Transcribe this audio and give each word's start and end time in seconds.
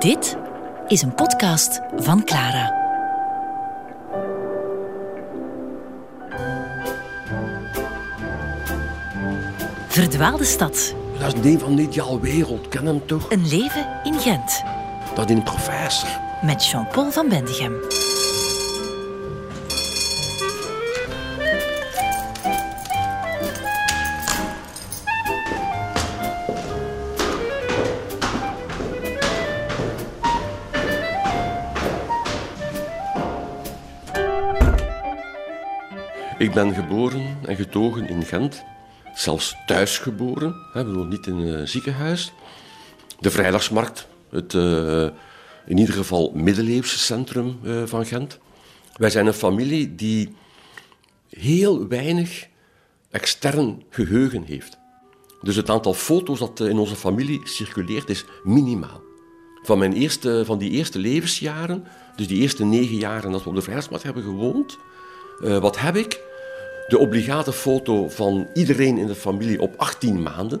Dit 0.00 0.36
is 0.86 1.02
een 1.02 1.14
podcast 1.14 1.80
van 1.96 2.24
Clara. 2.24 2.74
Verdwaalde 9.88 10.44
stad. 10.44 10.94
Dat 11.18 11.34
is 11.34 11.44
een 11.44 11.58
van 11.58 11.76
de 11.76 11.82
ideale 11.82 12.20
wereld, 12.20 12.68
ken 12.68 12.86
hem 12.86 13.06
toch? 13.06 13.30
Een 13.30 13.48
leven 13.48 13.88
in 14.04 14.20
Gent. 14.20 14.62
Dat 15.14 15.30
in 15.30 15.42
professor. 15.42 16.08
Met 16.42 16.66
Jean-Paul 16.66 17.10
van 17.10 17.28
Bendigem. 17.28 17.72
Ik 36.50 36.56
ben 36.56 36.74
geboren 36.74 37.38
en 37.46 37.56
getogen 37.56 38.08
in 38.08 38.22
Gent. 38.22 38.64
Zelfs 39.14 39.56
thuis 39.66 39.98
geboren, 39.98 40.54
hè, 40.72 40.84
bedoel, 40.84 41.04
niet 41.04 41.26
in 41.26 41.36
een 41.36 41.68
ziekenhuis. 41.68 42.32
De 43.20 43.30
Vrijdagsmarkt, 43.30 44.06
het 44.30 44.52
uh, 44.52 45.02
in 45.66 45.78
ieder 45.78 45.94
geval 45.94 46.32
middeleeuwse 46.34 46.98
centrum 46.98 47.58
uh, 47.62 47.82
van 47.84 48.06
Gent. 48.06 48.38
Wij 48.96 49.10
zijn 49.10 49.26
een 49.26 49.32
familie 49.32 49.94
die 49.94 50.34
heel 51.28 51.88
weinig 51.88 52.48
extern 53.10 53.82
geheugen 53.90 54.42
heeft. 54.42 54.78
Dus 55.42 55.56
het 55.56 55.70
aantal 55.70 55.94
foto's 55.94 56.38
dat 56.38 56.60
in 56.60 56.78
onze 56.78 56.96
familie 56.96 57.40
circuleert 57.44 58.08
is 58.08 58.24
minimaal. 58.44 59.00
Van, 59.62 59.78
mijn 59.78 59.92
eerste, 59.92 60.42
van 60.44 60.58
die 60.58 60.70
eerste 60.70 60.98
levensjaren, 60.98 61.86
dus 62.16 62.26
die 62.28 62.40
eerste 62.40 62.64
negen 62.64 62.96
jaren 62.96 63.32
dat 63.32 63.42
we 63.42 63.48
op 63.48 63.54
de 63.54 63.62
Vrijdagsmarkt 63.62 64.04
hebben 64.04 64.22
gewoond, 64.22 64.78
wat 65.38 65.78
heb 65.78 65.96
ik? 65.96 66.28
De 66.90 66.98
obligate 66.98 67.52
foto 67.52 68.08
van 68.08 68.48
iedereen 68.54 68.98
in 68.98 69.06
de 69.06 69.14
familie 69.14 69.60
op 69.60 69.74
18 69.76 70.22
maanden. 70.22 70.60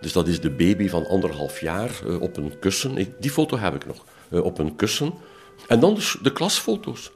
Dus 0.00 0.12
dat 0.12 0.28
is 0.28 0.40
de 0.40 0.50
baby 0.50 0.88
van 0.88 1.06
anderhalf 1.06 1.60
jaar 1.60 1.90
uh, 2.06 2.20
op 2.20 2.36
een 2.36 2.58
kussen. 2.58 3.14
Die 3.18 3.30
foto 3.30 3.58
heb 3.58 3.74
ik 3.74 3.86
nog. 3.86 4.04
Uh, 4.30 4.44
op 4.44 4.58
een 4.58 4.76
kussen. 4.76 5.12
En 5.68 5.80
dan 5.80 5.94
dus 5.94 6.16
de 6.22 6.32
klasfoto's. 6.32 7.12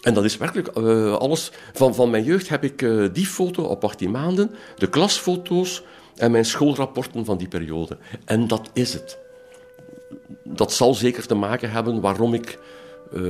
En 0.00 0.14
dat 0.14 0.24
is 0.24 0.36
werkelijk 0.36 0.76
uh, 0.76 1.14
alles. 1.16 1.52
Van, 1.72 1.94
van 1.94 2.10
mijn 2.10 2.24
jeugd 2.24 2.48
heb 2.48 2.64
ik 2.64 2.86
die 3.12 3.26
foto 3.26 3.62
op 3.62 3.84
18 3.84 4.10
maanden, 4.10 4.50
de 4.76 4.88
klasfoto's 4.88 5.82
en 6.16 6.30
mijn 6.30 6.44
schoolrapporten 6.44 7.24
van 7.24 7.36
die 7.36 7.48
periode. 7.48 7.98
En 8.24 8.48
dat 8.48 8.70
is 8.72 8.92
het. 8.92 9.18
Dat 10.44 10.72
zal 10.72 10.94
zeker 10.94 11.26
te 11.26 11.34
maken 11.34 11.70
hebben 11.70 12.00
waarom 12.00 12.34
ik 12.34 12.58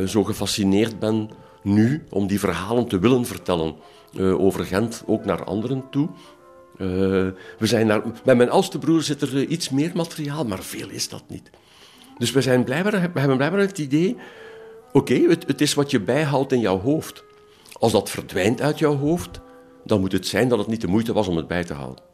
zo 0.07 0.25
gefascineerd 0.25 0.99
ben 0.99 1.31
nu 1.63 2.05
om 2.11 2.27
die 2.27 2.41
verhalen 2.41 2.87
te 2.87 2.99
willen 2.99 3.27
vertellen 3.27 3.75
uh, 4.13 4.41
over 4.41 4.65
Gent, 4.65 5.03
ook 5.07 5.25
naar 5.25 5.45
anderen 5.45 5.85
toe. 5.91 6.09
Uh, 6.73 6.89
we 7.59 7.67
zijn 7.67 7.87
naar, 7.87 8.03
bij 8.25 8.35
mijn 8.35 8.51
oudste 8.51 8.79
broer 8.79 9.03
zit 9.03 9.23
er 9.23 9.45
iets 9.45 9.71
meer 9.71 9.91
materiaal, 9.95 10.45
maar 10.45 10.63
veel 10.63 10.89
is 10.89 11.09
dat 11.09 11.23
niet. 11.27 11.51
Dus 12.19 12.33
we, 12.33 12.43
zijn 12.43 12.65
blijkbaar, 12.65 13.11
we 13.13 13.19
hebben 13.19 13.37
blijkbaar 13.37 13.61
het 13.61 13.79
idee, 13.79 14.17
oké, 14.93 15.15
het, 15.15 15.61
is 15.61 15.75
wat 15.75 15.91
je 15.91 16.01
bijhoudt 16.01 16.53
in 16.53 16.61
jouw 16.61 16.81
hoofd. 16.81 17.25
Als 17.73 17.93
dat 17.93 18.11
verdwijnt 18.11 18.61
uit 18.61 18.79
jouw 18.79 18.97
hoofd, 18.97 19.41
dan 19.85 20.01
moet 20.01 20.13
het 20.13 20.27
zijn 20.27 20.49
dat 20.49 20.59
het 20.59 20.67
niet 20.67 20.81
de 20.81 20.87
moeite 20.87 21.13
was 21.13 21.29
om 21.29 21.37
het 21.37 21.49
bij 21.49 21.65
te 21.65 21.75
houden. 21.75 22.05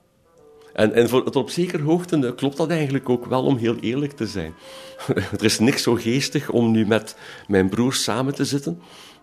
En, 0.72 0.92
en 0.92 1.08
voor, 1.08 1.24
op 1.24 1.50
zekere 1.50 1.82
hoogte 1.82 2.32
klopt 2.36 2.56
dat 2.56 2.70
eigenlijk 2.70 3.08
ook 3.08 3.26
wel, 3.26 3.44
om 3.44 3.56
heel 3.56 3.76
eerlijk 3.76 4.12
te 4.12 4.26
zijn. 4.26 4.54
er 5.38 5.44
is 5.44 5.58
niks 5.58 5.82
zo 5.82 5.94
geestig 5.94 6.50
om 6.50 6.70
nu 6.70 6.86
met 6.86 7.16
mijn 7.46 7.68
broer 7.68 7.94
samen 7.94 8.34
te 8.34 8.44
zitten 8.44 8.80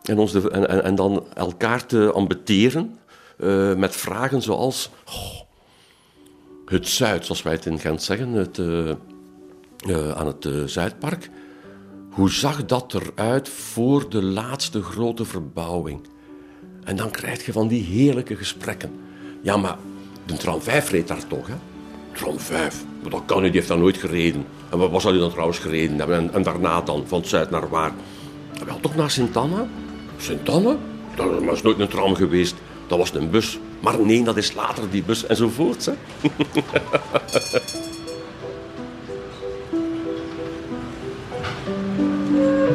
en, 0.10 0.18
ons 0.18 0.34
en, 0.34 0.84
en, 0.84 0.96
dan 0.96 1.26
elkaar 1.34 1.86
te 1.86 2.12
ambeteren 2.12 3.00
uh, 3.38 3.74
met 3.74 3.96
vragen 3.96 4.42
zoals 4.42 4.90
het 6.66 6.88
Zuid, 6.88 7.26
zoals 7.26 7.42
wij 7.42 7.54
het 7.54 7.66
in 7.66 7.80
Gent 7.80 8.04
zeggen, 8.04 8.32
het, 8.32 8.58
uh, 8.58 8.90
uh, 9.88 10.12
aan 10.12 10.28
het 10.28 10.48
Zuidpark. 10.66 11.30
Hoe 12.10 12.32
zag 12.32 12.66
dat 12.66 12.94
eruit 12.94 13.50
voor 13.50 14.10
de 14.10 14.24
laatste 14.24 14.82
grote 14.82 15.26
verbouwing? 15.26 16.08
En 16.84 16.96
dan 16.96 17.12
krijg 17.12 17.46
je 17.46 17.52
van 17.52 17.68
die 17.68 17.84
heerlijke 17.84 18.36
gesprekken. 18.36 18.92
Ja, 19.42 19.58
maar 19.58 19.78
de 20.26 20.34
tram 20.34 20.62
5 20.62 20.90
reed 20.90 21.08
daar 21.08 21.28
toch, 21.28 21.48
hè? 21.48 21.54
Tram 22.12 22.40
5, 22.40 22.84
maar 23.02 23.12
dat 23.12 23.22
kan 23.26 23.38
niet, 23.42 23.52
die 23.52 23.60
heeft 23.60 23.72
daar 23.72 23.82
nooit 23.82 23.98
gereden. 23.98 24.46
En 24.72 24.78
wat 24.78 25.02
zou 25.02 25.14
hij 25.14 25.22
dan 25.22 25.32
trouwens 25.32 25.60
gereden 25.60 26.32
en 26.34 26.44
daarna 26.44 26.82
dan, 26.82 27.04
van 27.08 27.20
het 27.20 27.28
zuid 27.30 27.50
naar 27.50 27.70
waar? 27.70 27.92
Wel, 28.66 28.80
toch 28.80 28.96
naar 28.96 29.12
Sint-Anna? 29.12 29.68
Sint-Anne? 30.18 30.78
Dat 31.16 31.44
was 31.44 31.62
nooit 31.62 31.80
een 31.80 31.88
tram 31.88 32.16
geweest. 32.16 32.56
Dat 32.88 32.98
was 32.98 33.14
een 33.14 33.30
bus. 33.30 33.60
Maar 33.80 34.00
nee, 34.00 34.24
dat 34.24 34.38
is 34.38 34.54
later 34.54 34.90
die 34.90 35.04
bus 35.04 35.26
enzovoort. 35.26 35.86
Hè. 35.86 35.94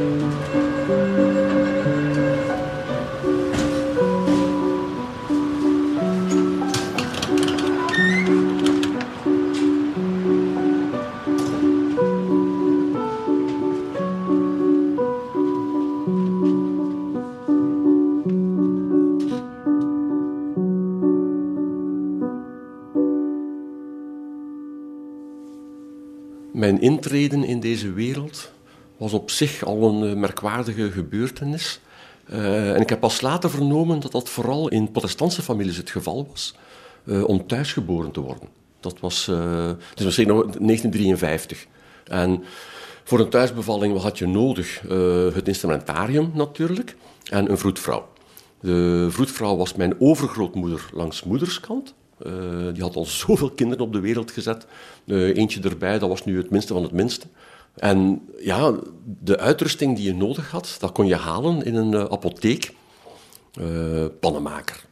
Mijn 26.61 26.81
intreden 26.81 27.45
in 27.45 27.61
deze 27.61 27.93
wereld 27.93 28.51
was 28.97 29.13
op 29.13 29.31
zich 29.31 29.65
al 29.65 29.83
een 29.83 30.21
merkwaardige 30.21 30.91
gebeurtenis. 30.91 31.81
Uh, 32.31 32.75
en 32.75 32.81
ik 32.81 32.89
heb 32.89 33.01
pas 33.01 33.21
later 33.21 33.51
vernomen 33.51 34.01
dat 34.01 34.13
dat 34.13 34.29
vooral 34.29 34.69
in 34.69 34.91
protestantse 34.91 35.43
families 35.43 35.77
het 35.77 35.91
geval 35.91 36.27
was 36.31 36.55
uh, 37.05 37.25
om 37.25 37.47
thuisgeboren 37.47 38.11
te 38.11 38.21
worden. 38.21 38.49
Dat 38.81 39.01
was, 39.01 39.29
uh, 39.29 39.67
het 39.95 40.03
was 40.03 40.17
nog 40.17 40.43
1953. 40.43 41.67
En 42.05 42.45
voor 43.05 43.21
een 43.21 43.29
thuisbevalling 43.29 44.01
had 44.01 44.19
je 44.19 44.27
nodig 44.27 44.81
het 45.35 45.49
instrumentarium 45.49 46.31
natuurlijk 46.35 46.97
en 47.31 47.51
een 47.51 47.59
vroedvrouw. 47.59 48.09
De 48.61 49.07
vroedvrouw 49.11 49.57
was 49.57 49.75
mijn 49.75 50.01
overgrootmoeder 50.01 50.91
langs 50.93 51.23
moederskant. 51.23 51.95
Uh, 52.27 52.73
die 52.73 52.83
had 52.83 52.97
al 52.97 53.05
zoveel 53.05 53.51
kinderen 53.51 53.85
op 53.85 53.93
de 53.93 54.01
wereld 54.01 54.31
gezet. 54.31 54.67
Uh, 55.05 55.37
eentje 55.37 55.61
erbij, 55.61 55.99
dat 55.99 56.09
was 56.09 56.25
nu 56.25 56.37
het 56.37 56.51
minste 56.51 56.73
van 56.73 56.83
het 56.83 56.93
minste. 56.93 57.27
En 57.75 58.29
ja, 58.39 58.75
de 59.05 59.39
uitrusting 59.39 59.97
die 59.97 60.05
je 60.05 60.15
nodig 60.15 60.51
had, 60.51 60.77
dat 60.79 60.93
kon 60.93 61.07
je 61.07 61.17
halen 61.17 61.65
in 61.65 61.75
een 61.75 61.93
uh, 61.93 62.05
apotheek. 62.05 62.75
pannenmaker. 64.21 64.85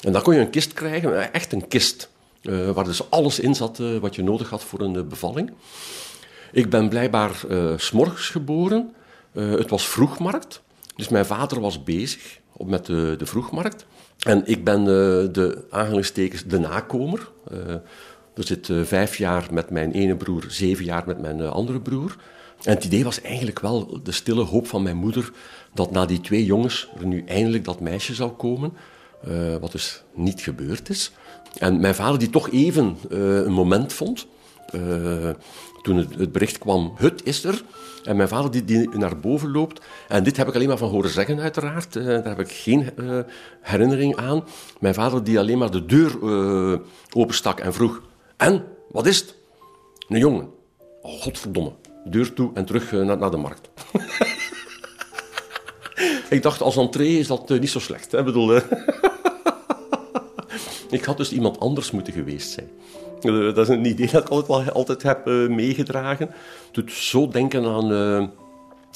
en 0.00 0.12
dan 0.12 0.22
kon 0.22 0.34
je 0.34 0.40
een 0.40 0.50
kist 0.50 0.72
krijgen, 0.72 1.32
echt 1.32 1.52
een 1.52 1.68
kist. 1.68 2.10
waar 2.42 2.84
dus 2.84 3.10
alles 3.10 3.40
in 3.40 3.54
zat 3.54 3.78
wat 4.00 4.14
je 4.14 4.22
nodig 4.22 4.50
had 4.50 4.62
voor 4.64 4.80
een 4.80 5.08
bevalling. 5.08 5.52
Ik 6.52 6.70
ben 6.70 6.88
blijkbaar 6.88 7.44
s'morgens 7.76 8.28
geboren. 8.28 8.94
het 9.32 9.70
was 9.70 9.88
vroegmarkt. 9.88 10.62
Dus 10.96 11.08
mijn 11.08 11.26
vader 11.26 11.60
was 11.60 11.82
bezig 11.82 12.38
met 12.56 12.86
de, 12.86 13.14
de 13.18 13.26
vroegmarkt. 13.26 13.86
En 14.18 14.42
ik 14.46 14.64
ben 14.64 14.80
uh, 14.80 14.86
de 15.32 15.64
aanhalingstekens 15.70 16.44
de 16.44 16.58
nakomer. 16.58 17.30
Uh, 17.52 17.58
er 18.34 18.44
zit 18.44 18.68
uh, 18.68 18.84
vijf 18.84 19.16
jaar 19.16 19.48
met 19.52 19.70
mijn 19.70 19.92
ene 19.92 20.16
broer, 20.16 20.44
zeven 20.48 20.84
jaar 20.84 21.02
met 21.06 21.20
mijn 21.20 21.40
andere 21.40 21.80
broer. 21.80 22.16
En 22.62 22.74
het 22.74 22.84
idee 22.84 23.04
was 23.04 23.20
eigenlijk 23.20 23.60
wel 23.60 24.00
de 24.02 24.12
stille 24.12 24.42
hoop 24.42 24.66
van 24.66 24.82
mijn 24.82 24.96
moeder 24.96 25.32
dat 25.74 25.90
na 25.90 26.06
die 26.06 26.20
twee 26.20 26.44
jongens 26.44 26.88
er 26.98 27.06
nu 27.06 27.24
eindelijk 27.26 27.64
dat 27.64 27.80
meisje 27.80 28.14
zou 28.14 28.30
komen. 28.30 28.72
wat 29.60 29.72
dus 29.72 30.02
niet 30.14 30.40
gebeurd 30.40 30.88
is. 30.88 31.12
En 31.58 31.80
mijn 31.80 31.94
vader 31.94 32.18
die 32.18 32.30
toch 32.30 32.50
even 32.50 32.96
een 33.08 33.52
moment 33.52 33.92
vond 33.92 34.26
toen 35.82 35.96
het, 35.96 36.14
het, 36.14 36.32
bericht 36.32 36.58
kwam, 36.58 36.92
het 36.96 37.20
is 37.24 37.44
er. 37.44 37.62
En 38.04 38.16
mijn 38.16 38.28
vader 38.28 38.50
die, 38.50 38.64
die, 38.64 38.88
naar 38.88 39.18
boven 39.18 39.50
loopt. 39.50 39.84
En 40.08 40.24
dit 40.24 40.36
heb 40.36 40.48
ik 40.48 40.54
alleen 40.54 40.68
maar 40.68 40.78
van 40.78 40.90
horen 40.90 41.10
zeggen, 41.10 41.40
uiteraard. 41.40 41.96
Uh, 41.96 42.04
daar 42.04 42.24
heb 42.24 42.40
ik 42.40 42.52
geen 42.52 42.90
uh, 42.96 43.18
herinnering 43.60 44.16
aan. 44.16 44.44
Mijn 44.80 44.94
vader 44.94 45.24
die 45.24 45.38
alleen 45.38 45.58
maar 45.58 45.70
de 45.70 45.86
deur 45.86 46.18
uh, 46.22 46.78
openstak 47.12 47.60
en 47.60 47.74
vroeg... 47.74 48.02
En, 48.36 48.64
wat 48.90 49.06
is 49.06 49.18
het? 49.18 49.34
Een 50.08 50.18
jongen. 50.18 50.48
Oh, 51.02 51.22
godverdomme. 51.22 51.72
Deur 52.04 52.32
toe 52.32 52.50
en 52.54 52.64
terug 52.64 52.92
naar, 52.92 53.18
naar, 53.18 53.30
de 53.30 53.36
markt. 53.36 53.68
ik 56.30 56.42
dacht, 56.42 56.62
als 56.62 56.76
entree 56.76 57.18
is 57.18 57.26
dat 57.26 57.48
niet 57.48 57.70
zo 57.70 57.78
slecht. 57.78 58.12
Hè? 58.12 58.18
Ik 58.18 58.24
bedoel... 58.24 58.56
ik 60.90 61.04
had 61.04 61.16
dus 61.16 61.32
iemand 61.32 61.60
anders 61.60 61.90
moeten 61.90 62.12
geweest 62.12 62.50
zijn. 62.50 62.70
Dat 63.20 63.58
is 63.58 63.68
een 63.68 63.84
idee 63.84 64.10
dat 64.10 64.22
ik 64.22 64.28
altijd, 64.28 64.72
altijd 64.72 65.02
heb 65.02 65.26
meegedragen. 65.48 66.26
Het 66.26 66.74
doet 66.74 66.92
zo 66.92 67.28
denken 67.28 67.64
aan, 67.64 67.92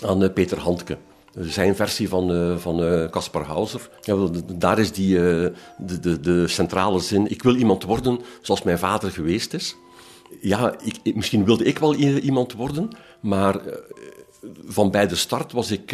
aan 0.06 0.32
Peter 0.32 0.58
Handke 0.58 0.96
zijn 1.34 1.76
versie 1.76 2.08
van 2.08 2.56
van 2.60 3.08
Caspar 3.10 3.44
Hauser. 3.44 3.88
Ja, 4.00 4.28
daar 4.54 4.78
is 4.78 4.92
die, 4.92 5.14
de, 5.14 6.00
de, 6.00 6.20
de 6.20 6.48
centrale 6.48 7.00
zin. 7.00 7.30
Ik 7.30 7.42
wil 7.42 7.54
iemand 7.54 7.82
worden 7.82 8.20
zoals 8.40 8.62
mijn 8.62 8.78
vader 8.78 9.10
geweest 9.10 9.54
is. 9.54 9.76
Ja, 10.40 10.74
ik, 11.02 11.14
misschien 11.14 11.44
wilde 11.44 11.64
ik 11.64 11.78
wel 11.78 11.94
iemand 11.94 12.52
worden, 12.52 12.88
maar 13.20 13.60
van 14.64 14.90
bij 14.90 15.06
de 15.06 15.14
start 15.14 15.52
was 15.52 15.70
ik 15.70 15.92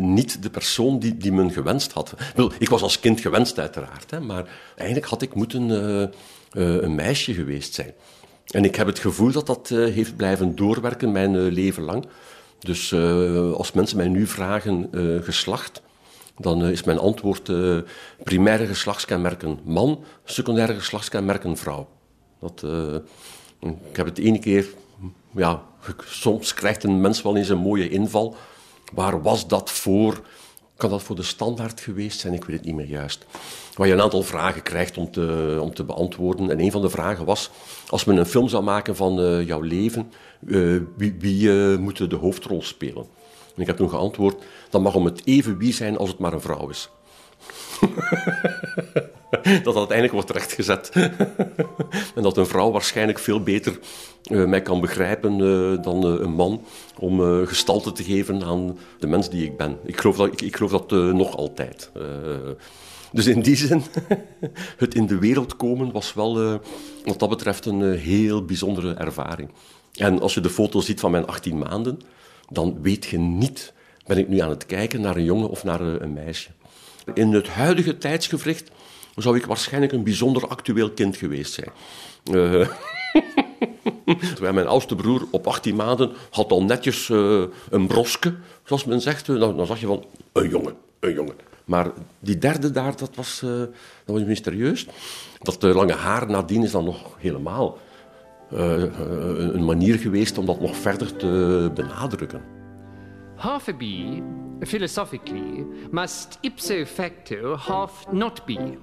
niet 0.00 0.42
de 0.42 0.50
persoon 0.50 0.98
die, 0.98 1.16
die 1.16 1.32
men 1.32 1.50
gewenst 1.50 1.92
had. 1.92 2.14
Ik 2.58 2.68
was 2.68 2.82
als 2.82 3.00
kind 3.00 3.20
gewenst, 3.20 3.58
uiteraard, 3.58 4.10
hè, 4.10 4.20
maar 4.20 4.48
eigenlijk 4.76 5.08
had 5.08 5.22
ik 5.22 5.34
moeten 5.34 5.70
een 6.50 6.94
meisje 6.94 7.34
geweest 7.34 7.74
zijn. 7.74 7.92
En 8.46 8.64
ik 8.64 8.76
heb 8.76 8.86
het 8.86 8.98
gevoel 8.98 9.32
dat 9.32 9.46
dat 9.46 9.68
heeft 9.68 10.16
blijven 10.16 10.56
doorwerken 10.56 11.12
mijn 11.12 11.48
leven 11.48 11.82
lang. 11.82 12.04
Dus 12.58 12.92
als 13.54 13.72
mensen 13.72 13.96
mij 13.96 14.08
nu 14.08 14.26
vragen 14.26 14.90
geslacht, 15.22 15.82
dan 16.38 16.64
is 16.64 16.82
mijn 16.82 16.98
antwoord 16.98 17.50
primaire 18.24 18.66
geslachtskenmerken 18.66 19.58
man, 19.64 20.04
secundaire 20.24 20.74
geslachtskenmerken 20.74 21.56
vrouw. 21.56 21.88
Dat, 22.40 22.64
ik 23.60 23.96
heb 23.96 24.06
het 24.06 24.18
ene 24.18 24.38
keer 24.38 24.66
ja, 25.34 25.62
soms 26.04 26.54
krijgt 26.54 26.84
een 26.84 27.00
mens 27.00 27.22
wel 27.22 27.36
eens 27.36 27.48
een 27.48 27.58
mooie 27.58 27.88
inval. 27.88 28.36
Waar 28.94 29.22
was 29.22 29.48
dat 29.48 29.70
voor? 29.70 30.22
Kan 30.78 30.90
dat 30.90 31.02
voor 31.02 31.16
de 31.16 31.22
standaard 31.22 31.80
geweest 31.80 32.20
zijn? 32.20 32.34
Ik 32.34 32.44
weet 32.44 32.56
het 32.56 32.66
niet 32.66 32.74
meer 32.74 32.86
juist. 32.86 33.26
Waar 33.74 33.86
je 33.86 33.92
een 33.92 34.00
aantal 34.00 34.22
vragen 34.22 34.62
krijgt 34.62 34.96
om 34.96 35.10
te, 35.10 35.58
om 35.60 35.74
te 35.74 35.84
beantwoorden. 35.84 36.50
En 36.50 36.60
een 36.60 36.70
van 36.70 36.82
de 36.82 36.90
vragen 36.90 37.24
was: 37.24 37.50
als 37.86 38.04
men 38.04 38.16
een 38.16 38.26
film 38.26 38.48
zou 38.48 38.62
maken 38.62 38.96
van 38.96 39.20
uh, 39.20 39.46
jouw 39.46 39.60
leven, 39.60 40.12
uh, 40.46 40.82
wie, 40.96 41.14
wie 41.18 41.48
uh, 41.48 41.78
moet 41.78 42.10
de 42.10 42.16
hoofdrol 42.16 42.62
spelen? 42.62 43.06
En 43.54 43.60
ik 43.60 43.66
heb 43.66 43.76
toen 43.76 43.90
geantwoord: 43.90 44.44
dat 44.70 44.82
mag 44.82 44.94
om 44.94 45.04
het 45.04 45.26
even 45.26 45.58
wie 45.58 45.72
zijn 45.72 45.96
als 45.96 46.08
het 46.08 46.18
maar 46.18 46.32
een 46.32 46.40
vrouw 46.40 46.68
is. 46.68 46.88
dat 49.54 49.64
dat 49.64 49.76
uiteindelijk 49.76 50.12
wordt 50.12 50.30
rechtgezet. 50.30 50.90
en 52.16 52.22
dat 52.22 52.36
een 52.36 52.46
vrouw 52.46 52.70
waarschijnlijk 52.70 53.18
veel 53.18 53.42
beter 53.42 53.78
uh, 54.30 54.44
mij 54.44 54.62
kan 54.62 54.80
begrijpen 54.80 55.38
uh, 55.38 55.82
dan 55.82 56.06
uh, 56.06 56.20
een 56.20 56.32
man 56.32 56.64
om 56.98 57.46
gestalte 57.46 57.92
te 57.92 58.04
geven 58.04 58.42
aan 58.42 58.78
de 58.98 59.06
mens 59.06 59.30
die 59.30 59.44
ik 59.44 59.56
ben. 59.56 59.78
Ik 59.84 60.00
geloof 60.00 60.16
dat, 60.16 60.26
ik, 60.26 60.40
ik 60.40 60.56
geloof 60.56 60.70
dat 60.70 60.90
nog 61.14 61.36
altijd. 61.36 61.90
dus 63.12 63.26
in 63.26 63.40
die 63.40 63.56
zin, 63.56 63.82
het 64.76 64.94
in 64.94 65.06
de 65.06 65.18
wereld 65.18 65.56
komen 65.56 65.92
was 65.92 66.14
wel 66.14 66.60
wat 67.04 67.18
dat 67.18 67.28
betreft 67.28 67.66
een 67.66 67.92
heel 67.92 68.44
bijzondere 68.44 68.94
ervaring. 68.94 69.50
En 69.94 70.20
als 70.20 70.34
je 70.34 70.40
de 70.40 70.50
foto 70.50 70.80
ziet 70.80 71.00
van 71.00 71.10
mijn 71.10 71.26
18 71.26 71.58
maanden, 71.58 72.00
dan 72.48 72.78
weet 72.82 73.06
je 73.06 73.18
niet, 73.18 73.72
ben 74.06 74.18
ik 74.18 74.28
nu 74.28 74.38
aan 74.38 74.50
het 74.50 74.66
kijken 74.66 75.00
naar 75.00 75.16
een 75.16 75.24
jongen 75.24 75.48
of 75.48 75.64
naar 75.64 75.80
een 75.80 76.12
meisje. 76.12 76.48
In 77.14 77.32
het 77.32 77.48
huidige 77.48 77.98
tijdsgevricht 77.98 78.70
zou 79.22 79.36
ik 79.36 79.46
waarschijnlijk 79.46 79.92
een 79.92 80.04
bijzonder 80.04 80.48
actueel 80.48 80.90
kind 80.90 81.16
geweest 81.16 81.52
zijn. 81.52 81.70
Uh, 82.30 82.68
terwijl 84.34 84.54
mijn 84.54 84.66
oudste 84.66 84.94
broer 84.94 85.26
op 85.30 85.46
18 85.46 85.76
maanden 85.76 86.10
had 86.30 86.50
al 86.50 86.62
netjes 86.62 87.08
uh, 87.08 87.42
een 87.70 87.86
broske, 87.86 88.34
zoals 88.64 88.84
men 88.84 89.00
zegt. 89.00 89.26
Dan, 89.26 89.56
dan 89.56 89.66
zag 89.66 89.80
je 89.80 89.86
van, 89.86 90.04
een 90.32 90.48
jongen, 90.48 90.74
een 91.00 91.12
jongen. 91.12 91.34
Maar 91.64 91.90
die 92.20 92.38
derde 92.38 92.70
daar, 92.70 92.96
dat 92.96 93.10
was, 93.14 93.40
uh, 93.44 93.50
dat 93.50 93.70
was 94.04 94.24
mysterieus. 94.24 94.86
Dat 95.38 95.62
lange 95.62 95.94
haar 95.94 96.30
nadien 96.30 96.62
is 96.62 96.70
dan 96.70 96.84
nog 96.84 97.16
helemaal 97.18 97.78
een 98.50 99.64
manier 99.64 99.98
geweest 99.98 100.38
om 100.38 100.46
dat 100.46 100.60
nog 100.60 100.76
verder 100.76 101.16
te 101.16 101.70
benadrukken. 101.74 102.58
half 103.38 103.68
a 103.68 103.72
be, 103.72 104.22
philosophically, 104.66 105.64
must 105.90 106.38
ipso 106.42 106.84
facto 106.84 107.56
half 107.56 108.12
not 108.12 108.44
be. 108.46 108.78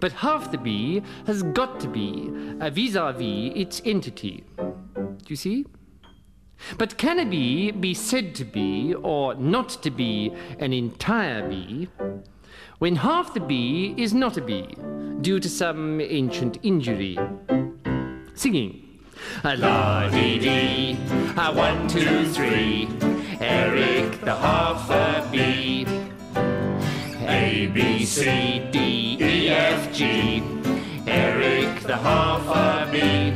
But 0.00 0.12
half 0.12 0.50
the 0.50 0.58
bee 0.58 1.02
has 1.26 1.42
got 1.42 1.80
to 1.80 1.88
be 1.88 2.30
a 2.60 2.70
vis 2.70 2.94
a 2.94 3.12
vis 3.12 3.52
its 3.54 3.82
entity. 3.84 4.44
Do 4.56 5.26
you 5.28 5.36
see? 5.36 5.66
But 6.78 6.96
can 6.96 7.18
a 7.18 7.26
bee 7.26 7.70
be 7.70 7.94
said 7.94 8.34
to 8.36 8.44
be 8.44 8.94
or 8.94 9.34
not 9.34 9.68
to 9.82 9.90
be 9.90 10.32
an 10.58 10.72
entire 10.72 11.46
bee 11.48 11.88
when 12.78 12.96
half 12.96 13.34
the 13.34 13.40
bee 13.40 13.94
is 13.96 14.14
not 14.14 14.36
a 14.36 14.42
bee 14.42 14.74
due 15.20 15.40
to 15.40 15.48
some 15.48 16.00
ancient 16.00 16.58
injury? 16.62 17.18
Singing. 18.34 18.82
A 19.44 19.56
la 19.56 20.08
dee 20.08 20.38
dee, 20.38 20.98
a 21.36 21.52
one, 21.52 21.88
two, 21.88 22.26
three. 22.26 22.88
Eric 23.40 24.20
the 24.20 24.34
half 24.34 24.90
a 24.90 25.28
bee. 25.30 25.86
A 27.28 27.66
B 27.66 28.04
C 28.04 28.68
D 28.70 29.15
E 29.46 29.48
F 29.48 29.94
G. 29.94 30.42
Eric 31.06 31.80
the 31.82 31.96
half 31.96 32.42
a 32.48 32.90
bee. 32.90 33.32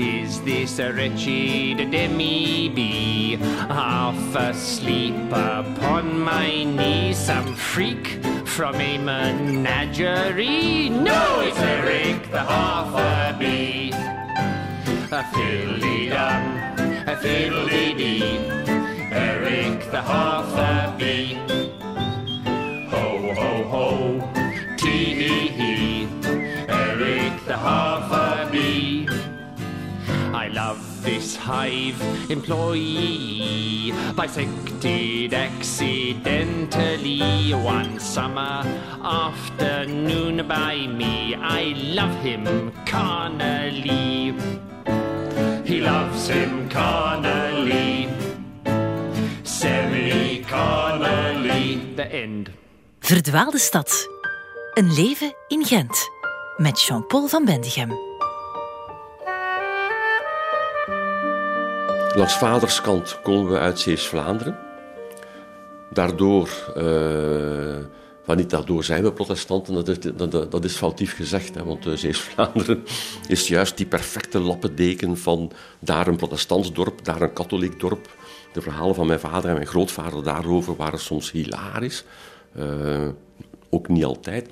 Is 0.00 0.40
this 0.42 0.78
a 0.78 0.92
wretched 0.92 1.90
demi-bee, 1.90 3.34
half 3.34 4.36
asleep 4.36 5.16
upon 5.32 6.20
my 6.20 6.62
knee? 6.62 7.12
Some 7.14 7.56
freak 7.56 8.20
from 8.46 8.76
a 8.76 8.96
menagerie? 8.96 10.88
No, 10.88 11.40
it's 11.40 11.58
Eric 11.58 12.30
the 12.30 12.38
half 12.38 12.94
a 12.94 13.34
fiddly-dum, 15.32 16.42
a 17.08 17.16
fiddly-dee, 17.16 18.38
Eric 19.10 19.90
the 19.90 20.00
half 20.00 20.46
the 27.46 28.48
bee. 28.50 29.06
I 30.32 30.48
love 30.48 30.78
this 31.02 31.36
hive 31.36 32.00
employee, 32.28 33.92
bisected 34.16 35.34
accidentally 35.34 37.54
one 37.54 38.00
summer 38.00 38.64
afternoon 39.02 40.46
by 40.46 40.86
me. 40.86 41.34
I 41.34 41.74
love 41.94 42.14
him 42.22 42.72
carnally. 42.84 44.34
He 45.64 45.80
loves 45.80 46.28
him 46.28 46.68
carnally, 46.68 48.08
semi-carnally. 49.42 51.80
The 51.96 52.04
end. 52.04 52.50
Verdwaalde 52.98 53.58
stad. 53.58 54.08
Een 54.74 54.92
leven 54.92 55.34
in 55.48 55.64
Gent. 55.64 56.13
Met 56.56 56.82
Jean-Paul 56.82 57.26
van 57.26 57.44
Bendigem. 57.44 57.88
Langs 62.16 62.38
vaderskant 62.38 63.20
komen 63.22 63.52
we 63.52 63.58
uit 63.58 63.80
Zeeuws-Vlaanderen. 63.80 64.58
Daardoor, 65.90 66.48
uh, 66.76 67.76
maar 68.26 68.36
niet 68.36 68.50
daardoor 68.50 68.84
zijn 68.84 69.02
we 69.02 69.12
protestanten, 69.12 69.74
dat 69.74 69.88
is, 69.88 69.98
dat, 70.14 70.50
dat 70.50 70.64
is 70.64 70.76
foutief 70.76 71.16
gezegd. 71.16 71.54
Hè, 71.54 71.64
want 71.64 71.86
uh, 71.86 71.96
Zeeuws-Vlaanderen 71.96 72.84
is 73.28 73.48
juist 73.48 73.76
die 73.76 73.86
perfecte 73.86 74.40
lappendeken 74.40 75.18
van 75.18 75.52
daar 75.78 76.06
een 76.06 76.16
protestants 76.16 76.72
dorp, 76.72 77.04
daar 77.04 77.22
een 77.22 77.32
katholiek 77.32 77.80
dorp. 77.80 78.08
De 78.52 78.60
verhalen 78.60 78.94
van 78.94 79.06
mijn 79.06 79.20
vader 79.20 79.48
en 79.48 79.54
mijn 79.54 79.66
grootvader 79.66 80.22
daarover 80.22 80.76
waren 80.76 81.00
soms 81.00 81.30
hilarisch. 81.30 82.04
Uh, 82.56 83.08
ook 83.70 83.88
niet 83.88 84.04
altijd. 84.04 84.48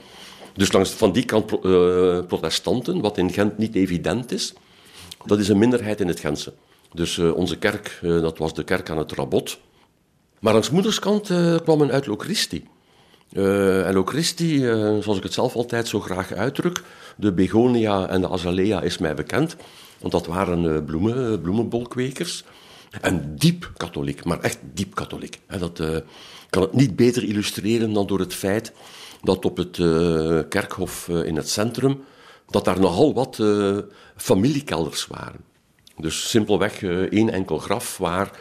Dus 0.54 0.72
langs 0.72 0.90
van 0.90 1.12
die 1.12 1.24
kant 1.24 1.46
protestanten, 2.26 3.00
wat 3.00 3.18
in 3.18 3.32
Gent 3.32 3.58
niet 3.58 3.74
evident 3.74 4.32
is, 4.32 4.54
dat 5.24 5.38
is 5.38 5.48
een 5.48 5.58
minderheid 5.58 6.00
in 6.00 6.08
het 6.08 6.20
Gentse. 6.20 6.52
Dus 6.92 7.16
uh, 7.16 7.34
onze 7.34 7.58
kerk, 7.58 7.98
uh, 8.02 8.20
dat 8.20 8.38
was 8.38 8.54
de 8.54 8.64
kerk 8.64 8.90
aan 8.90 8.98
het 8.98 9.12
Rabot. 9.12 9.58
Maar 10.40 10.52
langs 10.52 10.70
moederskant 10.70 11.30
uh, 11.30 11.56
kwam 11.56 11.78
men 11.78 11.90
uit 11.90 12.06
Locristi. 12.06 12.64
en 13.32 13.94
Locristi, 13.94 14.58
zoals 15.00 15.16
ik 15.16 15.22
het 15.22 15.32
zelf 15.32 15.54
altijd 15.54 15.88
zo 15.88 16.00
graag 16.00 16.32
uitdruk, 16.32 16.82
de 17.16 17.32
begonia 17.32 18.08
en 18.08 18.20
de 18.20 18.28
azalea 18.28 18.82
is 18.82 18.98
mij 18.98 19.14
bekend. 19.14 19.56
Want 19.98 20.12
dat 20.12 20.26
waren 20.26 20.84
bloemen, 20.84 21.40
bloemenbolkwekers. 21.40 22.44
En 23.00 23.34
diep 23.36 23.70
katholiek, 23.76 24.24
maar 24.24 24.40
echt 24.40 24.58
diep 24.74 24.94
katholiek. 24.94 25.40
dat 25.58 25.82
kan 26.50 26.62
het 26.62 26.72
niet 26.72 26.96
beter 26.96 27.24
illustreren 27.24 27.92
dan 27.92 28.06
door 28.06 28.18
het 28.18 28.34
feit 28.34 28.72
dat 29.22 29.44
op 29.44 29.56
het 29.56 29.76
kerkhof 30.48 31.08
in 31.08 31.36
het 31.36 31.48
centrum, 31.48 32.04
dat 32.46 32.64
daar 32.64 32.80
nogal 32.80 33.14
wat 33.14 33.42
familiekelders 34.16 35.06
waren. 35.06 35.40
Dus 35.96 36.30
simpelweg 36.30 36.82
één 36.82 37.30
enkel 37.30 37.58
graf 37.58 37.98
waar 37.98 38.40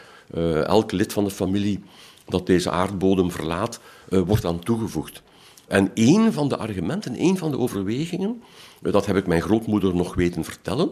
elk 0.66 0.92
lid 0.92 1.14
van 1.14 1.24
de 1.24 1.32
familie 1.32 1.84
dat 2.26 2.46
deze 2.46 2.72
aardbodem 2.72 3.32
verlaat, 3.32 3.80
wordt 4.10 4.46
aan 4.46 4.60
toegevoegd. 4.60 5.22
En 5.68 5.92
één 5.94 6.34
van 6.34 6.48
de 6.48 6.58
argumenten, 6.58 7.16
één 7.16 7.38
van 7.38 7.52
de 7.52 7.58
overwegingen, 7.58 8.44
dat 8.82 9.06
heb 9.06 9.16
ik 9.16 9.28
mijn 9.28 9.42
grootmoeder 9.42 9.96
nog 9.96 10.16
weten 10.16 10.44
vertellen, 10.44 10.90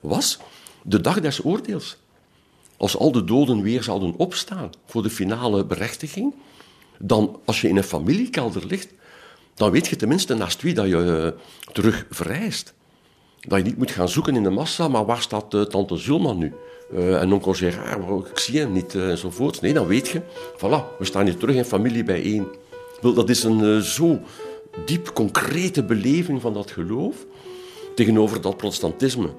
was 0.00 0.38
de 0.82 1.00
dag 1.00 1.20
des 1.20 1.44
oordeels. 1.44 1.96
Als 2.76 2.96
al 2.96 3.12
de 3.12 3.24
doden 3.24 3.62
weer 3.62 3.82
zouden 3.82 4.14
opstaan 4.16 4.70
voor 4.86 5.02
de 5.02 5.10
finale 5.10 5.64
berechtiging, 5.64 6.34
dan 6.98 7.40
als 7.44 7.60
je 7.60 7.68
in 7.68 7.76
een 7.76 7.84
familiekelder 7.84 8.66
ligt, 8.66 8.92
dan 9.54 9.70
weet 9.70 9.86
je 9.86 9.96
tenminste 9.96 10.34
naast 10.34 10.62
wie 10.62 10.74
dat 10.74 10.86
je 10.86 10.96
uh, 10.96 11.40
terug 11.72 12.06
verrijst. 12.10 12.74
Dat 13.40 13.58
je 13.58 13.64
niet 13.64 13.78
moet 13.78 13.90
gaan 13.90 14.08
zoeken 14.08 14.36
in 14.36 14.42
de 14.42 14.50
massa, 14.50 14.88
maar 14.88 15.04
waar 15.04 15.20
staat 15.20 15.54
uh, 15.54 15.62
tante 15.62 15.96
Zulman 15.96 16.38
nu? 16.38 16.52
Uh, 16.92 17.20
en 17.20 17.32
onkel 17.32 17.52
Gérard, 17.52 18.28
ik 18.30 18.38
zie 18.38 18.58
hem 18.58 18.72
niet, 18.72 18.94
enzovoorts. 18.94 19.60
Nee, 19.60 19.72
dan 19.72 19.86
weet 19.86 20.08
je, 20.08 20.22
voilà, 20.56 20.98
we 20.98 21.04
staan 21.04 21.24
hier 21.24 21.36
terug 21.36 21.56
in 21.56 21.64
familie 21.64 22.04
bijeen. 22.04 22.46
Dat 23.00 23.28
is 23.28 23.44
een 23.44 23.82
zo 23.82 24.20
diep 24.86 25.12
concrete 25.14 25.82
beleving 25.82 26.40
van 26.40 26.52
dat 26.54 26.70
geloof 26.70 27.26
tegenover 27.94 28.40
dat 28.40 28.56
protestantisme. 28.56 29.30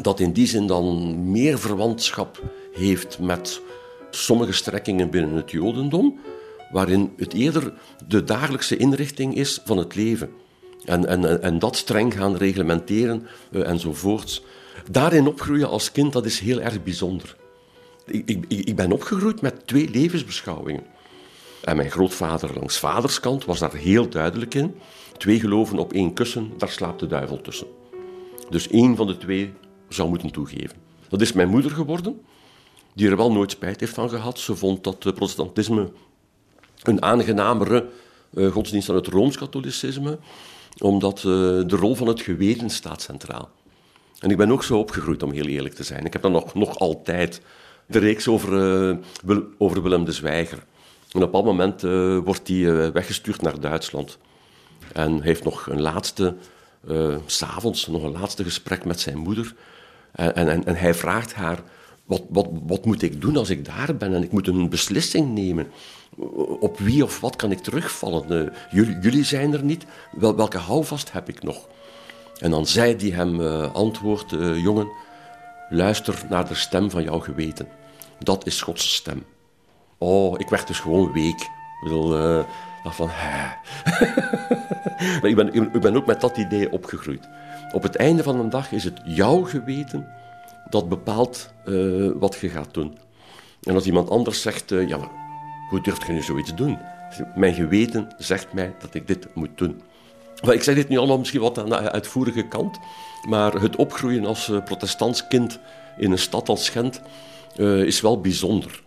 Dat 0.00 0.20
in 0.20 0.32
die 0.32 0.46
zin 0.46 0.66
dan 0.66 1.16
meer 1.30 1.58
verwantschap 1.58 2.42
heeft 2.72 3.18
met 3.18 3.60
sommige 4.10 4.52
strekkingen 4.52 5.10
binnen 5.10 5.34
het 5.34 5.50
Jodendom, 5.50 6.18
waarin 6.70 7.12
het 7.16 7.32
eerder 7.32 7.72
de 8.08 8.24
dagelijkse 8.24 8.76
inrichting 8.76 9.34
is 9.34 9.60
van 9.64 9.76
het 9.76 9.94
leven. 9.94 10.30
En, 10.84 11.06
en, 11.06 11.42
en 11.42 11.58
dat 11.58 11.76
streng 11.76 12.14
gaan 12.14 12.36
reglementeren 12.36 13.26
uh, 13.50 13.68
enzovoorts. 13.68 14.42
Daarin 14.90 15.26
opgroeien 15.26 15.68
als 15.68 15.92
kind, 15.92 16.12
dat 16.12 16.24
is 16.24 16.38
heel 16.38 16.60
erg 16.60 16.82
bijzonder. 16.82 17.36
Ik, 18.06 18.28
ik, 18.28 18.44
ik 18.48 18.76
ben 18.76 18.92
opgegroeid 18.92 19.40
met 19.40 19.66
twee 19.66 19.90
levensbeschouwingen. 19.90 20.84
En 21.64 21.76
mijn 21.76 21.90
grootvader 21.90 22.50
langs 22.54 22.78
vaderskant 22.78 23.44
was 23.44 23.58
daar 23.58 23.74
heel 23.74 24.08
duidelijk 24.08 24.54
in. 24.54 24.74
Twee 25.16 25.40
geloven 25.40 25.78
op 25.78 25.92
één 25.92 26.12
kussen, 26.12 26.52
daar 26.58 26.68
slaapt 26.68 27.00
de 27.00 27.06
duivel 27.06 27.40
tussen. 27.40 27.66
Dus 28.50 28.68
één 28.68 28.96
van 28.96 29.06
de 29.06 29.16
twee 29.16 29.52
zou 29.88 30.08
moeten 30.08 30.30
toegeven. 30.30 30.76
Dat 31.08 31.20
is 31.20 31.32
mijn 31.32 31.48
moeder 31.48 31.70
geworden, 31.70 32.20
die 32.94 33.08
er 33.08 33.16
wel 33.16 33.32
nooit 33.32 33.50
spijt 33.50 33.80
heeft 33.80 33.94
van 33.94 34.08
gehad. 34.08 34.38
Ze 34.38 34.56
vond 34.56 34.84
dat 34.84 34.98
protestantisme 34.98 35.90
een 36.86 37.02
aangenamere 37.02 37.86
uh, 38.34 38.52
godsdienst 38.52 38.86
dan 38.86 38.96
het 38.96 39.06
rooms-katholicisme, 39.06 40.18
omdat 40.78 41.18
uh, 41.18 41.24
de 41.66 41.76
rol 41.76 41.94
van 41.94 42.06
het 42.06 42.20
geweten 42.20 42.70
staat 42.70 43.02
centraal. 43.02 43.50
En 44.18 44.30
ik 44.30 44.36
ben 44.36 44.50
ook 44.50 44.62
zo 44.62 44.78
opgegroeid, 44.78 45.22
om 45.22 45.32
heel 45.32 45.46
eerlijk 45.46 45.74
te 45.74 45.82
zijn. 45.82 46.04
Ik 46.04 46.12
heb 46.12 46.22
dan 46.22 46.32
nog, 46.32 46.54
nog 46.54 46.78
altijd 46.78 47.40
de 47.86 47.98
reeks 47.98 48.28
over, 48.28 48.52
uh, 49.26 49.38
over 49.58 49.82
Willem 49.82 50.04
de 50.04 50.12
Zwijger. 50.12 50.64
En 51.12 51.22
op 51.22 51.32
dat 51.32 51.44
moment 51.44 51.82
wordt 52.24 52.48
hij 52.48 52.92
weggestuurd 52.92 53.42
naar 53.42 53.60
Duitsland. 53.60 54.18
En 54.92 55.22
heeft 55.22 55.44
nog 55.44 55.66
een 55.66 55.80
laatste, 55.80 56.34
s'avonds, 57.26 57.86
nog 57.86 58.02
een 58.02 58.12
laatste 58.12 58.44
gesprek 58.44 58.84
met 58.84 59.00
zijn 59.00 59.18
moeder. 59.18 59.54
En, 60.12 60.34
en, 60.34 60.64
en 60.64 60.76
hij 60.76 60.94
vraagt 60.94 61.34
haar, 61.34 61.62
wat, 62.04 62.22
wat, 62.28 62.48
wat 62.66 62.84
moet 62.84 63.02
ik 63.02 63.20
doen 63.20 63.36
als 63.36 63.50
ik 63.50 63.64
daar 63.64 63.96
ben? 63.96 64.14
En 64.14 64.22
ik 64.22 64.32
moet 64.32 64.46
een 64.46 64.68
beslissing 64.68 65.34
nemen. 65.34 65.66
Op 66.60 66.78
wie 66.78 67.04
of 67.04 67.20
wat 67.20 67.36
kan 67.36 67.50
ik 67.50 67.58
terugvallen? 67.58 68.52
jullie, 68.70 68.98
jullie 68.98 69.24
zijn 69.24 69.52
er 69.52 69.64
niet. 69.64 69.84
Wel, 70.12 70.36
welke 70.36 70.58
houvast 70.58 71.12
heb 71.12 71.28
ik 71.28 71.42
nog? 71.42 71.68
En 72.38 72.50
dan 72.50 72.66
zei 72.66 72.96
die 72.96 73.14
hem 73.14 73.40
antwoord, 73.72 74.30
jongen, 74.56 74.88
luister 75.68 76.22
naar 76.28 76.48
de 76.48 76.54
stem 76.54 76.90
van 76.90 77.02
jouw 77.02 77.18
geweten. 77.18 77.68
Dat 78.18 78.46
is 78.46 78.62
Gods 78.62 78.94
stem. 78.94 79.24
Oh, 79.98 80.34
ik 80.38 80.48
werd 80.48 80.66
dus 80.66 80.80
gewoon 80.80 81.12
week. 81.12 81.40
Ik 81.40 81.82
bedoel, 81.82 82.18
uh, 82.18 82.44
van... 82.84 83.06
maar 85.20 85.24
ik 85.24 85.36
ben, 85.80 85.96
ook 85.96 86.06
met 86.06 86.20
dat 86.20 86.36
idee 86.36 86.72
opgegroeid. 86.72 87.28
Op 87.72 87.82
het 87.82 87.96
einde 87.96 88.22
van 88.22 88.40
een 88.40 88.50
dag 88.50 88.72
is 88.72 88.84
het 88.84 89.00
jouw 89.04 89.42
geweten 89.42 90.08
dat 90.70 90.88
bepaalt 90.88 91.52
wat 92.18 92.36
je 92.40 92.48
gaat 92.48 92.74
doen. 92.74 92.98
En 93.62 93.74
als 93.74 93.86
iemand 93.86 94.10
anders 94.10 94.42
zegt, 94.42 94.70
ja, 94.70 94.98
hoe 95.68 95.80
durf 95.80 96.06
je 96.06 96.12
nu 96.12 96.22
zoiets 96.22 96.54
doen? 96.54 96.78
Mijn 97.34 97.54
geweten 97.54 98.08
zegt 98.18 98.52
mij 98.52 98.74
dat 98.78 98.94
ik 98.94 99.06
dit 99.06 99.28
moet 99.34 99.58
doen. 99.58 99.82
Ik 100.42 100.62
zeg 100.62 100.74
dit 100.74 100.88
nu 100.88 100.96
allemaal 100.96 101.18
misschien 101.18 101.40
wat 101.40 101.58
aan 101.58 101.68
de 101.68 101.92
uitvoerige 101.92 102.48
kant, 102.48 102.78
maar 103.28 103.52
het 103.52 103.76
opgroeien 103.76 104.26
als 104.26 104.52
protestants 104.64 105.28
kind 105.28 105.58
in 105.96 106.12
een 106.12 106.18
stad 106.18 106.48
als 106.48 106.68
Gent 106.68 107.00
is 107.84 108.00
wel 108.00 108.20
bijzonder. 108.20 108.82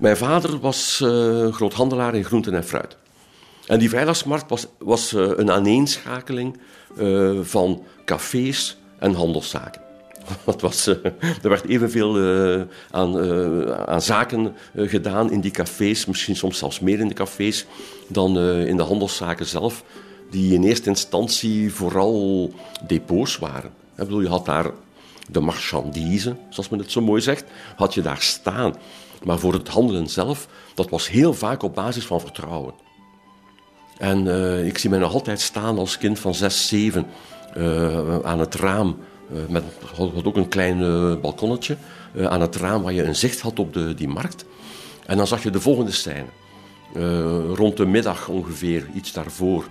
Mijn 0.00 0.16
vader 0.16 0.58
was 0.58 1.00
uh, 1.02 1.52
groothandelaar 1.52 2.14
in 2.14 2.24
groenten 2.24 2.54
en 2.54 2.64
fruit. 2.64 2.96
En 3.66 3.78
die 3.78 3.88
vrijdagsmarkt 3.88 4.50
was, 4.50 4.66
was 4.78 5.12
uh, 5.12 5.30
een 5.36 5.50
aaneenschakeling 5.50 6.58
uh, 6.98 7.40
van 7.42 7.82
cafés 8.04 8.76
en 8.98 9.14
handelszaken. 9.14 9.80
Dat 10.44 10.60
was, 10.60 10.86
er 10.86 11.48
werd 11.48 11.64
evenveel 11.64 12.18
aan, 12.90 13.18
aan 13.88 14.02
zaken 14.02 14.54
gedaan 14.76 15.30
in 15.30 15.40
die 15.40 15.50
cafés, 15.50 16.06
misschien 16.06 16.36
soms 16.36 16.58
zelfs 16.58 16.80
meer 16.80 17.00
in 17.00 17.08
de 17.08 17.14
cafés 17.14 17.66
dan 18.08 18.38
in 18.38 18.76
de 18.76 18.82
handelszaken 18.82 19.46
zelf, 19.46 19.84
die 20.30 20.54
in 20.54 20.64
eerste 20.64 20.88
instantie 20.88 21.72
vooral 21.74 22.52
depots 22.86 23.38
waren. 23.38 23.70
Ik 23.96 24.04
bedoel, 24.04 24.20
je 24.20 24.28
had 24.28 24.46
daar 24.46 24.70
de 25.30 25.40
marchandise, 25.40 26.36
zoals 26.48 26.68
men 26.68 26.78
het 26.78 26.90
zo 26.90 27.00
mooi 27.00 27.20
zegt, 27.20 27.44
had 27.76 27.94
je 27.94 28.02
daar 28.02 28.20
staan. 28.20 28.74
Maar 29.24 29.38
voor 29.38 29.52
het 29.52 29.68
handelen 29.68 30.06
zelf, 30.06 30.48
dat 30.74 30.90
was 30.90 31.08
heel 31.08 31.34
vaak 31.34 31.62
op 31.62 31.74
basis 31.74 32.06
van 32.06 32.20
vertrouwen. 32.20 32.74
En 33.98 34.26
uh, 34.26 34.66
ik 34.66 34.78
zie 34.78 34.90
mij 34.90 34.98
nog 34.98 35.12
altijd 35.12 35.40
staan 35.40 35.78
als 35.78 35.98
kind 35.98 36.18
van 36.18 36.34
zes, 36.34 36.68
zeven 36.68 37.06
uh, 37.56 38.18
aan 38.18 38.38
het 38.38 38.54
raam. 38.54 38.98
Uh, 39.32 39.38
met 39.48 39.64
had 39.96 40.24
ook 40.24 40.36
een 40.36 40.48
klein 40.48 40.78
balkonnetje 41.20 41.76
aan 42.22 42.40
het 42.40 42.56
raam 42.56 42.82
waar 42.82 42.92
je 42.92 43.02
een 43.02 43.16
zicht 43.16 43.40
had 43.40 43.58
op 43.58 43.72
de, 43.72 43.94
die 43.94 44.08
markt. 44.08 44.44
En 45.06 45.16
dan 45.16 45.26
zag 45.26 45.42
je 45.42 45.50
de 45.50 45.60
volgende 45.60 45.92
scène. 45.92 46.26
rond 47.54 47.76
de 47.76 47.86
middag 47.86 48.28
ongeveer, 48.28 48.86
iets 48.94 49.12
daarvoor, 49.12 49.64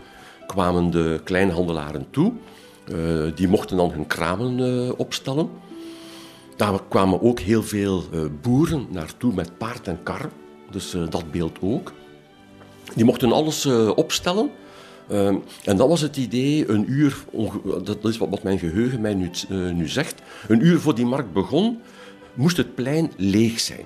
kwamen 0.48 0.92
de 0.92 1.22
kleinhandelaren 1.24 2.08
toe. 2.12 2.34
die 3.36 3.48
mochten 3.48 3.78
dan 3.78 3.92
hun 3.92 4.08
kramen 4.08 4.98
opstellen. 4.98 5.50
Daar 6.60 6.80
kwamen 6.90 7.22
ook 7.22 7.40
heel 7.40 7.64
veel 7.64 8.04
uh, 8.14 8.22
boeren 8.42 8.88
naartoe 8.90 9.34
met 9.34 9.58
paard 9.58 9.88
en 9.88 10.04
kar. 10.04 10.30
Dus 10.72 10.94
uh, 10.94 11.10
dat 11.10 11.32
beeld 11.32 11.58
ook. 11.62 11.94
Die 12.96 13.06
mochten 13.06 13.32
alles 13.32 13.66
uh, 13.66 13.92
opstellen. 13.96 14.52
en 15.64 15.78
dat 15.78 15.88
was 15.88 16.02
het 16.02 16.18
idee, 16.18 16.70
een 16.70 16.92
uur, 16.92 17.18
dat 17.84 18.06
is 18.06 18.18
wat, 18.18 18.44
mijn 18.44 18.60
geheugen 18.60 19.02
mij 19.02 19.14
nu, 19.50 19.88
zegt, 19.88 20.22
een 20.48 20.66
uur 20.66 20.80
voor 20.80 20.96
die 20.96 21.06
markt 21.06 21.34
begon, 21.34 21.80
moest 22.34 22.58
het 22.58 22.76
plein 22.76 23.12
leeg 23.18 23.60
zijn. 23.60 23.86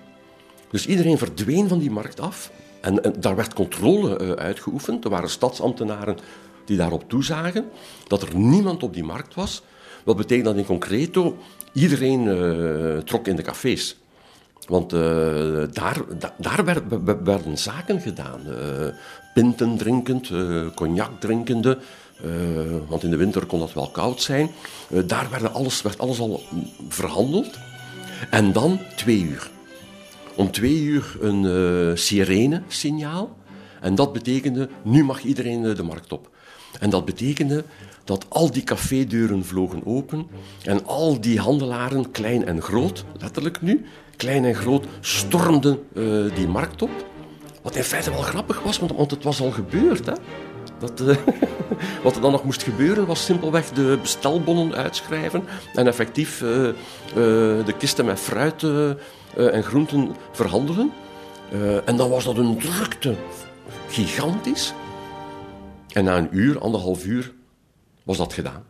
Dus 0.71 0.85
iedereen 0.85 1.17
verdween 1.17 1.67
van 1.67 1.79
die 1.79 1.91
markt 1.91 2.19
af. 2.19 2.51
En 2.81 3.01
daar 3.19 3.35
werd 3.35 3.53
controle 3.53 4.37
uitgeoefend. 4.37 5.03
Er 5.03 5.09
waren 5.09 5.29
stadsambtenaren 5.29 6.17
die 6.65 6.77
daarop 6.77 7.09
toezagen 7.09 7.65
dat 8.07 8.21
er 8.21 8.35
niemand 8.35 8.83
op 8.83 8.93
die 8.93 9.03
markt 9.03 9.35
was. 9.35 9.63
Wat 10.03 10.17
betekent 10.17 10.45
dat 10.45 10.55
in 10.55 10.65
concreto? 10.65 11.37
Iedereen 11.73 12.25
uh, 12.25 12.97
trok 12.97 13.27
in 13.27 13.35
de 13.35 13.41
cafés. 13.41 13.97
Want 14.67 14.93
uh, 14.93 14.99
daar, 15.71 15.97
da, 16.19 16.33
daar 16.37 16.65
werden, 16.65 17.23
werden 17.23 17.57
zaken 17.57 18.01
gedaan. 18.01 18.41
Uh, 18.47 18.87
pinten 19.33 19.77
drinkend, 19.77 20.31
cognac 20.75 21.19
drinkende. 21.19 21.77
want 22.87 23.03
in 23.03 23.09
de 23.09 23.17
winter 23.17 23.45
kon 23.45 23.59
dat 23.59 23.73
wel 23.73 23.89
koud 23.89 24.21
zijn. 24.21 24.49
daar 25.05 25.27
werd 25.31 25.53
alles, 25.53 25.81
werd 25.81 25.99
alles 25.99 26.19
al 26.19 26.43
verhandeld. 26.89 27.57
En 28.29 28.51
dan 28.51 28.79
twee 28.95 29.21
uur. 29.21 29.49
Om 30.35 30.51
twee 30.51 30.81
uur 30.81 31.17
een 31.21 31.97
sirene-signaal. 31.97 33.37
En 33.81 33.95
dat 33.95 34.13
betekende, 34.13 34.69
nu 34.81 35.03
mag 35.03 35.23
iedereen 35.23 35.61
de 35.61 35.83
markt 35.83 36.11
op. 36.11 36.29
En 36.79 36.89
dat 36.89 37.05
betekende 37.05 37.63
dat 38.03 38.25
al 38.29 38.51
die 38.51 38.63
cafédeuren 38.63 39.45
vlogen 39.45 39.85
open 39.85 40.27
en 40.63 40.85
al 40.85 41.21
die 41.21 41.39
handelaren, 41.39 42.11
klein 42.11 42.45
en 42.45 42.61
groot, 42.61 43.05
letterlijk 43.19 43.61
nu, 43.61 43.85
klein 44.17 44.45
en 44.45 44.55
groot, 44.55 44.85
stormden 44.99 45.79
uh, 45.93 46.35
die 46.35 46.47
markt 46.47 46.81
op. 46.81 47.05
Wat 47.61 47.75
in 47.75 47.83
feite 47.83 48.09
wel 48.09 48.21
grappig 48.21 48.63
was, 48.63 48.79
want, 48.79 48.91
want 48.91 49.11
het 49.11 49.23
was 49.23 49.41
al 49.41 49.51
gebeurd. 49.51 50.05
Hè? 50.05 50.13
Dat, 50.79 51.01
uh, 51.01 51.15
wat 52.03 52.15
er 52.15 52.21
dan 52.21 52.31
nog 52.31 52.43
moest 52.43 52.63
gebeuren 52.63 53.05
was 53.05 53.25
simpelweg 53.25 53.69
de 53.69 53.97
bestelbonnen 54.01 54.75
uitschrijven 54.75 55.43
en 55.73 55.87
effectief 55.87 56.41
uh, 56.41 56.47
de 57.13 57.73
kisten 57.77 58.05
met 58.05 58.19
fruit 58.19 58.63
en 59.35 59.63
groenten 59.63 60.15
verhandelen. 60.31 60.91
en 61.85 61.95
dan 61.95 62.09
was 62.09 62.23
dat 62.23 62.37
een 62.37 62.57
drukte, 62.57 63.15
gigantisch. 63.87 64.73
En 65.93 66.03
na 66.03 66.17
een 66.17 66.27
uur, 66.31 66.59
anderhalf 66.59 67.05
uur, 67.05 67.33
was 68.03 68.17
dat 68.17 68.33
gedaan. 68.33 68.65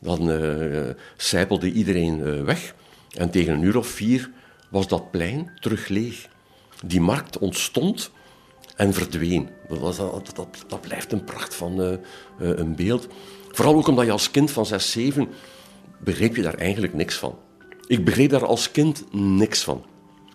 Dan 0.00 0.30
uh, 0.30 0.90
sijpelde 1.16 1.72
iedereen 1.72 2.44
weg. 2.44 2.74
En 3.10 3.30
tegen 3.30 3.54
een 3.54 3.62
uur 3.62 3.76
of 3.76 3.86
vier 3.86 4.30
was 4.70 4.88
dat 4.88 5.10
plein 5.10 5.50
terug 5.60 5.88
leeg. 5.88 6.28
Die 6.84 7.00
markt 7.00 7.38
ontstond 7.38 8.10
en 8.76 8.94
verdween. 8.94 9.48
Dat, 9.68 9.96
dat, 9.96 10.32
dat, 10.34 10.64
dat 10.68 10.80
blijft 10.80 11.12
een 11.12 11.24
pracht 11.24 11.54
van 11.54 11.80
uh, 11.80 11.96
een 12.38 12.76
beeld. 12.76 13.06
Vooral 13.50 13.74
ook 13.74 13.86
omdat 13.86 14.04
je 14.04 14.12
als 14.12 14.30
kind 14.30 14.50
van 14.50 14.66
6, 14.66 14.90
7 14.90 15.28
begreep 15.98 16.36
je 16.36 16.42
daar 16.42 16.54
eigenlijk 16.54 16.94
niks 16.94 17.14
van. 17.14 17.38
Ik 17.86 18.04
begreep 18.04 18.30
daar 18.30 18.46
als 18.46 18.70
kind 18.70 19.04
niks 19.12 19.62
van. 19.64 19.84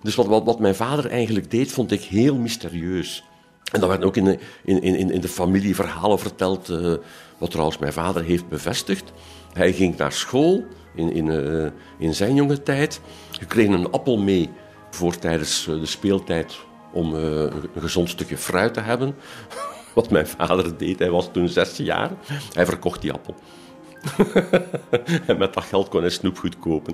Dus 0.02 0.16
wat, 0.16 0.28
wat, 0.28 0.44
wat 0.44 0.60
mijn 0.60 0.76
vader 0.76 1.06
eigenlijk 1.06 1.52
deed, 1.52 1.72
vond 1.72 1.92
ik 1.92 2.02
heel 2.02 2.36
mysterieus. 2.36 3.24
En 3.72 3.80
dat 3.80 3.90
werd 3.90 4.04
ook 4.04 4.18
in 4.18 4.24
de, 4.24 4.40
in, 4.64 4.82
in, 4.82 5.12
in 5.12 5.22
de 5.22 5.28
familie 5.28 5.76
verhalen 5.76 6.20
verteld, 6.20 6.70
wat 7.42 7.52
trouwens 7.52 7.78
mijn 7.78 7.94
vader 7.94 8.24
heeft 8.24 8.48
bevestigd. 8.48 9.12
Hij 9.54 9.74
ging 9.74 9.98
naar 9.98 10.12
school 10.12 10.66
in, 10.96 11.14
in, 11.14 11.26
uh, 11.26 11.70
in 11.98 12.14
zijn 12.14 12.36
jonge 12.36 12.64
tijd. 12.64 13.02
Je 13.32 13.46
kreeg 13.46 13.68
een 13.68 13.92
appel 13.92 14.18
mee 14.18 14.50
voor 14.90 15.18
tijdens 15.18 15.66
de 15.66 15.86
speeltijd 15.86 16.60
om 16.92 17.16
uh, 17.16 17.22
een 17.22 17.70
gezond 17.80 18.10
stukje 18.10 18.38
fruit 18.38 18.74
te 18.74 18.80
hebben. 18.80 19.16
Wat 19.96 20.10
mijn 20.10 20.28
vader 20.28 20.78
deed, 20.78 21.00
hij 21.00 21.10
was 21.10 21.30
toen 21.32 21.50
zes 21.50 21.78
jaar. 21.78 22.12
Hij 22.54 22.66
verkocht 22.66 23.02
die 23.02 23.12
appel. 23.12 23.36
en 25.28 25.38
met 25.38 25.54
dat 25.54 25.64
geld 25.64 25.90
kon 25.90 26.02
hij 26.02 26.10
snoepgoed 26.10 26.60
kopen. 26.60 26.94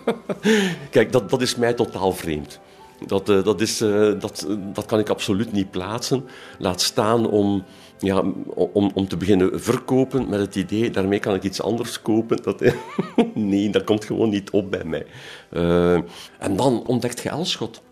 Kijk, 0.90 1.12
dat, 1.12 1.30
dat 1.30 1.42
is 1.42 1.56
mij 1.56 1.72
totaal 1.72 2.12
vreemd. 2.12 2.60
Dat, 3.06 3.26
dat, 3.26 3.60
is, 3.60 3.78
dat, 4.18 4.46
dat 4.72 4.86
kan 4.86 4.98
ik 4.98 5.08
absoluut 5.08 5.52
niet 5.52 5.70
plaatsen. 5.70 6.24
Laat 6.58 6.80
staan 6.80 7.30
om, 7.30 7.64
ja, 7.98 8.22
om, 8.54 8.90
om 8.94 9.08
te 9.08 9.16
beginnen 9.16 9.60
verkopen 9.62 10.28
met 10.28 10.40
het 10.40 10.56
idee, 10.56 10.90
daarmee 10.90 11.18
kan 11.18 11.34
ik 11.34 11.42
iets 11.42 11.62
anders 11.62 12.02
kopen. 12.02 12.42
Dat, 12.42 12.62
nee, 13.34 13.70
dat 13.70 13.84
komt 13.84 14.04
gewoon 14.04 14.28
niet 14.28 14.50
op 14.50 14.70
bij 14.70 14.84
mij. 14.84 15.06
Uh, 15.52 15.92
en 16.38 16.56
dan 16.56 16.86
ontdekt 16.86 17.22
je 17.22 17.28
Elschot. 17.28 17.82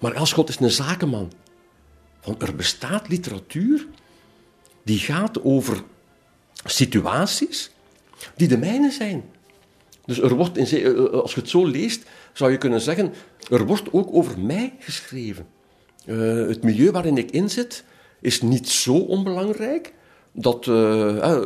Maar 0.00 0.12
Elschot 0.12 0.48
is 0.48 0.60
een 0.60 0.70
zakenman. 0.70 1.32
Want 2.24 2.42
er 2.42 2.56
bestaat 2.56 3.08
literatuur 3.08 3.86
die 4.82 4.98
gaat 4.98 5.42
over 5.42 5.82
situaties 6.64 7.70
die 8.36 8.48
de 8.48 8.58
mijne 8.58 8.90
zijn. 8.90 9.24
Dus 10.04 10.20
er 10.20 10.34
wordt, 10.34 10.56
in, 10.56 10.66
eh, 10.66 10.86
eh, 10.86 11.04
als 11.04 11.34
je 11.34 11.40
het 11.40 11.48
zo 11.48 11.66
leest, 11.66 12.02
zou 12.32 12.50
je 12.50 12.58
kunnen 12.58 12.80
zeggen, 12.80 13.12
er 13.50 13.66
wordt 13.66 13.92
ook 13.92 14.08
over 14.12 14.40
mij 14.40 14.74
geschreven. 14.78 15.46
Het 16.04 16.62
milieu 16.62 16.90
waarin 16.90 17.18
ik 17.18 17.30
in 17.30 17.50
zit, 17.50 17.84
is 18.24 18.42
niet 18.42 18.68
zo 18.68 18.94
onbelangrijk 18.94 19.92
dat, 20.32 20.66
uh, 20.66 21.42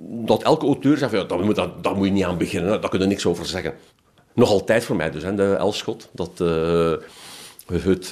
dat 0.00 0.42
elke 0.42 0.66
auteur 0.66 0.96
zegt, 0.96 1.12
ja, 1.12 1.24
daar, 1.24 1.38
moet, 1.38 1.56
daar 1.56 1.96
moet 1.96 2.06
je 2.06 2.12
niet 2.12 2.24
aan 2.24 2.38
beginnen, 2.38 2.80
daar 2.80 2.90
kun 2.90 3.00
je 3.00 3.06
niks 3.06 3.26
over 3.26 3.46
zeggen. 3.46 3.74
Nog 4.34 4.50
altijd 4.50 4.84
voor 4.84 4.96
mij 4.96 5.10
dus, 5.10 5.22
hè, 5.22 5.34
de 5.34 5.54
Elschot, 5.54 6.08
dat 6.12 6.38
het, 7.66 8.10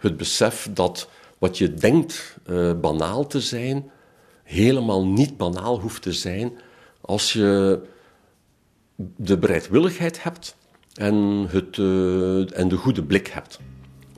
het 0.00 0.16
besef 0.16 0.68
dat 0.72 1.08
wat 1.38 1.58
je 1.58 1.74
denkt 1.74 2.36
banaal 2.80 3.26
te 3.26 3.40
zijn, 3.40 3.90
helemaal 4.42 5.06
niet 5.06 5.36
banaal 5.36 5.80
hoeft 5.80 6.02
te 6.02 6.12
zijn 6.12 6.52
als 7.00 7.32
je 7.32 7.80
de 9.16 9.38
bereidwilligheid 9.38 10.22
hebt 10.22 10.56
en, 10.94 11.46
het, 11.50 11.78
en 12.52 12.68
de 12.68 12.76
goede 12.76 13.02
blik 13.02 13.26
hebt 13.26 13.58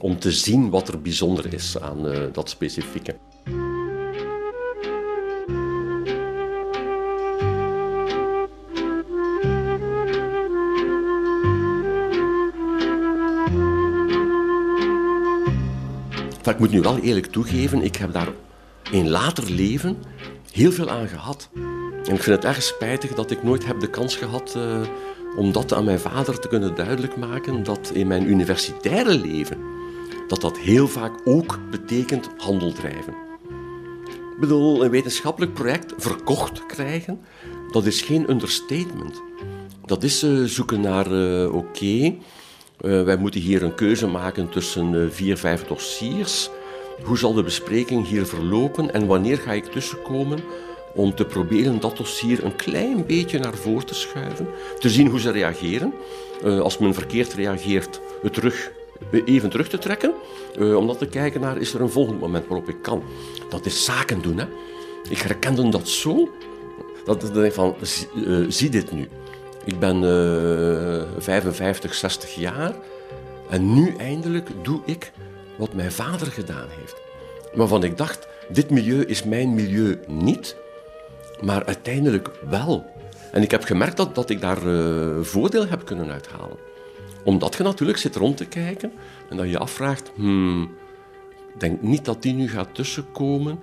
om 0.04 0.18
te 0.18 0.32
zien 0.32 0.70
wat 0.70 0.88
er 0.88 1.00
bijzonder 1.00 1.54
is 1.54 1.78
aan 1.80 2.06
uh, 2.06 2.18
dat 2.32 2.50
specifieke. 2.50 3.16
ik 16.44 16.58
moet 16.58 16.70
nu 16.70 16.80
wel 16.80 16.98
eerlijk 16.98 17.26
toegeven, 17.26 17.82
ik 17.82 17.96
heb 17.96 18.12
daar 18.12 18.28
in 18.90 19.10
later 19.10 19.50
leven 19.50 19.96
heel 20.52 20.72
veel 20.72 20.90
aan 20.90 21.08
gehad. 21.08 21.50
En 22.04 22.14
ik 22.14 22.22
vind 22.22 22.36
het 22.36 22.44
erg 22.44 22.62
spijtig 22.62 23.14
dat 23.14 23.30
ik 23.30 23.42
nooit 23.42 23.66
heb 23.66 23.80
de 23.80 23.90
kans 23.90 24.16
gehad 24.16 24.54
uh, 24.56 24.80
om 25.36 25.52
dat 25.52 25.72
aan 25.72 25.84
mijn 25.84 25.98
vader 25.98 26.40
te 26.40 26.48
kunnen 26.48 26.74
duidelijk 26.74 27.16
maken, 27.16 27.62
dat 27.62 27.90
in 27.94 28.06
mijn 28.06 28.30
universitaire 28.30 29.18
leven, 29.18 29.74
dat 30.28 30.40
dat 30.40 30.58
heel 30.58 30.88
vaak 30.88 31.12
ook 31.24 31.58
betekent 31.70 32.30
handel 32.36 32.72
drijven. 32.72 33.14
Ik 34.34 34.40
bedoel, 34.40 34.84
een 34.84 34.90
wetenschappelijk 34.90 35.54
project 35.54 35.92
verkocht 35.96 36.66
krijgen, 36.66 37.20
dat 37.70 37.86
is 37.86 38.02
geen 38.02 38.30
understatement. 38.30 39.22
Dat 39.86 40.02
is 40.02 40.22
uh, 40.22 40.44
zoeken 40.44 40.80
naar, 40.80 41.12
uh, 41.12 41.54
oké, 41.54 41.56
okay, 41.56 42.18
wij 42.78 43.16
moeten 43.16 43.40
hier 43.40 43.62
een 43.62 43.74
keuze 43.74 44.06
maken 44.06 44.48
tussen 44.48 45.12
vier, 45.12 45.36
vijf 45.36 45.64
dossiers. 45.64 46.50
Hoe 47.04 47.18
zal 47.18 47.32
de 47.32 47.42
bespreking 47.42 48.06
hier 48.06 48.26
verlopen 48.26 48.92
en 48.92 49.06
wanneer 49.06 49.38
ga 49.38 49.52
ik 49.52 49.64
tussenkomen 49.64 50.38
om 50.94 51.14
te 51.14 51.24
proberen 51.24 51.80
dat 51.80 51.96
dossier 51.96 52.44
een 52.44 52.56
klein 52.56 53.06
beetje 53.06 53.38
naar 53.38 53.54
voren 53.54 53.86
te 53.86 53.94
schuiven, 53.94 54.48
te 54.78 54.90
zien 54.90 55.08
hoe 55.08 55.20
ze 55.20 55.30
reageren. 55.30 55.92
Als 56.42 56.78
men 56.78 56.94
verkeerd 56.94 57.32
reageert, 57.34 58.00
het 58.22 58.32
terug, 58.32 58.70
even 59.24 59.50
terug 59.50 59.68
te 59.68 59.78
trekken, 59.78 60.12
uh, 60.58 60.76
om 60.76 60.86
dan 60.86 60.96
te 60.96 61.06
kijken 61.06 61.40
naar, 61.40 61.56
is 61.56 61.74
er 61.74 61.80
een 61.80 61.90
volgend 61.90 62.20
moment 62.20 62.46
waarop 62.46 62.68
ik 62.68 62.82
kan. 62.82 63.02
Dat 63.48 63.66
is 63.66 63.84
zaken 63.84 64.22
doen. 64.22 64.38
Hè? 64.38 64.46
Ik 65.08 65.18
herkende 65.18 65.68
dat 65.68 65.88
zo, 65.88 66.28
dat 67.04 67.22
ik 67.22 67.34
denk 67.34 67.52
van, 67.52 67.74
zie, 67.80 68.08
uh, 68.14 68.46
zie 68.48 68.70
dit 68.70 68.92
nu. 68.92 69.08
Ik 69.64 69.78
ben 69.78 70.02
55, 71.18 71.94
60 71.94 72.34
jaar 72.34 72.74
en 73.50 73.74
nu 73.74 73.94
eindelijk 73.96 74.48
doe 74.62 74.80
ik 74.84 75.12
wat 75.56 75.74
mijn 75.74 75.92
vader 75.92 76.26
gedaan 76.26 76.68
heeft. 76.80 76.96
Waarvan 77.54 77.84
ik 77.84 77.96
dacht, 77.96 78.28
dit 78.48 78.70
milieu 78.70 79.04
is 79.04 79.24
mijn 79.24 79.54
milieu 79.54 79.98
niet, 80.06 80.56
maar 81.40 81.64
uiteindelijk 81.64 82.30
wel. 82.48 82.86
En 83.32 83.42
ik 83.42 83.50
heb 83.50 83.64
gemerkt 83.64 83.96
dat, 83.96 84.14
dat 84.14 84.30
ik 84.30 84.40
daar 84.40 84.58
voordeel 85.24 85.66
heb 85.66 85.84
kunnen 85.84 86.10
uithalen. 86.10 86.56
Omdat 87.24 87.54
je 87.56 87.62
natuurlijk 87.62 87.98
zit 87.98 88.16
rond 88.16 88.36
te 88.36 88.44
kijken 88.46 88.92
en 89.30 89.36
dat 89.36 89.44
je 89.46 89.50
je 89.50 89.58
afvraagt, 89.58 90.10
hmm, 90.14 90.70
denk 91.58 91.82
niet 91.82 92.04
dat 92.04 92.22
die 92.22 92.32
nu 92.32 92.48
gaat 92.48 92.74
tussenkomen. 92.74 93.58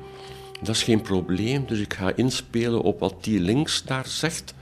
Dat 0.62 0.76
is 0.76 0.84
geen 0.84 1.02
probleem, 1.02 1.66
dus 1.68 1.80
ik 1.80 1.94
ga 1.94 2.16
inspelen 2.16 2.82
op 2.82 3.00
wat 3.00 3.24
die 3.24 3.40
links 3.40 3.84
daar 3.84 4.08
zegt. 4.08 4.54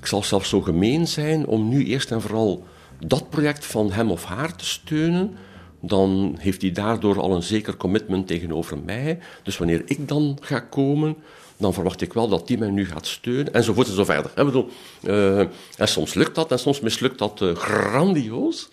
Ik 0.00 0.06
zal 0.06 0.22
zelfs 0.22 0.48
zo 0.48 0.60
gemeen 0.60 1.06
zijn 1.06 1.46
om 1.46 1.68
nu 1.68 1.84
eerst 1.84 2.10
en 2.10 2.20
vooral 2.20 2.64
dat 3.06 3.30
project 3.30 3.66
van 3.66 3.92
hem 3.92 4.10
of 4.10 4.24
haar 4.24 4.56
te 4.56 4.64
steunen. 4.64 5.36
Dan 5.80 6.36
heeft 6.38 6.62
hij 6.62 6.72
daardoor 6.72 7.20
al 7.20 7.34
een 7.34 7.42
zeker 7.42 7.76
commitment 7.76 8.26
tegenover 8.26 8.78
mij. 8.78 9.18
Dus 9.42 9.58
wanneer 9.58 9.82
ik 9.84 10.08
dan 10.08 10.38
ga 10.40 10.60
komen, 10.60 11.16
dan 11.60 11.74
verwacht 11.74 12.00
ik 12.00 12.12
wel 12.12 12.28
dat 12.28 12.46
die 12.46 12.58
mij 12.58 12.70
nu 12.70 12.86
gaat 12.86 13.06
steunen, 13.06 13.52
enzovoort 13.52 13.86
en 13.86 13.94
zo 13.94 14.04
verder. 14.04 14.30
Ik 14.36 14.44
bedoel, 14.44 14.68
uh, 15.02 15.38
en 15.76 15.88
soms 15.88 16.14
lukt 16.14 16.34
dat 16.34 16.50
en 16.50 16.58
soms 16.58 16.80
mislukt 16.80 17.18
dat 17.18 17.40
uh, 17.40 17.54
grandioos. 17.54 18.68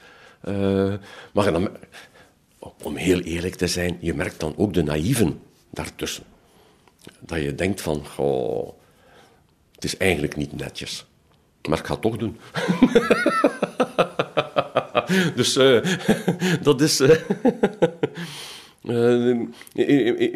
Uh, 0.47 0.93
maar 1.33 1.69
om 2.83 2.95
heel 2.95 3.19
eerlijk 3.19 3.55
te 3.55 3.67
zijn, 3.67 3.97
je 4.01 4.13
merkt 4.13 4.39
dan 4.39 4.53
ook 4.57 4.73
de 4.73 4.83
naïven 4.83 5.41
daartussen. 5.69 6.23
Dat 7.19 7.41
je 7.41 7.55
denkt 7.55 7.81
van, 7.81 8.03
oh, 8.17 8.73
het 9.75 9.83
is 9.83 9.97
eigenlijk 9.97 10.35
niet 10.35 10.57
netjes. 10.57 11.05
Maar 11.69 11.79
ik 11.79 11.85
ga 11.85 11.93
het 11.93 12.01
toch 12.01 12.17
doen. 12.17 12.37
dus 15.35 15.53
dat 16.67 16.81
is... 16.81 16.99
in, 18.81 19.53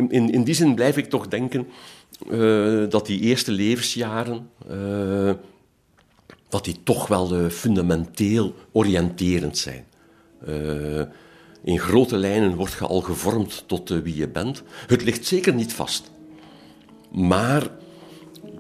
in, 0.10 0.32
in 0.32 0.44
die 0.44 0.54
zin 0.54 0.76
blijf 0.76 0.98
ik 0.98 1.10
toch 1.10 1.28
denken 1.28 1.68
uh, 2.30 2.90
dat 2.90 3.06
die 3.06 3.20
eerste 3.20 3.52
levensjaren, 3.52 4.50
uh, 4.72 5.32
dat 6.50 6.66
die 6.66 6.78
toch 6.84 7.08
wel 7.08 7.40
uh, 7.40 7.50
fundamenteel 7.50 8.56
oriënterend 8.72 9.58
zijn. 9.58 9.86
in 11.64 11.80
grote 11.80 12.18
lijnen 12.18 12.56
word 12.56 12.74
je 12.74 12.88
al 12.88 13.02
gevormd 13.02 13.64
tot 13.68 13.90
wie 13.90 14.16
je 14.16 14.28
bent. 14.28 14.64
Het 14.88 15.04
ligt 15.04 15.26
zeker 15.26 15.54
niet 15.54 15.74
vast. 15.74 16.12
Maar 17.12 17.70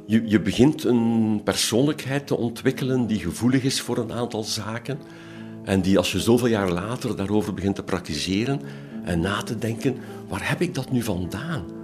je, 0.05 0.23
je 0.25 0.39
begint 0.39 0.83
een 0.83 1.41
persoonlijkheid 1.43 2.27
te 2.27 2.37
ontwikkelen 2.37 3.07
die 3.07 3.19
gevoelig 3.19 3.63
is 3.63 3.81
voor 3.81 3.97
een 3.97 4.13
aantal 4.13 4.43
zaken. 4.43 4.99
En 5.63 5.81
die 5.81 5.97
als 5.97 6.11
je 6.11 6.19
zoveel 6.19 6.47
jaar 6.47 6.71
later 6.71 7.15
daarover 7.15 7.53
begint 7.53 7.75
te 7.75 7.83
praktiseren 7.83 8.61
en 9.03 9.19
na 9.19 9.43
te 9.43 9.57
denken, 9.57 9.97
waar 10.27 10.49
heb 10.49 10.61
ik 10.61 10.75
dat 10.75 10.91
nu 10.91 11.01
vandaan? 11.01 11.80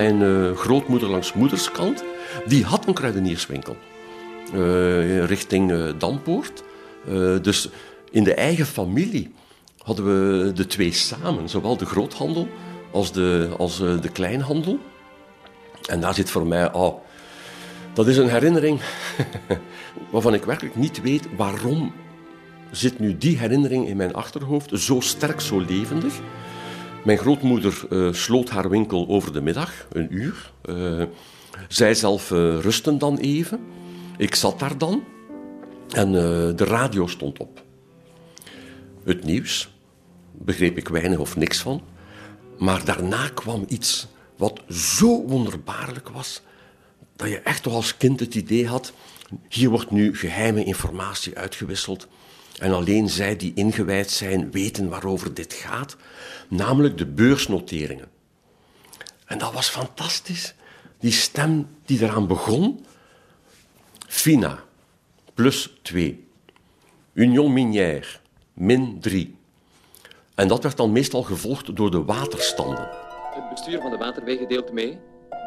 Mijn 0.00 0.20
uh, 0.20 0.56
grootmoeder 0.56 1.08
langs 1.08 1.32
moederskant, 1.32 2.04
die 2.46 2.64
had 2.64 2.86
een 2.86 2.94
kruidenierswinkel. 2.94 3.76
Uh, 4.54 5.24
richting 5.24 5.70
uh, 5.70 5.92
Dampoort. 5.98 6.62
dus 7.42 7.68
in 8.10 8.24
de 8.24 8.34
eigen 8.34 8.66
familie 8.66 9.32
hadden 9.82 10.04
we 10.04 10.52
de 10.52 10.66
twee 10.66 10.92
samen. 10.92 11.48
Zowel 11.48 11.76
de 11.76 11.86
groothandel 11.86 12.48
als 12.92 13.12
de, 13.12 13.48
als, 13.58 13.78
de 13.78 14.10
kleinhandel. 14.12 14.78
En 15.86 16.00
daar 16.00 16.14
zit 16.14 16.30
voor 16.30 16.46
mij... 16.46 16.72
Oh, 16.72 17.00
dat 17.94 18.06
is 18.06 18.16
een 18.16 18.28
herinnering 18.28 18.80
waarvan 20.12 20.34
ik 20.34 20.44
werkelijk 20.44 20.76
niet 20.76 21.02
weet 21.02 21.28
waarom 21.36 21.92
zit 22.70 22.98
nu 22.98 23.18
die 23.18 23.38
herinnering 23.38 23.88
in 23.88 23.96
mijn 23.96 24.14
achterhoofd 24.14 24.80
zo 24.80 25.00
sterk, 25.00 25.40
zo 25.40 25.58
levendig. 25.58 26.14
Mijn 27.04 27.18
grootmoeder 27.18 27.82
uh, 27.90 28.12
sloot 28.12 28.50
haar 28.50 28.68
winkel 28.68 29.08
over 29.08 29.32
de 29.32 29.40
middag, 29.40 29.86
een 29.92 30.14
uur. 30.14 30.52
Uh, 30.64 31.04
zij 31.68 31.94
zelf 31.94 32.30
uh, 32.30 32.98
dan 32.98 33.18
even. 33.18 33.60
Ik 34.16 34.34
zat 34.34 34.58
daar 34.58 34.78
dan 34.78 35.04
en 35.90 36.12
de 36.56 36.64
radio 36.64 37.06
stond 37.06 37.38
op. 37.38 37.62
Het 39.04 39.24
nieuws 39.24 39.70
begreep 40.32 40.76
ik 40.76 40.88
weinig 40.88 41.18
of 41.18 41.36
niks 41.36 41.58
van. 41.58 41.82
Maar 42.58 42.84
daarna 42.84 43.28
kwam 43.28 43.64
iets 43.68 44.06
wat 44.36 44.60
zo 44.68 45.22
wonderbaarlijk 45.26 46.08
was, 46.08 46.42
dat 47.16 47.28
je 47.28 47.38
echt 47.38 47.62
toch 47.62 47.74
als 47.74 47.96
kind 47.96 48.20
het 48.20 48.34
idee 48.34 48.66
had, 48.66 48.92
hier 49.48 49.70
wordt 49.70 49.90
nu 49.90 50.16
geheime 50.16 50.64
informatie 50.64 51.38
uitgewisseld. 51.38 52.08
En 52.60 52.72
alleen 52.72 53.08
zij 53.08 53.36
die 53.36 53.52
ingewijd 53.54 54.10
zijn 54.10 54.50
weten 54.50 54.88
waarover 54.88 55.34
dit 55.34 55.52
gaat, 55.52 55.96
namelijk 56.48 56.98
de 56.98 57.06
beursnoteringen. 57.06 58.08
En 59.26 59.38
dat 59.38 59.52
was 59.52 59.68
fantastisch. 59.68 60.54
Die 60.98 61.12
stem 61.12 61.68
die 61.84 62.02
eraan 62.02 62.26
begon. 62.26 62.86
FINA, 64.06 64.64
plus 65.34 65.78
2. 65.82 66.28
Union 67.12 67.52
Minière, 67.52 68.06
min 68.52 69.00
3. 69.00 69.36
En 70.34 70.48
dat 70.48 70.62
werd 70.62 70.76
dan 70.76 70.92
meestal 70.92 71.22
gevolgd 71.22 71.76
door 71.76 71.90
de 71.90 72.04
waterstanden. 72.04 72.88
Het 73.34 73.48
bestuur 73.50 73.80
van 73.80 73.90
de 73.90 73.96
waterwegen 73.96 74.48
deelt 74.48 74.72
mee. 74.72 74.98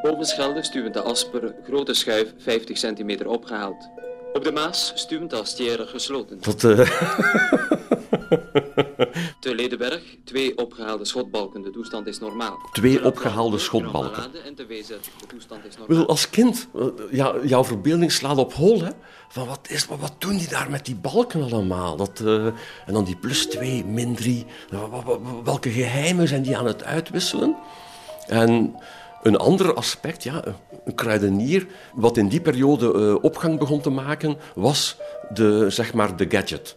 Boven 0.01 0.25
Schelde 0.25 0.63
stuwend 0.63 0.93
de 0.93 1.01
Asper, 1.01 1.55
grote 1.63 1.93
schuif 1.93 2.33
50 2.37 2.77
centimeter 2.77 3.27
opgehaald. 3.27 3.89
Op 4.33 4.43
de 4.43 4.51
Maas 4.51 4.91
stuwend 4.95 5.29
de 5.29 5.35
Astière 5.35 5.87
gesloten. 5.87 6.41
Dat, 6.41 6.63
uh... 6.63 6.79
Te 9.39 9.55
Ledenberg, 9.55 10.01
twee 10.23 10.57
opgehaalde 10.57 11.05
schotbalken. 11.05 11.61
De 11.61 11.69
toestand 11.69 12.07
is 12.07 12.19
normaal. 12.19 12.59
Twee 12.71 13.05
opgehaalde 13.05 13.57
schotbalken. 13.57 14.23
En 14.45 14.55
te 14.55 14.65
de 14.65 14.99
toestand 15.27 15.65
is 15.65 15.77
normaal. 15.77 16.07
Als 16.07 16.29
kind, 16.29 16.67
eh, 16.75 16.85
ja, 17.11 17.35
jouw 17.43 17.63
verbeelding 17.63 18.11
slaat 18.11 18.37
op 18.37 18.53
hol, 18.53 18.81
hè. 18.81 18.89
Van 19.27 19.47
wat, 19.47 19.59
is, 19.69 19.85
wat, 19.85 19.99
wat 19.99 20.13
doen 20.17 20.37
die 20.37 20.47
daar 20.47 20.69
met 20.69 20.85
die 20.85 20.95
balken 20.95 21.43
allemaal? 21.43 21.95
Dat, 21.95 22.19
uh, 22.19 22.45
en 22.85 22.93
dan 22.93 23.03
die 23.03 23.15
plus 23.15 23.45
twee, 23.45 23.85
min 23.85 24.15
drie. 24.15 24.45
Welke 25.43 25.69
geheimen 25.69 26.27
zijn 26.27 26.41
die 26.41 26.57
aan 26.57 26.65
het 26.65 26.83
uitwisselen? 26.83 27.55
En 28.27 28.75
een 29.23 29.37
ander 29.37 29.73
aspect, 29.73 30.23
ja, 30.23 30.43
een 30.85 30.95
kruidenier, 30.95 31.67
wat 31.93 32.17
in 32.17 32.27
die 32.27 32.41
periode 32.41 32.93
uh, 32.93 33.23
opgang 33.23 33.59
begon 33.59 33.81
te 33.81 33.89
maken, 33.89 34.37
was 34.55 34.97
de, 35.33 35.69
zeg 35.69 35.93
maar, 35.93 36.15
de 36.17 36.25
gadget. 36.29 36.75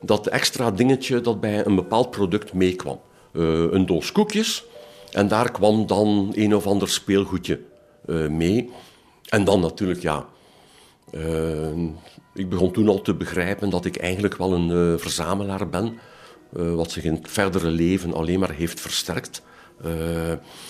Dat 0.00 0.26
extra 0.26 0.70
dingetje 0.70 1.20
dat 1.20 1.40
bij 1.40 1.66
een 1.66 1.74
bepaald 1.74 2.10
product 2.10 2.52
meekwam. 2.52 3.00
Uh, 3.32 3.72
een 3.72 3.86
doos 3.86 4.12
koekjes 4.12 4.64
en 5.12 5.28
daar 5.28 5.50
kwam 5.50 5.86
dan 5.86 6.32
een 6.34 6.54
of 6.54 6.66
ander 6.66 6.88
speelgoedje 6.88 7.60
uh, 8.06 8.28
mee. 8.28 8.70
En 9.28 9.44
dan 9.44 9.60
natuurlijk, 9.60 10.00
ja, 10.00 10.26
ik 12.34 12.48
begon 12.48 12.72
toen 12.72 12.88
al 12.88 13.02
te 13.02 13.14
begrijpen 13.14 13.70
dat 13.70 13.84
ik 13.84 13.96
eigenlijk 13.96 14.36
wel 14.36 14.52
een 14.52 14.98
verzamelaar 14.98 15.68
ben, 15.68 15.98
wat 16.50 16.90
zich 16.90 17.04
in 17.04 17.14
het 17.14 17.30
verdere 17.30 17.70
leven 17.70 18.14
alleen 18.14 18.38
maar 18.38 18.50
heeft 18.50 18.80
versterkt. 18.80 19.42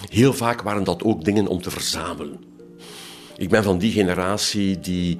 Heel 0.08 0.32
vaak 0.32 0.62
waren 0.62 0.84
dat 0.84 1.02
ook 1.02 1.24
dingen 1.24 1.46
om 1.46 1.62
te 1.62 1.70
verzamelen. 1.70 2.53
Ik 3.36 3.48
ben 3.48 3.62
van 3.62 3.78
die 3.78 3.92
generatie 3.92 4.80
die 4.80 5.18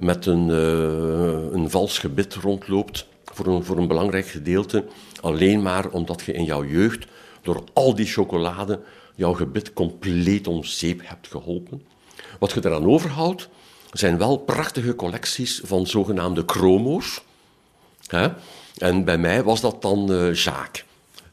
met 0.00 0.26
een, 0.26 0.48
uh, 0.48 1.52
een 1.52 1.70
vals 1.70 1.98
gebit 1.98 2.34
rondloopt 2.34 3.06
voor 3.24 3.46
een, 3.46 3.64
voor 3.64 3.78
een 3.78 3.88
belangrijk 3.88 4.26
gedeelte, 4.26 4.84
alleen 5.20 5.62
maar 5.62 5.88
omdat 5.90 6.22
je 6.22 6.32
in 6.32 6.44
jouw 6.44 6.64
jeugd 6.64 7.06
door 7.42 7.64
al 7.72 7.94
die 7.94 8.06
chocolade 8.06 8.80
jouw 9.14 9.32
gebit 9.32 9.72
compleet 9.72 10.46
om 10.46 10.64
zeep 10.64 11.00
hebt 11.04 11.28
geholpen. 11.28 11.82
Wat 12.38 12.52
je 12.52 12.60
eraan 12.64 12.86
overhoudt, 12.86 13.48
zijn 13.92 14.18
wel 14.18 14.36
prachtige 14.36 14.94
collecties 14.94 15.60
van 15.64 15.86
zogenaamde 15.86 16.42
chromo's. 16.46 17.22
En 18.78 19.04
bij 19.04 19.18
mij 19.18 19.42
was 19.42 19.60
dat 19.60 19.82
dan 19.82 20.12
uh, 20.12 20.34
Jaak. 20.34 20.84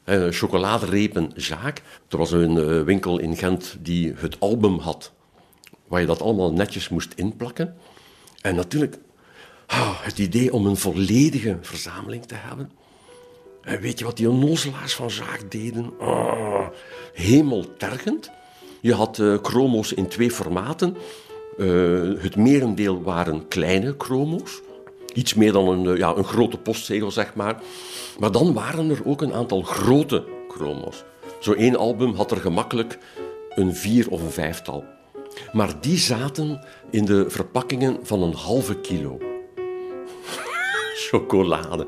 Uh, 0.06 0.28
chocoladerepen 0.30 1.32
Jaak. 1.36 1.82
Er 2.10 2.18
was 2.18 2.32
een 2.32 2.56
uh, 2.56 2.84
winkel 2.84 3.20
in 3.20 3.38
Gent 3.38 3.76
die 3.80 4.14
het 4.16 4.40
album 4.40 4.80
had, 4.80 5.12
waar 5.92 6.02
je 6.02 6.08
dat 6.08 6.22
allemaal 6.22 6.54
netjes 6.54 6.90
moest 6.90 7.14
inplakken. 7.14 7.76
En 8.42 8.56
natuurlijk 8.56 8.98
oh, 9.68 10.02
het 10.02 10.20
idee 10.20 10.54
om 10.54 10.66
een 10.66 10.78
volledige 10.78 11.58
verzameling 11.62 12.26
te 12.26 12.36
hebben. 12.36 12.72
En 13.62 13.82
weet 13.82 14.00
je 14.00 14.06
wat 14.06 14.18
die 14.18 14.30
onnozelaars 14.30 14.96
van 14.96 15.08
Jaak 15.08 15.52
deden? 15.52 16.00
Oh, 16.00 16.68
hemeltergend. 17.14 18.32
Je 18.80 18.94
had 18.94 19.18
uh, 19.18 19.38
chromo's 19.42 19.94
in 19.94 20.08
twee 20.08 20.32
formaten. 20.32 20.98
het 22.22 22.36
merendeel 22.36 23.02
waren 23.02 23.48
kleine 23.48 23.96
chromo's 23.98 24.62
iets 25.14 25.34
meer 25.34 25.52
dan 25.52 25.68
een, 25.68 25.98
ja, 25.98 26.16
een 26.16 26.24
grote 26.24 26.58
postzegel, 26.58 27.12
zeg 27.12 27.34
maar. 27.34 27.62
Maar 28.20 28.32
dan 28.32 28.54
waren 28.54 28.90
er 28.90 29.02
ook 29.06 29.22
een 29.22 29.34
aantal 29.34 29.62
grote 29.62 30.24
chromo's. 30.50 31.04
Zo 31.40 31.54
één 31.54 31.76
album 31.76 32.14
had 32.14 32.32
er 32.32 32.38
gemakkelijk 32.38 32.98
een 33.56 33.76
vier 33.76 34.10
of 34.10 34.22
een 34.22 34.32
vijftal. 34.32 34.86
Maar 35.52 35.82
die 35.82 35.98
zaten 35.98 36.66
in 36.90 37.06
de 37.06 37.30
verpakkingen 37.30 38.00
van 38.04 38.22
een 38.22 38.34
halve 38.34 38.76
kilo. 38.76 39.18
Chocolade. 40.96 41.88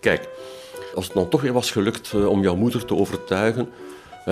Kijk, 0.00 0.28
als 0.94 1.04
het 1.04 1.14
dan 1.14 1.28
toch 1.28 1.40
weer 1.40 1.52
was 1.52 1.70
gelukt 1.70 2.12
eh, 2.12 2.28
om 2.28 2.42
jouw 2.42 2.56
moeder 2.56 2.84
te 2.84 2.94
overtuigen. 2.94 3.68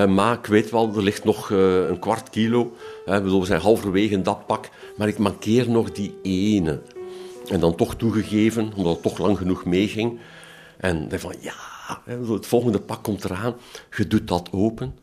Ma, 0.08 0.32
ik 0.32 0.46
weet 0.46 0.70
wel, 0.70 0.96
er 0.96 1.02
ligt 1.02 1.24
nog 1.24 1.50
eh, 1.50 1.88
een 1.88 1.98
kwart 1.98 2.30
kilo. 2.30 2.72
we 3.04 3.40
zijn 3.42 3.60
halverwege 3.60 4.14
in 4.14 4.22
dat 4.22 4.46
pak. 4.46 4.68
Maar 4.96 5.08
ik 5.08 5.18
mankeer 5.18 5.70
nog 5.70 5.92
die 5.92 6.14
ene. 6.22 6.82
En 7.48 7.60
dan 7.60 7.74
toch 7.74 7.96
toegegeven, 7.96 8.72
omdat 8.76 8.92
het 8.92 9.02
toch 9.02 9.18
lang 9.18 9.38
genoeg 9.38 9.64
meeging. 9.64 10.20
En 10.76 11.08
dan 11.08 11.18
van, 11.18 11.34
ja, 11.40 11.54
het 12.04 12.46
volgende 12.46 12.80
pak 12.80 13.02
komt 13.02 13.24
eraan. 13.24 13.54
Je 13.96 14.06
doet 14.06 14.28
dat 14.28 14.48
open. 14.52 14.98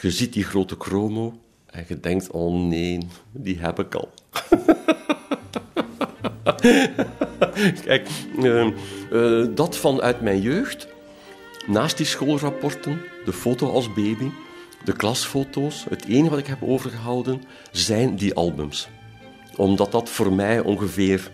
Je 0.00 0.10
ziet 0.10 0.32
die 0.32 0.44
grote 0.44 0.76
chromo. 0.78 1.40
En 1.72 1.84
je 1.88 2.00
denkt, 2.00 2.30
oh 2.30 2.54
nee, 2.54 2.98
die 3.30 3.58
heb 3.58 3.78
ik 3.78 3.94
al. 3.94 4.12
Kijk, 7.84 8.08
uh, 8.38 8.66
uh, 9.12 9.46
dat 9.54 9.76
vanuit 9.76 10.20
mijn 10.20 10.40
jeugd. 10.40 10.88
Naast 11.66 11.96
die 11.96 12.06
schoolrapporten, 12.06 13.00
de 13.24 13.32
foto 13.32 13.70
als 13.70 13.92
baby, 13.92 14.30
de 14.84 14.92
klasfoto's, 14.92 15.86
het 15.88 16.04
enige 16.04 16.30
wat 16.30 16.38
ik 16.38 16.46
heb 16.46 16.62
overgehouden, 16.62 17.42
zijn 17.70 18.16
die 18.16 18.34
albums. 18.34 18.88
Omdat 19.56 19.92
dat 19.92 20.08
voor 20.08 20.32
mij 20.32 20.60
ongeveer 20.60 21.30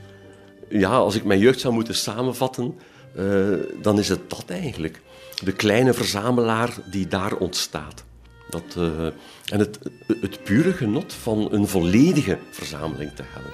ja, 0.69 0.91
als 0.91 1.15
ik 1.15 1.25
mijn 1.25 1.41
jeugd 1.41 1.61
zou 1.61 1.75
moeten 1.75 1.95
samenvatten, 1.95 2.75
uh, 3.17 3.55
dan 3.83 3.99
is 3.99 4.09
het 4.09 4.31
dat 4.31 4.45
eigenlijk. 4.47 5.01
De 5.45 5.53
kleine 5.53 5.93
verzamelaar 5.93 6.77
die 6.91 7.09
daar 7.09 7.37
ontstaat. 7.37 8.05
Dat, 8.51 8.75
uh, 8.79 9.07
en 9.45 9.59
het, 9.59 9.79
het 10.07 10.43
pure 10.45 10.73
genot 10.73 11.13
van 11.13 11.53
een 11.53 11.67
volledige 11.67 12.39
verzameling 12.51 13.11
te 13.15 13.23
hebben. 13.27 13.53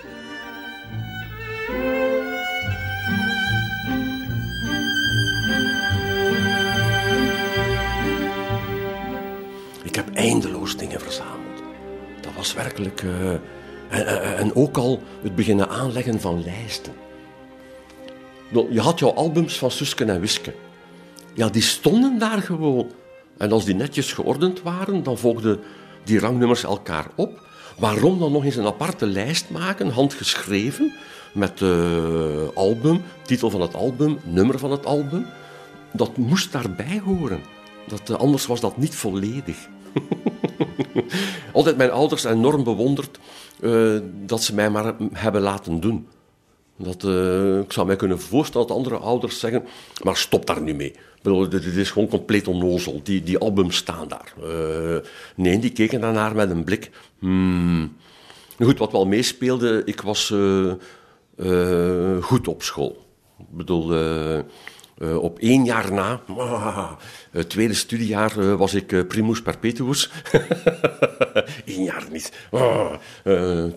Ik 9.82 9.94
heb 9.94 10.14
eindeloos 10.14 10.76
dingen 10.76 11.00
verzameld. 11.00 11.62
Dat 12.20 12.32
was 12.36 12.54
werkelijk. 12.54 13.02
Uh, 13.02 13.30
en, 13.88 14.36
en, 14.36 14.54
ook 14.54 14.76
al 14.76 15.02
het 15.22 15.34
beginnen 15.34 15.68
aanleggen 15.68 16.20
van 16.20 16.42
lijsten. 16.44 16.92
Je 18.70 18.80
had 18.80 18.98
jouw 18.98 19.12
albums 19.12 19.58
van 19.58 19.70
Suske 19.70 20.04
en 20.04 20.20
Wiske. 20.20 20.54
Ja, 21.34 21.48
die 21.48 21.62
stonden 21.62 22.18
daar 22.18 22.42
gewoon. 22.42 22.90
En 23.38 23.52
als 23.52 23.64
die 23.64 23.74
netjes 23.74 24.12
geordend 24.12 24.62
waren, 24.62 25.02
dan 25.02 25.18
volgden 25.18 25.60
die 26.04 26.18
rangnummers 26.18 26.64
elkaar 26.64 27.06
op. 27.14 27.42
Waarom 27.78 28.18
dan 28.18 28.32
nog 28.32 28.44
eens 28.44 28.56
een 28.56 28.66
aparte 28.66 29.06
lijst 29.06 29.50
maken, 29.50 29.88
handgeschreven, 29.90 30.92
met 31.32 31.58
de 31.58 32.50
album, 32.54 33.02
titel 33.22 33.50
van 33.50 33.60
het 33.60 33.74
album, 33.74 34.18
nummer 34.24 34.58
van 34.58 34.70
het 34.70 34.86
album? 34.86 35.26
Dat 35.92 36.16
moest 36.16 36.52
daarbij 36.52 37.00
horen. 37.04 37.40
Dat, 37.86 38.10
eh, 38.10 38.16
anders 38.16 38.46
was 38.46 38.60
dat 38.60 38.76
niet 38.76 38.94
volledig. 38.94 39.56
Altijd 41.52 41.76
mijn 41.76 41.90
ouders 41.90 42.24
enorm 42.24 42.64
bewonderd 42.64 43.18
uh, 43.60 44.00
dat 44.26 44.42
ze 44.42 44.54
mij 44.54 44.70
maar 44.70 44.94
hebben 45.12 45.40
laten 45.42 45.80
doen. 45.80 46.08
Dat, 46.76 47.02
uh, 47.02 47.58
ik 47.58 47.72
zou 47.72 47.86
mij 47.86 47.96
kunnen 47.96 48.20
voorstellen 48.20 48.66
dat 48.66 48.76
andere 48.76 48.96
ouders 48.96 49.38
zeggen, 49.38 49.64
maar 50.02 50.16
stop 50.16 50.46
daar 50.46 50.62
nu 50.62 50.74
mee. 50.74 50.94
Bedoel, 51.22 51.48
dit 51.48 51.64
is 51.64 51.90
gewoon 51.90 52.08
compleet 52.08 52.48
onnozel. 52.48 53.00
Die, 53.02 53.22
die 53.22 53.38
albums 53.38 53.76
staan 53.76 54.08
daar. 54.08 54.34
Uh, 54.42 54.96
nee, 55.36 55.58
die 55.58 55.72
keken 55.72 56.00
daarnaar 56.00 56.34
met 56.34 56.50
een 56.50 56.64
blik. 56.64 56.90
Hmm. 57.18 57.96
Goed, 58.58 58.78
wat 58.78 58.92
wel 58.92 59.06
meespeelde, 59.06 59.82
ik 59.84 60.00
was 60.00 60.34
goed 62.20 62.48
op 62.48 62.62
school. 62.62 63.06
Ik 63.38 63.56
bedoel, 63.56 63.88
uh, 64.98 65.22
op 65.22 65.38
één 65.38 65.64
jaar 65.64 65.92
na, 65.92 66.20
het 67.30 67.50
tweede 67.50 67.74
studiejaar, 67.74 68.38
uh, 68.38 68.54
was 68.54 68.74
ik 68.74 69.08
primus 69.08 69.42
perpetuus. 69.42 70.10
Eén 71.64 71.82
jaar 71.82 72.04
niet. 72.10 72.32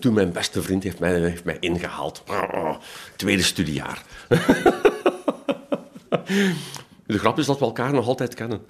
toen 0.00 0.14
mijn 0.14 0.32
beste 0.32 0.62
vriend 0.62 0.82
heeft 0.82 0.98
mij, 0.98 1.20
heeft 1.20 1.44
mij 1.44 1.56
ingehaald. 1.60 2.22
tweede 3.16 3.42
studiejaar. 3.42 4.02
De 7.06 7.18
grap 7.18 7.38
is 7.38 7.46
dat 7.46 7.58
we 7.58 7.64
elkaar 7.64 7.92
nog 7.92 8.06
altijd 8.06 8.34
kennen. 8.34 8.60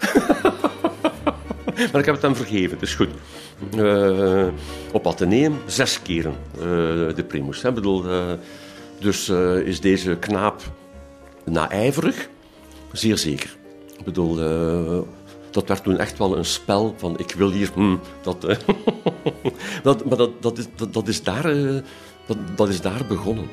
maar 1.92 2.00
ik 2.00 2.04
heb 2.04 2.14
het 2.14 2.22
hem 2.22 2.36
vergeven, 2.36 2.78
het 2.78 2.82
is 2.82 2.94
goed. 2.94 3.10
op 4.92 5.06
Atheneum 5.06 5.60
zes 5.66 6.02
keren 6.02 6.34
de 7.14 7.24
primus. 7.28 7.62
Ik 7.62 7.74
bedoel, 7.74 8.04
dus 9.00 9.28
is 9.64 9.80
deze 9.80 10.16
knaap 10.16 10.62
naijverig 11.44 12.28
Zeer 12.98 13.18
zeker. 13.18 13.56
Ik 13.98 14.04
bedoel, 14.04 14.38
uh, 14.38 14.98
dat 15.50 15.68
werd 15.68 15.82
toen 15.82 15.98
echt 15.98 16.18
wel 16.18 16.36
een 16.36 16.44
spel 16.44 16.94
van 16.96 17.18
ik 17.18 17.32
wil 17.32 17.50
hier... 17.50 17.70
Hmm, 17.74 18.00
dat, 18.22 18.48
uh, 18.48 18.56
dat, 19.82 20.04
maar 20.04 20.16
dat, 20.16 20.42
dat, 20.42 20.58
is, 20.58 20.66
dat, 20.90 21.08
is 21.08 21.22
daar, 21.22 21.54
uh, 21.54 21.80
dat, 22.26 22.36
dat 22.56 22.68
is 22.68 22.80
daar 22.80 23.06
begonnen. 23.08 23.48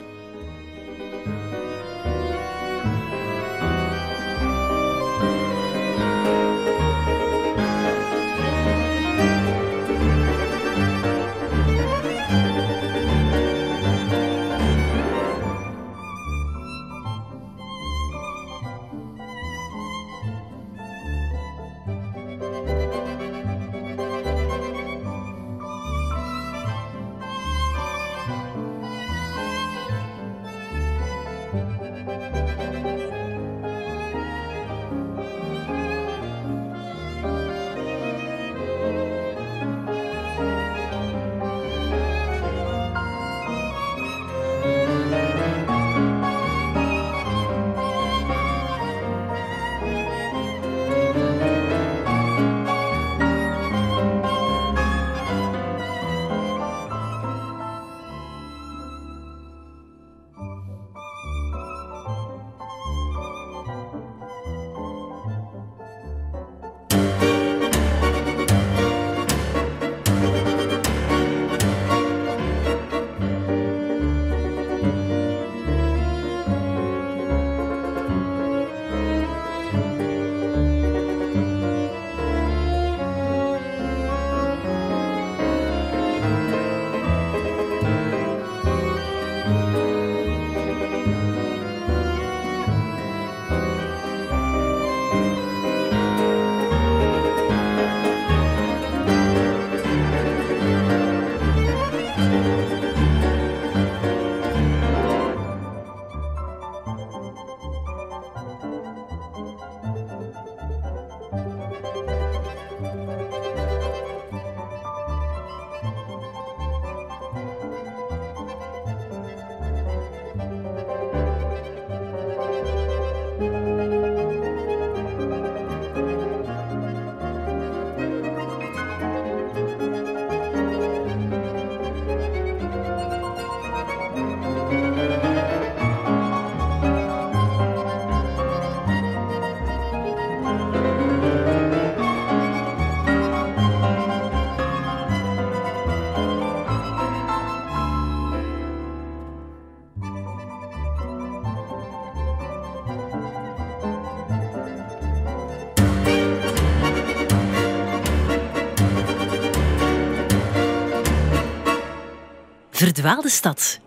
Verdwaalde 162.85 163.29
stad. 163.29 163.79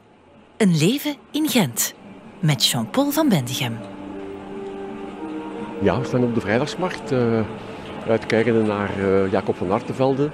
Een 0.56 0.76
leven 0.76 1.16
in 1.30 1.48
Gent. 1.48 1.94
Met 2.40 2.66
Jean-Paul 2.66 3.10
van 3.10 3.28
Bendigem. 3.28 3.78
Ja, 5.80 6.00
we 6.00 6.06
staan 6.06 6.22
op 6.22 6.34
de 6.34 6.40
vrijdagsmarkt. 6.40 7.12
Uh, 7.12 7.40
uitkijkende 8.08 8.62
naar 8.62 8.98
uh, 8.98 9.30
Jacob 9.30 9.56
van 9.56 9.70
Artevelde. 9.70 10.30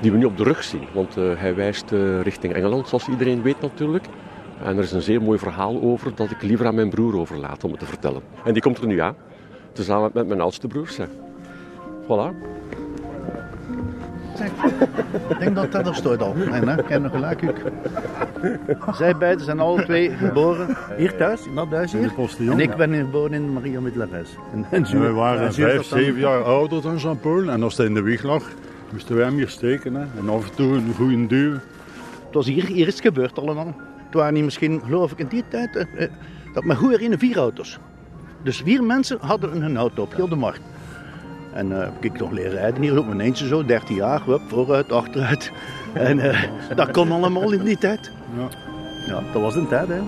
Die 0.00 0.12
we 0.12 0.18
nu 0.18 0.24
op 0.24 0.36
de 0.36 0.42
rug 0.42 0.64
zien. 0.64 0.86
Want 0.92 1.16
uh, 1.16 1.38
hij 1.38 1.54
wijst 1.54 1.90
richting 2.22 2.52
Engeland, 2.52 2.88
zoals 2.88 3.08
iedereen 3.08 3.42
weet 3.42 3.60
natuurlijk. 3.60 4.04
En 4.62 4.76
er 4.76 4.82
is 4.82 4.92
een 4.92 5.02
zeer 5.02 5.22
mooi 5.22 5.38
verhaal 5.38 5.82
over 5.82 6.14
dat 6.14 6.30
ik 6.30 6.42
liever 6.42 6.66
aan 6.66 6.74
mijn 6.74 6.90
broer 6.90 7.18
overlaat 7.18 7.64
om 7.64 7.70
het 7.70 7.80
te 7.80 7.86
vertellen. 7.86 8.22
En 8.44 8.52
die 8.52 8.62
komt 8.62 8.78
er 8.78 8.86
nu 8.86 9.00
aan. 9.00 9.16
Tezamen 9.72 10.10
met 10.14 10.26
mijn 10.26 10.40
oudste 10.40 10.66
broer. 10.66 10.88
Voilà. 12.02 12.59
Ik 15.28 15.38
denk 15.38 15.54
dat 15.54 15.72
dat 15.72 15.86
er 15.86 15.94
staat 15.94 16.22
al. 16.22 16.34
En 16.34 16.68
hè, 16.68 16.78
ik 16.78 16.88
heb 16.88 17.02
nog 17.02 17.12
gelijk. 17.12 17.42
Zij 18.92 19.16
beiden 19.16 19.44
zijn 19.44 19.60
alle 19.60 19.84
twee 19.84 20.10
geboren 20.10 20.76
hier 20.96 21.16
thuis, 21.16 21.46
in 21.46 21.54
dat 21.54 21.70
huis 21.70 21.92
hier. 21.92 22.12
En 22.50 22.60
ik 22.60 22.76
ben 22.76 22.94
geboren 22.94 23.32
in 23.32 23.52
Maria 23.52 23.80
Middelares. 23.80 24.28
En, 24.52 24.66
en 24.70 25.00
we 25.00 25.10
waren 25.10 25.52
vijf, 25.52 25.84
zeven 25.84 26.20
jaar 26.20 26.42
ouder 26.42 26.82
dan 26.82 26.96
Jean-Paul. 26.96 27.48
En 27.48 27.62
als 27.62 27.76
hij 27.76 27.86
in 27.86 27.94
de 27.94 28.02
weg 28.02 28.22
lag, 28.22 28.42
moesten 28.92 29.16
wij 29.16 29.24
hem 29.24 29.34
hier 29.34 29.48
steken. 29.48 29.94
Hè. 29.94 30.04
En 30.18 30.28
af 30.28 30.48
en 30.48 30.54
toe 30.54 30.74
een 30.74 30.94
goede 30.96 31.26
duw. 31.26 31.52
Het 31.52 32.34
was 32.34 32.46
hier, 32.46 32.66
hier 32.66 32.86
is 32.86 33.00
gebeurd 33.00 33.38
allemaal. 33.38 33.74
Het 34.04 34.14
waren 34.14 34.34
niet 34.34 34.44
misschien, 34.44 34.80
geloof 34.84 35.12
ik, 35.12 35.18
in 35.18 35.26
die 35.26 35.44
tijd, 35.48 35.76
eh, 35.76 36.04
eh 36.04 36.10
dat 36.54 36.64
maar 36.64 36.76
goed 36.76 36.98
in 36.98 37.18
vier 37.18 37.36
auto's. 37.36 37.78
Dus 38.42 38.60
vier 38.60 38.84
mensen 38.84 39.18
hadden 39.20 39.62
hun 39.62 39.76
auto 39.76 40.02
op 40.02 40.14
heel 40.14 40.28
de 40.28 40.36
markt. 40.36 40.60
En 41.52 41.70
uh, 41.70 41.78
heb 41.78 42.04
ik 42.04 42.18
nog 42.18 42.30
leren 42.30 42.50
rijden 42.50 42.82
hier 42.82 42.98
op 42.98 43.06
mijn 43.06 43.20
eentje 43.20 43.46
zo, 43.46 43.64
13 43.64 43.96
jaar, 43.96 44.24
hup, 44.24 44.40
vooruit, 44.46 44.92
achteruit. 44.92 45.52
En 45.92 46.18
uh, 46.18 46.42
dat 46.74 46.90
kon 46.90 47.12
allemaal 47.12 47.52
in 47.52 47.64
die 47.64 47.78
tijd. 47.78 48.12
Ja. 48.36 48.48
ja, 49.06 49.22
dat 49.32 49.42
was 49.42 49.54
een 49.54 49.68
tijd 49.68 49.88
hè. 49.88 50.00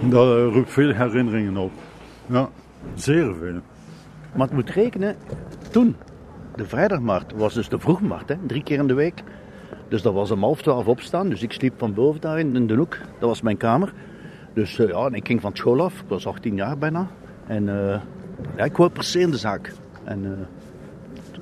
Dat 0.00 0.36
eh, 0.36 0.54
roept 0.54 0.72
veel 0.72 0.92
herinneringen 0.92 1.56
op. 1.56 1.72
Ja, 2.26 2.48
zeer 2.94 3.34
veel. 3.34 3.60
Maar 4.34 4.46
het 4.46 4.56
moet 4.56 4.70
rekenen, 4.70 5.16
toen, 5.70 5.96
de 6.56 6.64
vrijdagmarkt 6.64 7.32
was 7.32 7.54
dus 7.54 7.68
de 7.68 7.78
vroegmarkt, 7.78 8.28
hè, 8.28 8.34
drie 8.46 8.62
keer 8.62 8.78
in 8.78 8.86
de 8.86 8.94
week. 8.94 9.22
Dus 9.88 10.02
dat 10.02 10.14
was 10.14 10.30
om 10.30 10.42
half 10.42 10.62
twaalf 10.62 10.86
opstaan, 10.86 11.28
dus 11.28 11.42
ik 11.42 11.52
sliep 11.52 11.72
van 11.76 11.94
boven 11.94 12.20
daar 12.20 12.38
in, 12.38 12.66
de 12.66 12.74
hoek. 12.74 12.98
Dat 13.18 13.28
was 13.28 13.42
mijn 13.42 13.56
kamer. 13.56 13.92
Dus 14.52 14.78
eh, 14.78 14.88
ja, 14.88 15.06
en 15.06 15.14
ik 15.14 15.26
ging 15.26 15.40
van 15.40 15.56
school 15.56 15.80
af, 15.80 16.00
ik 16.00 16.08
was 16.08 16.26
18 16.26 16.54
jaar 16.56 16.78
bijna. 16.78 17.06
En 17.46 17.68
eh, 17.68 18.00
ja, 18.56 18.64
ik 18.64 18.76
wou 18.76 18.90
per 18.90 19.04
se 19.04 19.20
in 19.20 19.30
de 19.30 19.36
zaak. 19.36 19.72
En 20.04 20.24
uh, 20.24 20.30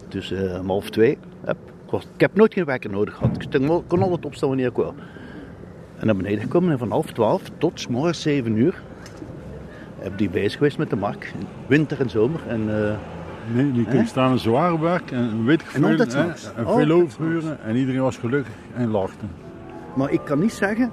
dus 0.09 0.32
om 0.61 0.68
half 0.68 0.90
twee, 0.90 1.18
ik, 1.46 1.56
was, 1.90 2.06
heb 2.16 2.35
nooit 2.35 2.52
geen 2.52 2.64
wekker 2.64 2.90
nodig 2.90 3.14
gehad. 3.14 3.42
Ik 3.42 3.61
kon, 3.87 4.02
altijd 4.02 4.24
opstaan 4.24 4.48
wanneer 4.48 4.68
ik 4.68 4.76
wil. 4.76 4.94
En 5.96 6.06
naar 6.06 6.16
beneden 6.16 6.40
gekomen 6.40 6.70
en 6.70 6.78
van 6.78 6.90
half 6.90 7.12
twaalf 7.12 7.42
tot 7.59 7.80
s 7.80 7.87
morgens 7.87 8.22
zeven 8.22 8.56
uur 8.56 8.82
heb 9.98 10.18
die 10.18 10.30
bezig 10.30 10.52
geweest 10.52 10.78
met 10.78 10.90
de 10.90 10.96
markt. 10.96 11.32
Winter 11.66 12.00
en 12.00 12.11
zomer. 12.11 12.40
En, 12.48 12.68
nee, 13.54 13.72
die 13.72 13.85
kreeg 13.85 14.06
staan 14.06 14.32
een 14.32 14.38
zwaar 14.38 14.80
werk 14.80 15.11
en 15.11 15.44
weet 15.44 15.61
ik 15.61 15.66
veel. 15.66 15.85
En, 15.85 16.35
en 16.56 16.66
veel 16.66 16.90
overuren 16.90 17.59
en 17.64 17.76
iedereen 17.76 18.00
was 18.00 18.16
gelukkig 18.16 18.52
en 18.74 18.90
lachte. 18.90 19.24
Maar 19.94 20.11
ik 20.11 20.20
kan 20.24 20.38
niet 20.38 20.52
zeggen, 20.52 20.92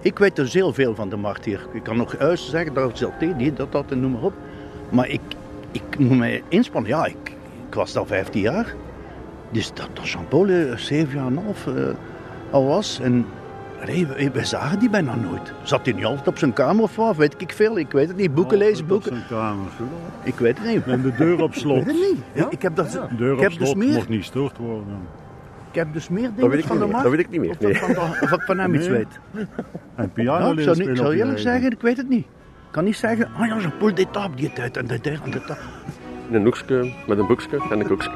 ik 0.00 0.18
weet 0.18 0.36
dus 0.36 0.52
heel 0.52 0.72
veel 0.72 0.94
van 0.94 1.08
de 1.08 1.16
markt 1.16 1.44
hier. 1.44 1.66
Ik 1.72 1.82
kan 1.82 1.96
nog 1.96 2.18
juist 2.18 2.48
zeggen, 2.48 2.74
dat 2.74 2.92
is 2.92 3.06
thee, 3.18 3.36
die, 3.36 3.52
dat, 3.52 3.72
dat 3.72 3.90
en 3.90 4.00
noem 4.00 4.12
maar 4.12 4.22
op. 4.22 4.34
Maar 4.90 5.08
ik, 5.08 5.20
ik 5.70 5.98
moet 5.98 6.18
mij 6.18 6.42
inspannen. 6.48 6.90
Ja, 6.90 7.06
ik, 7.06 7.36
ik 7.68 7.74
was 7.74 7.92
daar 7.92 8.06
15 8.06 8.40
jaar. 8.40 8.74
Dus 9.50 9.72
dat, 9.74 9.88
dat 9.92 10.08
Jean-Paul 10.08 10.46
7 10.76 11.14
jaar 11.14 11.26
en 11.26 11.42
half 11.44 11.66
uh, 11.66 11.88
al 12.50 12.66
was. 12.66 13.00
En 13.00 13.26
Nee, 13.86 14.06
we, 14.06 14.30
we, 14.30 14.44
zagen 14.44 14.78
die 14.78 14.90
bijna 14.90 15.14
nooit. 15.14 15.52
Zat 15.62 15.84
hij 15.84 15.94
niet 15.94 16.04
altijd 16.04 16.28
op 16.28 16.38
zijn 16.38 16.52
kamer 16.52 16.82
of 16.82 16.96
wat? 16.96 17.16
Weet 17.16 17.34
ik 17.38 17.52
veel. 17.52 17.78
Ik 17.78 17.92
weet 17.92 18.08
het 18.08 18.16
niet. 18.16 18.34
Boeken 18.34 18.58
lezen, 18.58 18.86
boeken. 18.86 19.10
Op 19.10 19.16
zijn 19.16 19.40
kamer. 19.40 19.66
Ik 20.22 20.34
weet 20.34 20.58
het 20.58 20.66
niet. 20.66 20.86
En 20.86 21.02
de 21.02 21.14
deur 21.14 21.42
op 21.42 21.54
slot. 21.54 21.80
Ik 21.80 21.84
weet 21.86 21.94
het 21.94 22.12
niet. 22.12 22.22
Ja? 22.32 22.46
Ik 22.50 22.62
heb 22.62 22.76
dat, 22.76 22.92
ja. 22.92 23.06
De 23.06 23.16
deur 23.16 23.34
op 23.34 23.40
heb 23.40 23.52
slot 23.52 23.66
dus 23.66 23.84
meer, 23.84 23.94
mocht 23.94 24.08
niet 24.08 24.20
gestoord 24.20 24.58
worden. 24.58 24.98
Ik 25.70 25.76
heb 25.76 25.92
dus 25.92 26.08
meer 26.08 26.30
dingen 26.36 26.62
van 26.62 26.78
de 26.78 26.86
markt. 26.86 27.02
Dat 27.02 27.10
weet 27.10 27.20
ik 27.20 27.30
niet 27.30 27.40
meer. 27.40 27.50
Of, 27.50 27.60
nee. 27.60 27.76
van, 27.76 27.90
of 28.20 28.32
ik 28.32 28.42
van 28.42 28.58
hem 28.58 28.74
iets 28.74 28.86
Nee. 28.86 28.96
weet. 28.96 29.18
En 29.94 30.12
piano 30.12 30.44
Ja, 30.44 30.52
ik 30.52 30.60
zou, 30.60 30.66
niet, 30.66 30.76
spelen 30.76 30.90
ik 30.90 30.96
zou 30.96 31.08
op 31.08 31.14
je 31.14 31.18
eerlijk 31.18 31.38
eigen. 31.38 31.38
zeggen, 31.52 31.70
ik 31.70 31.80
weet 31.80 31.96
het 31.96 32.08
niet. 32.08 32.24
Ik 32.24 32.76
kan 32.76 32.84
niet 32.84 32.96
zeggen, 32.96 33.28
ah 33.38 33.46
ja, 33.46 33.60
zo'n 33.60 33.76
poel 33.78 33.94
dit 33.94 34.16
op 34.16 34.36
die 34.36 34.52
tijd 34.52 34.76
en 34.76 34.86
dit 34.86 35.06
en 35.06 35.30
dit. 35.30 35.42
In 36.28 36.34
een 36.34 36.44
hoekje 36.44 36.92
met 37.06 37.18
een 37.18 37.26
boekje 37.26 37.60
en 37.70 37.80
een 37.80 37.86
koekje. 37.86 38.10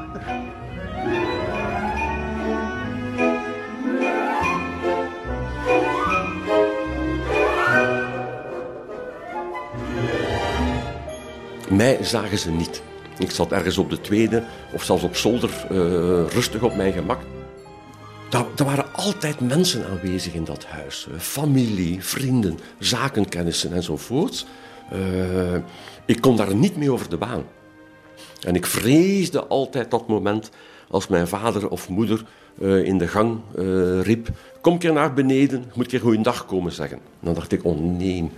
Mij 11.69 12.03
zagen 12.03 12.37
ze 12.37 12.51
niet. 12.51 12.81
Ik 13.17 13.31
zat 13.31 13.51
ergens 13.51 13.77
op 13.77 13.89
de 13.89 14.01
tweede 14.01 14.43
of 14.73 14.83
zelfs 14.83 15.03
op 15.03 15.15
zolder 15.15 15.49
eh, 15.69 15.77
rustig 16.27 16.61
op 16.61 16.75
mijn 16.75 16.93
gemak. 16.93 17.19
Er 18.55 18.65
waren 18.65 18.93
altijd 18.93 19.39
mensen 19.39 19.85
aanwezig 19.87 20.33
in 20.33 20.43
dat 20.43 20.65
huis. 20.65 21.07
Eh, 21.11 21.19
Familie, 21.19 22.03
vrienden, 22.03 22.59
zakenkennissen 22.79 23.73
enzovoorts. 23.73 24.45
Eh, 24.89 25.55
ik 26.05 26.21
kon 26.21 26.35
daar 26.35 26.55
niet 26.55 26.77
mee 26.77 26.91
over 26.91 27.09
de 27.09 27.17
baan. 27.17 27.43
En 28.41 28.55
ik 28.55 28.65
vreesde 28.65 29.45
altijd 29.45 29.91
dat 29.91 30.07
moment 30.07 30.49
als 30.89 31.07
mijn 31.07 31.27
vader 31.27 31.69
of 31.69 31.89
moeder 31.89 32.25
in 32.83 32.97
de 32.97 33.07
gang 33.07 33.39
riep: 34.01 34.29
Kom 34.61 34.77
keer 34.77 34.93
naar 34.93 35.13
beneden, 35.13 35.71
moet 35.73 35.87
keer 35.87 35.99
goeiedag 35.99 36.45
komen 36.45 36.71
zeggen. 36.71 36.99
Dan 37.19 37.33
dacht 37.33 37.51
ik: 37.51 37.65
Oh 37.65 37.79
nee. 37.79 38.29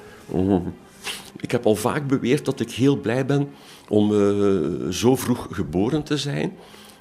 Ik 1.39 1.51
heb 1.51 1.65
al 1.65 1.75
vaak 1.75 2.07
beweerd 2.07 2.45
dat 2.45 2.59
ik 2.59 2.71
heel 2.71 2.95
blij 2.95 3.25
ben 3.25 3.49
om 3.87 4.13
eh, 4.13 4.89
zo 4.89 5.15
vroeg 5.15 5.47
geboren 5.51 6.03
te 6.03 6.17
zijn. 6.17 6.53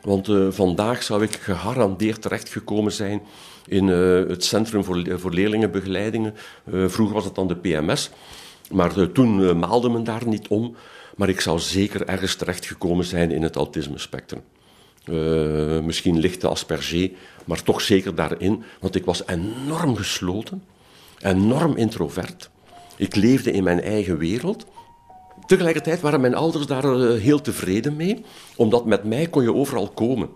Want 0.03 0.29
eh, 0.29 0.47
vandaag 0.51 1.03
zou 1.03 1.23
ik 1.23 1.33
gegarandeerd 1.33 2.23
terechtgekomen 2.23 2.93
zijn 2.93 3.23
in 3.67 3.89
eh, 3.89 4.29
het 4.29 4.45
Centrum 4.45 4.85
voor, 4.85 5.19
voor 5.19 5.33
Leerlingenbegeleidingen. 5.33 6.35
Vroeger 6.71 7.15
was 7.15 7.25
het 7.25 7.35
dan 7.35 7.49
de 7.49 7.57
PMS. 7.57 8.11
Maar 8.71 9.13
toen 9.13 9.59
maalde 9.59 9.89
men 9.89 10.05
daar 10.05 10.27
niet 10.27 10.49
om. 10.49 10.77
Maar 11.17 11.29
ik 11.29 11.41
zou 11.41 11.59
zeker 11.59 12.07
ergens 12.07 12.35
terechtgekomen 12.35 13.05
zijn 13.05 13.31
in 13.31 13.43
het 13.43 13.57
autisme-spectrum. 13.57 14.43
Eh, 15.07 15.81
misschien 15.81 16.19
lichte 16.19 16.49
Asperger, 16.49 17.11
maar 17.45 17.63
toch 17.63 17.81
zeker 17.81 18.15
daarin. 18.15 18.63
Want 18.81 18.95
ik 18.95 19.05
was 19.05 19.27
enorm 19.27 19.97
gesloten, 19.97 20.63
enorm 21.19 21.77
introvert. 21.77 22.51
Ik 22.97 23.17
leefde 23.17 23.51
in 23.51 23.65
mijn 23.65 23.81
eigen 23.81 24.19
wereld. 24.19 24.67
Tegelijkertijd 25.47 26.01
waren 26.01 26.21
mijn 26.21 26.35
ouders 26.35 26.67
daar 26.67 26.85
eh, 26.85 27.21
heel 27.21 27.41
tevreden 27.41 27.97
mee, 27.97 28.25
omdat 28.57 28.87
met 28.87 29.05
mij 29.05 29.27
kon 29.27 29.43
je 29.43 29.55
overal 29.55 29.89
komen. 29.89 30.29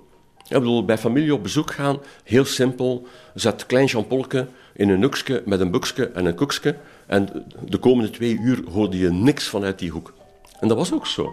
Ik 0.48 0.58
bedoel, 0.58 0.84
bij 0.84 0.98
familie 0.98 1.34
op 1.34 1.42
bezoek 1.42 1.70
gaan, 1.70 1.98
heel 2.24 2.44
simpel. 2.44 3.06
Zet 3.34 3.66
klein 3.66 3.86
Jean-Paulke 3.86 4.46
in 4.74 4.88
een 4.88 5.02
hoekje 5.02 5.42
met 5.46 5.60
een 5.60 5.70
boekje 5.70 6.10
en 6.10 6.24
een 6.24 6.34
koekje. 6.34 6.76
En 7.06 7.46
de 7.68 7.78
komende 7.78 8.10
twee 8.10 8.38
uur 8.38 8.62
hoorde 8.72 8.98
je 8.98 9.12
niks 9.12 9.48
vanuit 9.48 9.78
die 9.78 9.90
hoek. 9.90 10.12
En 10.60 10.68
dat 10.68 10.76
was 10.76 10.92
ook 10.92 11.06
zo. 11.06 11.32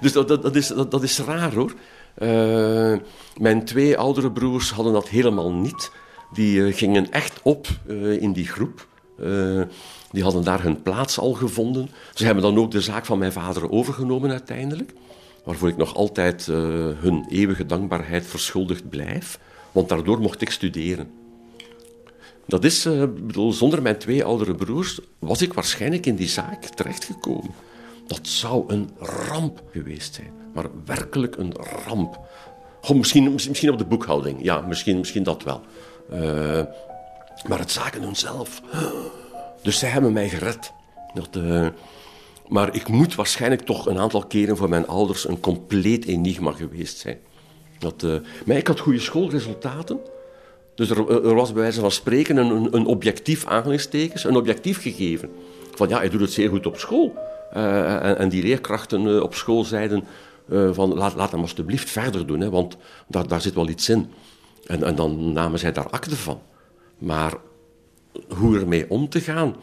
Dus 0.00 0.12
dat, 0.12 0.28
dat, 0.28 0.42
dat, 0.42 0.56
is, 0.56 0.66
dat, 0.66 0.90
dat 0.90 1.02
is 1.02 1.18
raar 1.18 1.54
hoor. 1.54 1.74
Eh, 2.14 2.96
mijn 3.36 3.64
twee 3.64 3.98
oudere 3.98 4.32
broers 4.32 4.70
hadden 4.70 4.92
dat 4.92 5.08
helemaal 5.08 5.52
niet. 5.52 5.90
Die 6.32 6.64
eh, 6.64 6.76
gingen 6.76 7.10
echt 7.10 7.40
op 7.42 7.66
in 8.20 8.32
die 8.32 8.46
groep. 8.46 8.86
Die 10.10 10.22
hadden 10.22 10.44
daar 10.44 10.62
hun 10.62 10.82
plaats 10.82 11.18
al 11.18 11.32
gevonden. 11.32 11.90
Ze 12.14 12.24
hebben 12.24 12.42
dan 12.42 12.58
ook 12.58 12.70
de 12.70 12.80
zaak 12.80 13.06
van 13.06 13.18
mijn 13.18 13.32
vader 13.32 13.70
overgenomen 13.70 14.30
uiteindelijk. 14.30 14.92
Waarvoor 15.44 15.68
ik 15.68 15.76
nog 15.76 15.94
altijd 15.94 16.48
eh, 16.48 16.56
hun 16.98 17.26
eeuwige 17.28 17.66
dankbaarheid 17.66 18.26
verschuldigd 18.26 18.88
blijf. 18.88 19.38
Want 19.72 19.88
daardoor 19.88 20.20
mocht 20.20 20.40
ik 20.40 20.50
studeren. 20.50 21.10
Dat 22.46 22.64
is, 22.64 22.86
eh, 22.86 23.00
bedoel, 23.00 23.52
zonder 23.52 23.82
mijn 23.82 23.98
twee 23.98 24.24
oudere 24.24 24.54
broers 24.54 25.00
was 25.18 25.42
ik 25.42 25.54
waarschijnlijk 25.54 26.06
in 26.06 26.16
die 26.16 26.28
zaak 26.28 26.64
terechtgekomen. 26.64 27.50
Dat 28.06 28.20
zou 28.22 28.64
een 28.66 28.90
ramp 28.98 29.62
geweest 29.72 30.14
zijn. 30.14 30.32
Maar 30.54 30.66
werkelijk 30.84 31.36
een 31.36 31.54
ramp. 31.86 32.20
Goh, 32.80 32.96
misschien, 32.96 33.32
misschien 33.32 33.70
op 33.70 33.78
de 33.78 33.84
boekhouding, 33.84 34.42
ja, 34.42 34.60
misschien, 34.60 34.98
misschien 34.98 35.22
dat 35.22 35.42
wel. 35.42 35.60
Eh, 36.10 36.64
maar 37.48 37.58
het 37.58 37.70
zaken 37.70 38.00
doen 38.00 38.16
zelf. 38.16 38.62
Dus 39.62 39.78
zij 39.78 39.88
hebben 39.88 40.12
mij 40.12 40.28
gered. 40.28 40.72
Eh, 41.32 41.66
maar 42.48 42.74
ik 42.74 42.88
moet 42.88 43.14
waarschijnlijk 43.14 43.62
toch 43.62 43.86
een 43.86 43.98
aantal 43.98 44.26
keren 44.26 44.56
voor 44.56 44.68
mijn 44.68 44.86
ouders 44.86 45.28
een 45.28 45.40
compleet 45.40 46.04
enigma 46.04 46.52
geweest 46.52 46.98
zijn. 46.98 47.18
Dat, 47.78 48.02
eh, 48.02 48.14
maar 48.46 48.56
ik 48.56 48.66
had 48.66 48.80
goede 48.80 49.00
schoolresultaten. 49.00 49.98
Dus 50.74 50.90
er, 50.90 51.26
er 51.26 51.34
was 51.34 51.52
bij 51.52 51.62
wijze 51.62 51.80
van 51.80 51.90
spreken 51.90 52.36
een, 52.36 52.74
een, 52.74 52.86
objectief 52.86 53.46
aanhalingstekens, 53.46 54.24
een 54.24 54.36
objectief 54.36 54.82
gegeven. 54.82 55.30
Van 55.74 55.88
ja, 55.88 56.02
je 56.02 56.10
doet 56.10 56.20
het 56.20 56.32
zeer 56.32 56.48
goed 56.48 56.66
op 56.66 56.78
school. 56.78 57.14
Eh, 57.52 58.04
en, 58.04 58.18
en 58.18 58.28
die 58.28 58.42
leerkrachten 58.42 59.22
op 59.22 59.34
school 59.34 59.64
zeiden 59.64 60.04
van 60.70 60.94
laat, 60.94 61.14
laat 61.14 61.30
hem 61.30 61.40
alsjeblieft 61.40 61.90
verder 61.90 62.26
doen, 62.26 62.40
hè, 62.40 62.50
want 62.50 62.76
daar, 63.06 63.28
daar 63.28 63.40
zit 63.40 63.54
wel 63.54 63.68
iets 63.68 63.88
in. 63.88 64.10
En, 64.66 64.82
en 64.82 64.94
dan 64.94 65.32
namen 65.32 65.58
zij 65.58 65.72
daar 65.72 65.90
akte 65.90 66.16
van. 66.16 66.40
Maar 66.98 67.32
hoe 68.28 68.58
ermee 68.58 68.90
om 68.90 69.08
te 69.08 69.20
gaan, 69.20 69.56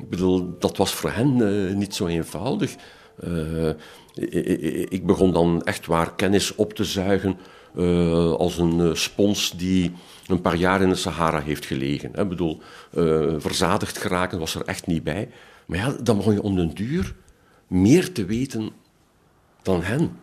ik 0.00 0.08
bedoel, 0.08 0.56
dat 0.58 0.76
was 0.76 0.94
voor 0.94 1.10
hen 1.10 1.66
eh, 1.68 1.74
niet 1.74 1.94
zo 1.94 2.06
eenvoudig. 2.06 2.74
Eh, 3.16 3.68
ik, 4.88 5.06
begon 5.06 5.32
dan 5.32 5.62
echt 5.62 5.86
waar 5.86 6.14
kennis 6.14 6.54
op 6.54 6.72
te 6.72 6.84
zuigen 6.84 7.38
eh, 7.76 8.32
als 8.32 8.58
een 8.58 8.96
spons 8.96 9.50
die 9.56 9.92
een 10.26 10.40
paar 10.40 10.56
jaar 10.56 10.82
in 10.82 10.88
de 10.88 10.94
Sahara 10.94 11.40
heeft 11.40 11.66
gelegen. 11.66 12.14
Ik 12.14 12.28
bedoel, 12.28 12.60
verzadigd 13.38 13.98
geraken 13.98 14.38
was 14.38 14.54
er 14.54 14.64
echt 14.64 14.86
niet 14.86 15.04
bij. 15.04 15.28
Maar 15.66 15.78
ja, 15.78 15.96
dan 16.02 16.16
begon 16.16 16.32
je 16.32 16.42
om 16.42 16.56
den 16.56 16.74
duur 16.74 17.14
meer 17.66 18.12
te 18.12 18.24
weten 18.24 18.70
dan 19.62 19.82
hen. 19.82 20.16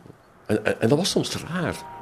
En, 0.46 0.66
en, 0.66 0.82
en 0.82 0.90
dat 0.90 0.98
was 0.98 1.10
soms 1.10 1.36
raar. 1.36 1.97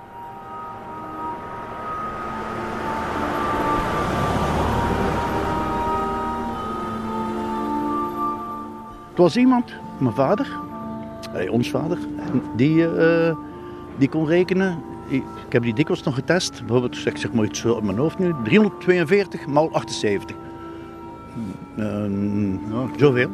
Het 9.16 9.24
was 9.24 9.38
iemand, 9.38 9.74
mijn 9.98 10.14
vader, 10.14 10.48
eh, 11.34 11.52
ons 11.52 11.70
vader, 11.70 11.98
die, 12.56 12.98
eh, 12.98 13.36
die 13.98 14.10
kon 14.10 14.28
rekenen. 14.28 14.78
Ik, 15.08 15.24
heb 15.50 15.64
die 15.64 15.74
dikwijls 15.74 16.04
nog 16.04 16.16
getest. 16.16 16.60
Bijvoorbeeld, 16.60 17.06
ik 17.06 17.18
zeg 17.18 17.34
maar 17.34 17.46
iets 17.46 17.66
uit 17.66 17.84
mijn 17.84 17.98
hoofd 17.98 18.20
nu, 18.20 18.34
342 18.44 19.48
maal 19.48 19.72
78. 19.72 20.36
Uh, 21.76 21.86
zoveel. 22.98 23.30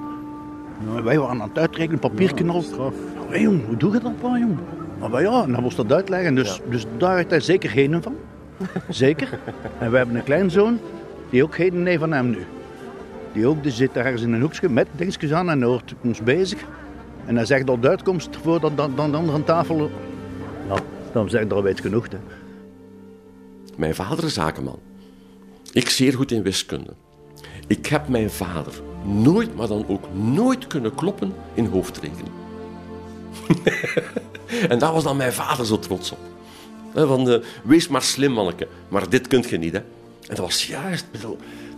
En 0.95 1.03
Wij 1.03 1.19
waren 1.19 1.41
aan 1.41 1.49
het 1.49 1.57
uitrekenen, 1.57 1.99
papiertje 1.99 2.47
al. 2.47 2.61
Straf. 2.61 2.93
Hé 3.29 3.37
jong, 3.37 3.65
hoe 3.65 3.77
doe 3.77 3.93
je 3.93 3.99
dat 3.99 4.21
nou 4.21 4.39
jong? 4.39 4.57
Maar 4.99 5.11
wij, 5.11 5.21
ja, 5.21 5.43
en 5.43 5.51
dan 5.51 5.61
moest 5.61 5.77
dat 5.77 5.93
uitleggen. 5.93 6.35
Dus, 6.35 6.61
dus 6.69 6.85
daar 6.97 7.15
heeft 7.15 7.29
hij 7.29 7.39
zeker 7.39 7.69
geen 7.69 8.01
van. 8.01 8.15
Zeker. 8.89 9.29
En 9.79 9.91
we 9.91 9.97
hebben 9.97 10.15
een 10.15 10.23
kleinzoon 10.23 10.79
die 11.29 11.43
ook 11.43 11.55
geen 11.55 11.83
nee 11.83 11.99
van 11.99 12.11
hem 12.11 12.29
nu. 12.29 12.45
Die 13.33 13.47
ook, 13.47 13.63
die 13.63 13.71
zit 13.71 13.95
ergens 13.95 14.21
in 14.21 14.33
een 14.33 14.41
hoekje 14.41 14.69
met 14.69 14.87
dingetjes 14.95 15.31
aan 15.31 15.49
en 15.49 15.61
hoort 15.61 15.93
ons 16.03 16.23
bezig. 16.23 16.59
En 17.25 17.35
hij 17.35 17.45
zegt 17.45 17.67
dat 17.67 17.81
de 17.81 17.89
uitkomst 17.89 18.29
voordat 18.43 18.77
dan, 18.77 18.95
dan 18.95 19.11
de 19.11 19.17
andere 19.17 19.37
aan 19.37 19.43
tafel... 19.43 19.91
Ja, 20.67 20.75
dan 21.13 21.29
zeg 21.29 21.41
ik 21.41 21.51
er 21.51 21.63
weet 21.63 21.81
genoeg. 21.81 22.07
Hè. 22.09 22.17
Mijn 23.77 23.95
vader 23.95 24.23
is 24.23 24.33
zakenman. 24.33 24.79
Ik 25.71 25.89
zeer 25.89 26.13
goed 26.13 26.31
in 26.31 26.43
wiskunde. 26.43 26.93
Ik 27.67 27.85
heb 27.85 28.07
mijn 28.07 28.29
vader 28.29 28.73
nooit, 29.03 29.55
maar 29.55 29.67
dan 29.67 29.85
ook 29.87 30.13
nooit 30.13 30.67
kunnen 30.67 30.95
kloppen 30.95 31.33
in 31.53 31.65
hoofdrekenen. 31.65 32.31
en 34.69 34.79
daar 34.79 34.93
was 34.93 35.03
dan 35.03 35.17
mijn 35.17 35.33
vader 35.33 35.65
zo 35.65 35.79
trots 35.79 36.11
op. 36.11 36.19
Van, 36.93 37.43
wees 37.63 37.87
maar 37.87 38.01
slim, 38.01 38.31
manneke, 38.31 38.67
maar 38.87 39.09
dit 39.09 39.27
kunt 39.27 39.49
je 39.49 39.57
niet. 39.57 39.73
Hè. 39.73 39.79
En 39.79 40.35
dat 40.35 40.37
was 40.37 40.67
juist... 40.67 41.05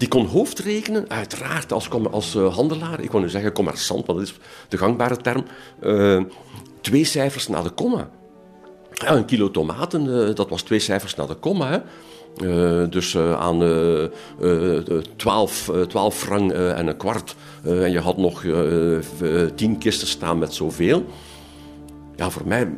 Die 0.03 0.11
kon 0.11 0.25
hoofdrekenen, 0.25 1.09
uiteraard, 1.09 1.71
als, 1.71 1.89
als 2.11 2.35
uh, 2.35 2.55
handelaar. 2.55 2.99
Ik 3.01 3.11
wil 3.11 3.19
nu 3.19 3.29
zeggen 3.29 3.53
commerçant, 3.53 4.05
want 4.05 4.05
dat 4.05 4.21
is 4.21 4.33
de 4.67 4.77
gangbare 4.77 5.17
term. 5.17 5.43
Uh, 5.81 6.21
twee 6.81 7.03
cijfers 7.03 7.47
na 7.47 7.61
de 7.61 7.69
komma. 7.69 8.09
Ja, 8.93 9.15
een 9.15 9.25
kilo 9.25 9.51
tomaten, 9.51 10.35
dat 10.35 10.49
was 10.49 10.61
twee 10.61 10.79
cijfers 10.79 11.15
na 11.15 11.25
de 11.25 11.35
komma. 11.35 11.83
Uh, 12.41 12.83
dus 12.89 13.13
uh, 13.13 13.39
aan 13.39 13.61
uh, 14.39 14.97
12, 15.15 15.71
12 15.87 16.15
frank 16.15 16.51
en 16.51 16.87
een 16.87 16.97
kwart. 16.97 17.35
en 17.63 17.91
je 17.91 17.99
had 17.99 18.17
nog 18.17 18.43
10 19.55 19.77
kisten 19.77 20.07
staan 20.07 20.37
met 20.37 20.53
zoveel. 20.53 21.05
Ja, 22.15 22.29
voor 22.29 22.47
mij, 22.47 22.73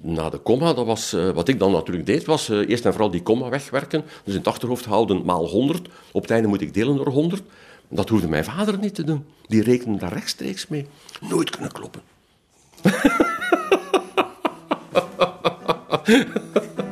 na 0.00 0.30
de 0.30 0.38
komma, 0.38 0.72
dat 0.72 0.86
was, 0.86 1.12
wat 1.34 1.48
ik 1.48 1.58
dan 1.58 1.72
natuurlijk 1.72 2.06
deed, 2.06 2.24
was 2.24 2.48
eerst 2.48 2.84
en 2.84 2.92
vooral 2.92 3.10
die 3.10 3.22
komma 3.22 3.48
wegwerken. 3.48 4.04
Dus 4.24 4.32
in 4.32 4.38
het 4.38 4.48
achterhoofd 4.48 4.84
houden 4.84 5.24
maal 5.24 5.46
100. 5.46 5.88
Op 6.12 6.22
het 6.22 6.30
einde 6.30 6.48
moet 6.48 6.60
ik 6.60 6.74
delen 6.74 6.96
door 6.96 7.08
100. 7.08 7.42
Dat 7.88 8.08
hoefde 8.08 8.28
mijn 8.28 8.44
vader 8.44 8.78
niet 8.78 8.94
te 8.94 9.04
doen. 9.04 9.24
Die 9.46 9.62
rekende 9.62 9.98
daar 9.98 10.12
rechtstreeks 10.12 10.68
mee. 10.68 10.86
Nooit 11.20 11.50
kunnen 11.50 11.72
kloppen. 11.72 12.02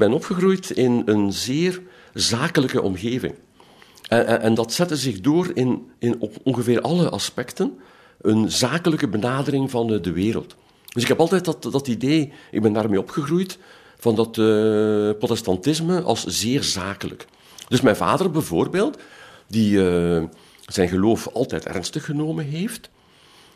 ben 0.00 0.12
opgegroeid 0.12 0.70
in 0.70 1.02
een 1.04 1.32
zeer 1.32 1.82
zakelijke 2.14 2.82
omgeving. 2.82 3.34
En, 4.08 4.40
en, 4.40 4.54
dat 4.54 4.72
zette 4.72 4.96
zich 4.96 5.20
door 5.20 5.50
in, 5.54 5.90
in 5.98 6.20
op 6.20 6.36
ongeveer 6.42 6.80
alle 6.80 7.08
aspecten 7.08 7.78
een 8.20 8.50
zakelijke 8.50 9.08
benadering 9.08 9.70
van 9.70 9.86
de, 9.86 10.00
de 10.00 10.12
wereld. 10.12 10.54
Dus 10.92 11.02
ik 11.02 11.08
heb 11.08 11.20
altijd 11.20 11.44
dat, 11.44 11.62
dat 11.62 11.88
idee, 11.88 12.32
ik 12.50 12.62
ben 12.62 12.72
daarmee 12.72 12.98
opgegroeid, 12.98 13.58
van 13.98 14.14
dat 14.14 14.36
uh, 14.36 14.44
protestantisme 15.18 16.02
als 16.02 16.24
zeer 16.24 16.62
zakelijk. 16.62 17.26
Dus 17.68 17.80
mijn 17.80 17.96
vader 17.96 18.30
bijvoorbeeld, 18.30 18.98
die 19.46 19.72
uh, 19.72 20.22
zijn 20.66 20.88
geloof 20.88 21.28
altijd 21.28 21.66
ernstig 21.66 22.04
genomen 22.04 22.44
heeft, 22.44 22.90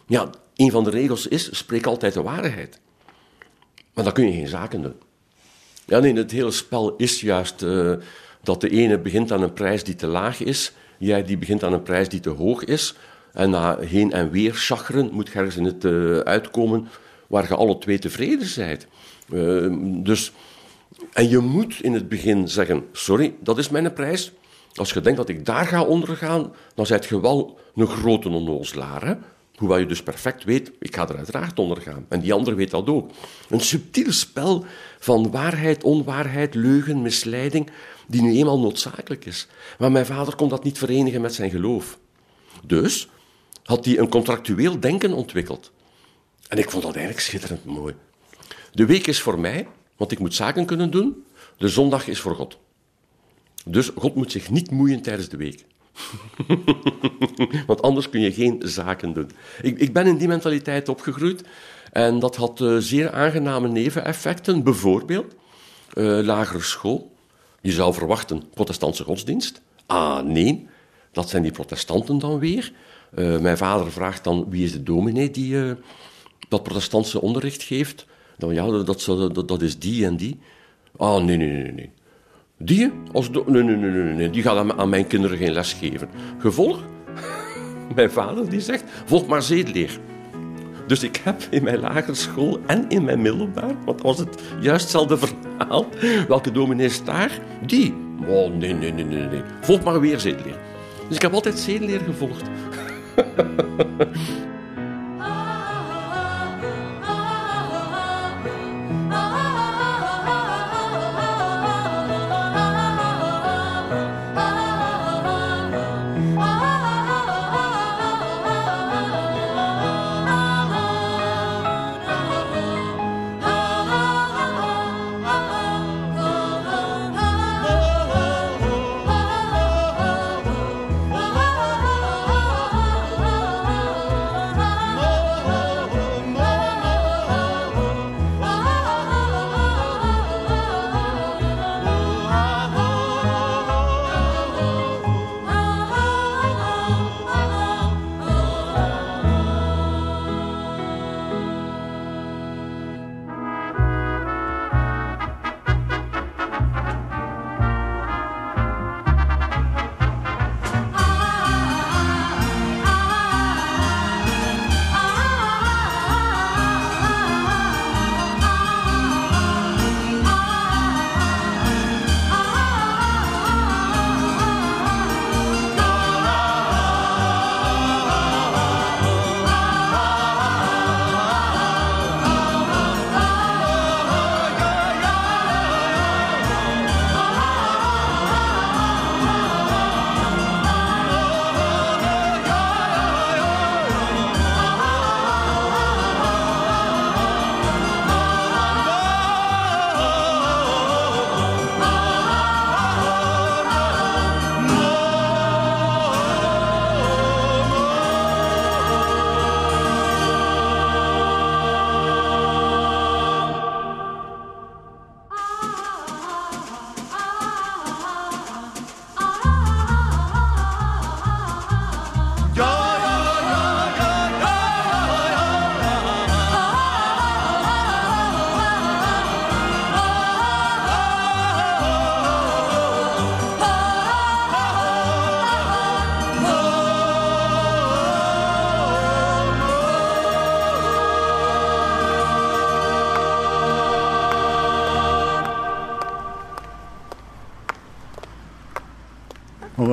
ja, 0.06 0.30
een 0.56 0.70
van 0.70 0.84
de 0.84 0.90
regels 0.90 1.26
is, 1.26 1.56
spreek 1.56 1.86
altijd 1.86 2.14
de 2.14 2.22
waarheid. 2.22 2.80
Maar 3.94 4.04
dan 4.04 4.12
kun 4.12 4.26
je 4.26 4.32
geen 4.32 4.48
zaken 4.48 4.82
doen. 4.82 4.94
Ja, 5.86 5.98
nee, 5.98 6.14
het 6.14 6.30
hele 6.30 6.50
spel 6.50 6.94
is 6.96 7.20
juist 7.20 7.62
uh, 7.62 7.92
dat 8.42 8.60
de 8.60 8.70
ene 8.70 8.98
begint 8.98 9.32
aan 9.32 9.42
een 9.42 9.52
prijs 9.52 9.84
die 9.84 9.94
te 9.94 10.06
laag 10.06 10.40
is, 10.40 10.72
jij 10.98 11.24
die 11.24 11.38
begint 11.38 11.64
aan 11.64 11.72
een 11.72 11.82
prijs 11.82 12.08
die 12.08 12.20
te 12.20 12.30
hoog 12.30 12.64
is. 12.64 12.94
En 13.32 13.50
na 13.50 13.78
heen 13.78 14.12
en 14.12 14.30
weer 14.30 14.54
chagren 14.54 15.10
moet 15.12 15.28
je 15.28 15.38
ergens 15.38 15.56
in 15.56 15.64
het 15.64 15.84
uh, 15.84 16.18
uitkomen 16.18 16.88
waar 17.26 17.48
je 17.48 17.54
alle 17.54 17.78
twee 17.78 17.98
tevreden 17.98 18.48
bent. 18.56 18.86
Uh, 19.32 20.02
dus, 20.04 20.32
en 21.12 21.28
je 21.28 21.38
moet 21.38 21.80
in 21.80 21.92
het 21.92 22.08
begin 22.08 22.48
zeggen, 22.48 22.84
sorry, 22.92 23.34
dat 23.40 23.58
is 23.58 23.68
mijn 23.68 23.92
prijs. 23.92 24.32
Als 24.74 24.92
je 24.92 25.00
denkt 25.00 25.18
dat 25.18 25.28
ik 25.28 25.44
daar 25.44 25.66
ga 25.66 25.82
ondergaan, 25.82 26.52
dan 26.74 26.86
zijt 26.86 27.04
je 27.04 27.20
wel 27.20 27.58
een 27.74 27.86
grote 27.86 28.28
onnozelaar. 28.28 29.18
Hoewel 29.54 29.78
je 29.78 29.86
dus 29.86 30.02
perfect 30.02 30.44
weet, 30.44 30.72
ik 30.78 30.94
ga 30.94 31.08
er 31.08 31.16
uiteraard 31.16 31.58
onder 31.58 31.80
gaan. 31.80 32.06
En 32.08 32.20
die 32.20 32.32
ander 32.32 32.56
weet 32.56 32.70
dat 32.70 32.86
ook. 32.86 33.10
Een 33.48 33.60
subtiel 33.60 34.12
spel 34.12 34.64
van 35.04 35.30
waarheid, 35.30 35.82
onwaarheid, 35.82 36.54
leugen, 36.54 37.02
misleiding, 37.02 37.70
die 38.06 38.22
nu 38.22 38.36
eenmaal 38.36 38.60
noodzakelijk 38.60 39.24
is. 39.24 39.46
Maar 39.78 39.92
mijn 39.92 40.06
vader 40.06 40.36
kon 40.36 40.48
dat 40.48 40.64
niet 40.64 40.78
verenigen 40.78 41.20
met 41.20 41.34
zijn 41.34 41.50
geloof. 41.50 41.98
Dus 42.66 43.08
had 43.62 43.84
hij 43.84 43.98
een 43.98 44.08
contractueel 44.08 44.80
denken 44.80 45.12
ontwikkeld. 45.12 45.72
En 46.48 46.58
ik 46.58 46.70
vond 46.70 46.82
dat 46.82 46.94
eigenlijk 46.94 47.24
schitterend 47.24 47.64
mooi. 47.64 47.94
De 48.72 48.86
week 48.86 49.06
is 49.06 49.20
voor 49.20 49.38
mij, 49.38 49.66
want 49.96 50.12
ik 50.12 50.18
moet 50.18 50.34
zaken 50.34 50.66
kunnen 50.66 50.90
doen. 50.90 51.24
De 51.58 51.68
zondag 51.68 52.06
is 52.06 52.20
voor 52.20 52.34
God. 52.34 52.58
Dus 53.64 53.90
God 53.94 54.14
moet 54.14 54.32
zich 54.32 54.50
niet 54.50 54.70
moeien 54.70 55.02
tijdens 55.02 55.28
de 55.28 55.36
week. 55.36 55.64
Want 57.66 57.82
anders 57.82 58.10
kun 58.10 58.20
je 58.20 58.32
geen 58.32 58.62
zaken 58.64 59.12
doen. 59.12 59.30
Ik, 59.62 59.78
ik, 59.78 59.92
ben 59.92 60.06
in 60.06 60.16
die 60.16 60.28
mentaliteit 60.28 60.88
opgegroeid 60.88 61.44
en 61.94 62.18
dat 62.18 62.36
had 62.36 62.60
uh, 62.60 62.76
zeer 62.76 63.10
aangename 63.10 63.68
neveneffecten. 63.68 64.62
Bijvoorbeeld, 64.62 65.34
uh, 65.94 66.20
lagere 66.22 66.62
school. 66.62 67.12
Je 67.60 67.72
zou 67.72 67.94
verwachten, 67.94 68.42
protestantse 68.54 69.04
godsdienst. 69.04 69.60
Ah, 69.86 70.24
nee, 70.24 70.66
dat 71.12 71.28
zijn 71.28 71.42
die 71.42 71.52
protestanten 71.52 72.18
dan 72.18 72.38
weer. 72.38 72.72
Uh, 73.14 73.38
mijn 73.38 73.56
vader 73.56 73.92
vraagt 73.92 74.24
dan, 74.24 74.46
wie 74.48 74.64
is 74.64 74.72
de 74.72 74.82
dominee 74.82 75.30
die 75.30 75.74
dat 76.48 76.62
protestantse 76.62 77.20
onderricht 77.20 77.62
geeft? 77.62 78.06
Dan 78.38 78.54
ja, 78.54 78.66
dat, 78.66 79.48
dat, 79.48 79.62
is 79.62 79.78
die 79.78 80.04
en 80.06 80.16
die. 80.16 80.38
Ah, 80.96 81.24
nee, 81.24 81.36
nee, 81.36 81.52
nee, 81.52 81.72
nee. 81.72 81.90
Die? 82.58 82.92
Als 83.12 83.30
nee, 83.30 83.42
nee, 83.46 83.62
nee, 83.62 83.90
nee, 83.90 84.14
nee, 84.14 84.30
die 84.30 84.42
gaat 84.42 84.72
aan 84.76 84.88
mijn 84.88 85.06
kinderen 85.06 85.38
geen 85.38 85.52
les 85.52 85.72
geven. 85.72 86.08
Gevolg? 86.38 86.82
Mijn 87.94 88.10
vader 88.10 88.48
die 88.48 88.60
zegt, 88.60 88.84
volg 89.04 89.26
maar 89.26 89.42
zedeleer. 89.42 90.00
Dus 90.86 91.02
ik 91.02 91.20
heb 91.24 91.42
in 91.50 91.64
mijn 91.64 91.80
lagere 91.80 92.14
school 92.14 92.60
en 92.66 92.88
in 92.88 93.04
mijn 93.04 93.22
middelbaar, 93.22 93.74
want 93.84 94.02
was 94.02 94.18
het 94.18 94.42
juist 94.60 94.82
hetzelfde 94.82 95.18
verhaal, 95.18 95.86
welke 96.28 96.52
dominee 96.52 96.86
is 96.86 97.04
daar? 97.04 97.38
Die. 97.66 97.94
Oh, 98.26 98.54
nee, 98.54 98.74
nee, 98.74 98.92
nee, 98.92 99.04
nee, 99.04 99.28
nee. 99.28 99.42
Volg 99.60 99.84
maar 99.84 100.00
weer 100.00 100.20
zedeleer. 100.20 100.58
Dus 101.08 101.16
ik 101.16 101.22
heb 101.22 101.32
altijd 101.32 101.58
zedeleer 101.58 102.00
gevolgd. 102.00 102.42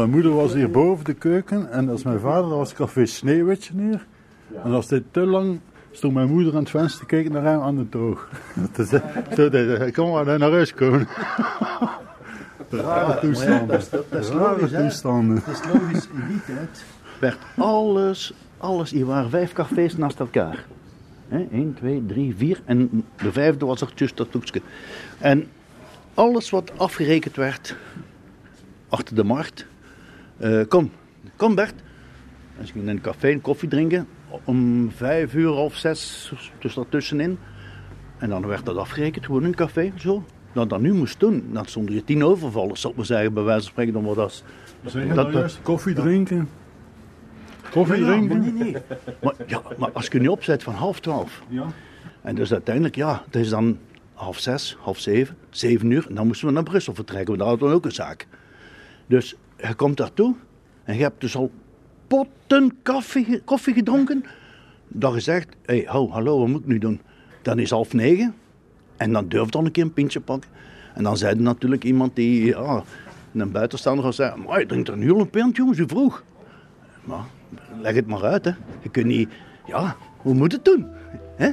mijn 0.02 0.14
moeder 0.14 0.36
was 0.36 0.54
hier 0.54 0.72
boven 0.72 1.06
de 1.06 1.14
keuken 1.14 1.72
en 1.72 1.89
als 1.89 2.04
mijn 2.04 2.20
vader, 2.20 2.49
dat 2.49 2.58
was 2.58 2.74
café 2.74 3.06
Sneeuwwitje 3.06 3.74
hier. 3.78 4.06
En 4.64 4.72
als 4.72 4.88
dit 4.88 5.04
te 5.12 5.20
lang 5.20 5.60
stond 5.91 6.14
mijn 6.14 6.30
moeder 6.30 6.54
aan 6.54 6.60
het 6.60 6.70
venster 6.70 6.99
te 6.99 7.06
kijken 7.06 7.32
naar 7.32 7.43
hem 7.43 7.60
aan 7.62 7.76
de 7.76 7.89
toog. 7.89 8.30
Zo, 9.36 9.45
ik 9.86 9.93
kon 9.93 10.12
maar 10.12 10.39
naar 10.39 10.52
huis 10.52 10.74
komen. 10.74 11.08
Rare 12.70 13.20
toestanden. 13.20 13.68
dat 13.68 13.80
is- 13.82 13.89
dat 13.89 14.06
is 14.12 14.28
Rare 14.30 14.39
logisch, 14.60 14.72
toestanden. 14.72 15.41
Het 15.43 15.47
is 15.56 15.74
logisch, 15.74 16.08
in 16.14 16.28
die 16.28 16.56
tijd 16.56 16.84
werd 17.20 17.38
alles, 17.58 18.34
alles, 18.58 18.91
hier 18.91 19.06
waren 19.06 19.30
vijf 19.30 19.54
cafés 19.54 19.97
naast 19.97 20.20
elkaar. 20.20 20.66
Hè, 21.28 21.47
1, 21.52 21.74
2, 21.74 22.04
3, 22.08 22.36
4 22.38 22.62
en 22.66 23.06
de 23.22 23.32
vijfde 23.32 23.66
was 23.66 23.82
er 23.82 23.93
tussen 23.93 24.18
dat. 24.32 24.62
En 25.18 25.47
alles 26.14 26.49
wat 26.49 26.72
afgerekend 26.78 27.36
werd 27.36 27.76
achter 28.89 29.16
de 29.16 29.24
markt. 29.24 29.66
Eh, 30.42 30.68
kom, 30.68 30.92
kom 31.36 31.56
Bert. 31.56 31.74
En 32.58 32.66
ze 32.68 32.72
gingen 32.72 32.88
in 32.89 32.96
een 32.96 33.02
café 33.02 33.30
een 33.32 33.42
koffie 33.42 33.70
drinken 33.70 34.08
om 34.44 34.92
vijf 34.96 35.34
uur 35.34 35.52
of 35.52 35.76
zes, 35.76 36.32
dus 36.60 36.74
daartussenin. 36.74 37.38
En 38.18 38.30
dan 38.30 38.48
werd 38.48 38.66
dat 38.66 38.78
afgerekend, 38.78 39.26
gewoon 39.26 39.44
een 39.44 39.56
café, 39.56 39.92
zo. 39.98 40.24
Dat 40.54 40.70
dat 40.70 40.82
nu 40.82 40.94
moest 40.94 41.20
doen, 41.20 41.50
dan 41.54 41.66
stonden 41.66 41.96
je 41.96 42.04
tien 42.04 42.24
overvallers, 42.24 42.82
zal 42.82 42.92
ik 42.92 42.96
maar 42.98 43.06
zeggen, 43.06 43.34
bij 43.34 43.44
wijze 43.44 43.62
van 43.62 43.72
spreken. 43.72 43.94
Dan 43.94 44.04
was 44.04 44.16
dat, 44.82 44.94
nou 44.94 45.32
dat- 45.32 45.60
koffie 45.62 45.94
drinken? 45.94 46.50
Koffie 47.72 48.00
Ja, 48.00 48.06
drinken? 48.06 48.38
maar 48.42 48.52
nee, 48.54 48.64
nee. 48.72 48.76
Maar, 49.22 49.34
ja, 49.48 49.62
maar 49.78 49.92
als 49.92 50.08
je 50.08 50.20
nu 50.20 50.28
opzet 50.28 50.64
van 50.64 50.74
half 50.74 51.00
twaalf. 51.00 51.42
Ja. 51.48 51.66
En 52.22 52.36
dus 52.36 52.52
uiteindelijk, 52.52 52.96
ja, 52.96 53.22
het 53.26 53.36
is 53.36 53.50
dan 53.50 53.78
half 54.14 54.39
zes, 54.39 54.78
half 54.80 55.00
zeven, 55.00 55.36
zeven 55.50 55.92
uur. 55.92 56.06
En 56.10 56.16
dan 56.16 56.28
moesten 56.28 56.48
we 56.48 56.54
naar 56.54 56.64
Brussel 56.64 56.94
vertrekken, 56.94 57.28
want 57.28 57.39
daar 57.39 57.48
hadden 57.48 57.68
we 57.70 57.74
ook 57.76 57.86
een 57.86 57.92
zaak. 57.92 58.28
Dus 59.08 59.36
je 59.68 59.74
komt 59.74 59.97
daartoe 59.97 60.36
en 60.84 60.95
je 60.95 61.01
hebt 61.01 61.22
dus 61.22 61.36
al 61.36 61.51
potten 62.07 62.78
koffie, 62.84 63.41
koffie 63.41 63.74
gedronken. 63.74 64.26
Dat 64.88 65.14
je 65.14 65.20
zegt, 65.20 65.47
hé, 65.66 65.76
hey, 65.76 65.86
hallo, 65.88 66.39
wat 66.39 66.47
moet 66.47 66.62
ik 66.62 66.68
nu 66.68 66.78
doen? 66.78 67.01
Dan 67.41 67.59
is 67.59 67.70
half 67.70 67.93
negen 67.93 68.36
en 68.97 69.12
dan 69.12 69.28
durf 69.28 69.49
dan 69.49 69.66
een 69.66 69.72
keer 69.72 69.84
een 69.84 69.93
pintje 69.93 70.22
pakken. 70.22 70.49
En 70.93 71.03
dan 71.03 71.18
zei 71.18 71.36
er 71.36 71.41
natuurlijk 71.41 71.84
iemand 71.84 72.16
die, 72.16 72.45
ja, 72.45 72.84
een 73.34 73.51
buitenstaander 73.51 74.36
maar 74.45 74.59
je 74.59 74.66
drinkt 74.66 74.88
er 74.88 74.97
nu 74.97 75.12
al 75.12 75.20
een 75.20 75.30
pint, 75.30 75.55
jongens, 75.55 75.78
u 75.78 75.88
vroeg. 75.88 76.24
Maar 77.03 77.26
leg 77.82 77.95
het 77.95 78.07
maar 78.07 78.24
uit, 78.24 78.45
hè. 78.45 78.51
Je 78.82 78.89
kunt 78.89 79.05
niet... 79.05 79.30
Ja, 79.66 79.95
hoe 80.18 80.34
moet 80.34 80.51
het 80.51 80.66
doen? 80.66 80.88
Hè? 81.36 81.51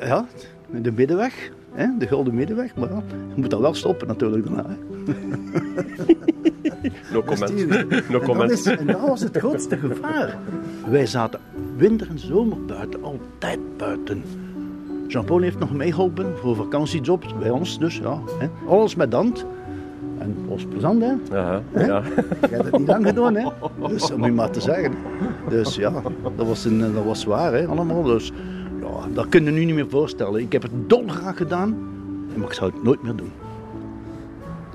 Ja, 0.00 0.26
de 0.70 0.92
middenweg. 0.92 1.50
Hè? 1.72 1.86
De 1.98 2.06
gulden 2.06 2.34
middenweg. 2.34 2.74
Maar 2.74 2.88
je 3.34 3.40
moet 3.40 3.50
dat 3.50 3.60
wel 3.60 3.74
stoppen 3.74 4.06
natuurlijk 4.06 4.44
daarna. 4.46 4.66
No 7.12 7.22
comment. 7.22 7.66
No 7.68 7.76
En 7.76 8.02
dat, 8.10 8.22
comment. 8.22 8.50
is, 8.50 8.66
en 8.66 8.86
dat 8.86 9.00
was 9.00 9.20
het 9.20 9.36
grootste 9.36 9.76
gevaar. 9.76 10.38
Wij 10.90 11.06
zaten 11.06 11.40
winter 11.76 12.08
en 12.08 12.18
zomer 12.18 12.64
buiten, 12.64 13.02
altijd 13.04 13.58
buiten. 13.76 14.22
Jean-Paul 15.08 15.40
heeft 15.40 15.58
nog 15.58 15.72
meegeholpen 15.72 16.38
voor 16.38 16.56
vakantiejobs 16.56 17.34
bij 17.38 17.50
ons, 17.50 17.78
dus 17.78 17.96
ja. 17.96 18.18
Hè? 18.38 18.46
Alles 18.68 18.94
met 18.94 19.12
hand. 19.12 19.46
En 20.18 20.36
was 20.48 20.64
plezant, 20.64 21.02
hè? 21.02 21.36
Aha, 21.38 21.62
ja. 21.74 22.02
Je 22.40 22.48
hebt 22.48 22.64
het 22.64 22.78
niet 22.78 22.88
lang 22.88 23.06
gedaan, 23.06 23.34
hè? 23.34 23.48
Dus 23.88 24.10
om 24.10 24.24
je 24.24 24.32
maar 24.32 24.50
te 24.50 24.60
zeggen. 24.60 24.92
Dus 25.48 25.76
ja, 25.76 26.02
dat 26.36 26.46
was, 26.46 26.64
een, 26.64 26.78
dat 26.94 27.04
was 27.04 27.20
zwaar, 27.20 27.52
hè, 27.52 27.66
allemaal. 27.66 28.02
Dus 28.02 28.32
ja, 28.82 29.08
dat 29.14 29.28
kun 29.28 29.44
je 29.44 29.50
nu 29.50 29.64
niet 29.64 29.74
meer 29.74 29.88
voorstellen. 29.88 30.40
Ik 30.40 30.52
heb 30.52 30.62
het 30.62 30.72
dolgraag 30.86 31.36
gedaan, 31.36 31.76
maar 32.36 32.46
ik 32.46 32.52
zou 32.52 32.72
het 32.72 32.82
nooit 32.82 33.02
meer 33.02 33.16
doen. 33.16 33.32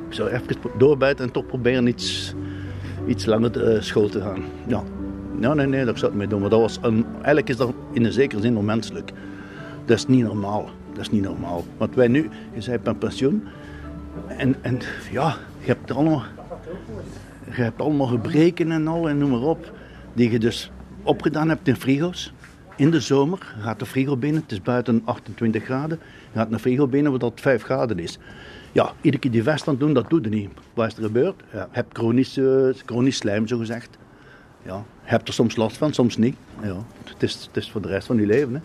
Ik 0.08 0.14
zou 0.14 0.30
even 0.30 0.56
doorbijten 0.78 1.26
en 1.26 1.32
toch 1.32 1.46
proberen 1.46 1.88
iets, 1.88 2.34
iets 3.08 3.26
langer 3.26 3.64
eh, 3.64 3.82
school 3.82 4.10
te 4.10 4.22
gaan. 4.22 4.44
Ja. 4.68 4.84
ja, 5.40 5.54
nee, 5.54 5.68
nee, 5.68 5.86
dat 5.86 6.00
zou 6.00 6.12
ik 6.12 6.18
niet 6.18 6.30
meer 6.30 6.30
doen. 6.30 6.42
Maar 6.42 6.50
dat 6.50 6.60
was 6.60 6.80
een, 6.82 7.06
eigenlijk 7.16 7.50
is 7.50 7.58
dat 7.58 7.74
in 7.92 8.06
een 8.06 8.12
zekere 8.12 8.42
zin 8.42 8.58
onmenselijk. 8.58 9.12
Dat 9.86 9.98
is 9.98 10.08
niet 10.08 10.24
normaal. 10.24 10.70
Dat 10.92 11.02
is 11.02 11.12
niet 11.12 11.24
normaal. 11.24 11.66
Want 11.78 11.96
wij 11.96 12.08
nu, 12.08 12.30
je 12.54 12.62
zei 12.62 12.78
met 12.84 13.00
pensioen. 13.00 13.44
En, 14.28 14.56
en 14.62 14.80
ja, 15.12 15.36
je 15.60 15.66
hebt 15.68 15.92
allemaal 15.92 16.24
je 17.56 17.62
hebt 17.62 17.82
allemaal 17.82 18.08
gebreken 18.08 18.72
en 18.72 18.88
al 18.88 19.10
en 19.10 19.18
noem 19.18 19.30
maar 19.30 19.42
op. 19.42 19.72
Die 20.14 20.32
je 20.32 20.40
dus 20.40 20.72
opgedaan 21.04 21.50
hebt 21.50 21.68
in 21.68 21.76
frigo's. 21.76 22.34
In 22.78 22.92
de 22.92 23.00
zomer 23.00 23.56
gaat 23.60 23.80
de 23.80 23.86
frigo 23.86 24.18
binnen, 24.18 24.42
het 24.42 24.52
is 24.52 24.62
buiten 24.62 25.02
28 25.06 25.64
graden. 25.64 26.00
Je 26.32 26.38
gaat 26.38 26.50
naar 26.50 26.60
frigo 26.60 26.88
binnen 26.88 27.12
waar 27.12 27.20
dat 27.20 27.42
5 27.42 27.64
graden 27.64 28.00
is. 28.00 28.18
Ja, 28.72 28.92
iedere 29.02 29.22
keer 29.22 29.32
die 29.32 29.44
vest 29.44 29.68
aan 29.68 29.78
doen, 29.78 29.94
dat 29.94 30.10
doet 30.10 30.26
er 30.26 30.32
niet. 30.32 30.50
Wat 30.74 30.88
is 30.88 30.98
er 30.98 31.04
gebeurd? 31.04 31.44
Ja, 31.54 31.60
je 31.60 31.68
hebt 31.72 31.98
chronisch, 31.98 32.38
eh, 32.38 32.70
chronisch 32.86 33.18
slijm, 33.18 33.48
zo 33.48 33.58
gezegd. 33.58 33.98
Ja, 34.62 34.76
je 34.76 35.10
hebt 35.10 35.28
er 35.28 35.34
soms 35.34 35.56
last 35.56 35.78
van, 35.78 35.94
soms 35.94 36.18
niet. 36.18 36.36
Ja, 36.62 36.76
het, 37.04 37.24
is, 37.24 37.46
het 37.46 37.58
is 37.58 37.72
voor 37.72 37.82
de 37.82 37.88
rest 37.88 38.08
van 38.08 38.18
je 38.18 38.26
leven. 38.26 38.54
Hè. 38.54 38.62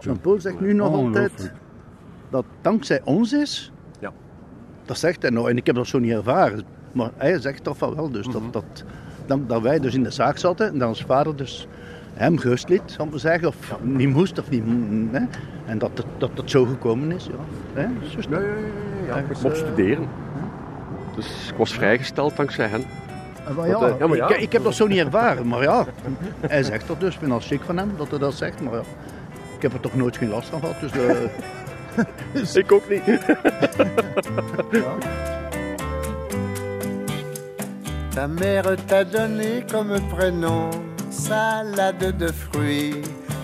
Jean-Paul 0.00 0.40
zegt 0.40 0.60
nu 0.60 0.72
nog 0.72 0.92
altijd 0.92 1.52
dat 2.30 2.44
dankzij 2.60 3.00
ons 3.04 3.32
is. 3.32 3.72
Ja. 4.00 4.12
Dat 4.84 4.98
zegt 4.98 5.22
hij 5.22 5.30
nou, 5.30 5.50
en 5.50 5.56
ik 5.56 5.66
heb 5.66 5.74
dat 5.74 5.86
zo 5.86 5.98
niet 5.98 6.12
ervaren. 6.12 6.64
Maar 6.92 7.10
hij 7.16 7.40
zegt 7.40 7.64
toch 7.64 7.76
van 7.76 7.94
wel, 7.94 8.10
dus 8.10 8.26
dat, 8.26 8.52
dat, 8.52 8.84
dat, 9.26 9.48
dat 9.48 9.62
wij 9.62 9.80
dus 9.80 9.94
in 9.94 10.02
de 10.02 10.10
zaak 10.10 10.38
zaten 10.38 10.68
en 10.68 10.78
dat 10.78 10.88
ons 10.88 11.04
vader 11.04 11.36
dus 11.36 11.68
hem 12.14 12.38
gerust 12.38 12.68
liet, 12.68 12.82
zal 12.86 13.04
ik 13.04 13.10
maar 13.10 13.20
zeggen, 13.20 13.48
of 13.48 13.56
niet 13.82 14.08
moest 14.08 14.38
of 14.38 14.50
niet. 14.50 14.64
Hè? 15.12 15.20
En 15.66 15.78
dat 15.78 15.90
het, 15.94 16.06
dat 16.18 16.30
het 16.34 16.50
zo 16.50 16.64
gekomen 16.64 17.12
is. 17.12 17.26
Ja. 17.26 17.80
Hè? 17.80 17.86
Zus, 18.08 18.26
Ja, 18.30 18.38
ja, 18.38 18.46
ja, 18.46 18.54
ja, 19.06 19.16
ja. 19.16 19.16
Ik 19.16 19.42
mocht 19.42 19.56
studeren. 19.56 20.08
Dus 21.16 21.48
ik 21.50 21.56
was 21.56 21.72
vrijgesteld 21.72 22.36
dankzij 22.36 22.66
hen. 22.66 22.84
Ah, 23.48 23.56
maar 23.56 23.68
ja, 23.68 23.80
eh, 23.80 23.98
ja, 23.98 24.06
maar 24.06 24.16
ja. 24.16 24.28
Ik, 24.28 24.40
ik 24.40 24.52
heb 24.52 24.64
dat 24.64 24.74
zo 24.74 24.86
niet 24.86 24.98
ervaren, 24.98 25.48
maar 25.48 25.62
ja, 25.62 25.86
hij 26.40 26.62
zegt 26.62 26.86
dat 26.86 27.00
dus. 27.00 27.12
Ik 27.12 27.18
vind 27.18 27.30
dat 27.30 27.44
chic 27.44 27.60
van 27.62 27.76
hem 27.76 27.90
dat 27.96 28.10
hij 28.10 28.18
dat 28.18 28.34
zegt, 28.34 28.60
maar 28.60 28.74
ja, 28.74 28.80
ik 29.56 29.62
heb 29.62 29.72
er 29.72 29.80
toch 29.80 29.94
nooit 29.94 30.16
geen 30.16 30.28
last 30.28 30.48
van 30.48 30.60
gehad. 30.60 30.80
Dus, 30.80 30.92
eh, 30.92 32.54
Ik 32.62 32.72
ook 32.72 32.88
niet. 32.88 33.20
Ta 38.08 38.26
mère 38.26 38.76
t'a 38.86 39.04
donné 39.04 39.64
comme 39.72 40.00
prénom 40.00 40.93
salade 41.14 42.16
de 42.18 42.28
fruits. 42.32 43.02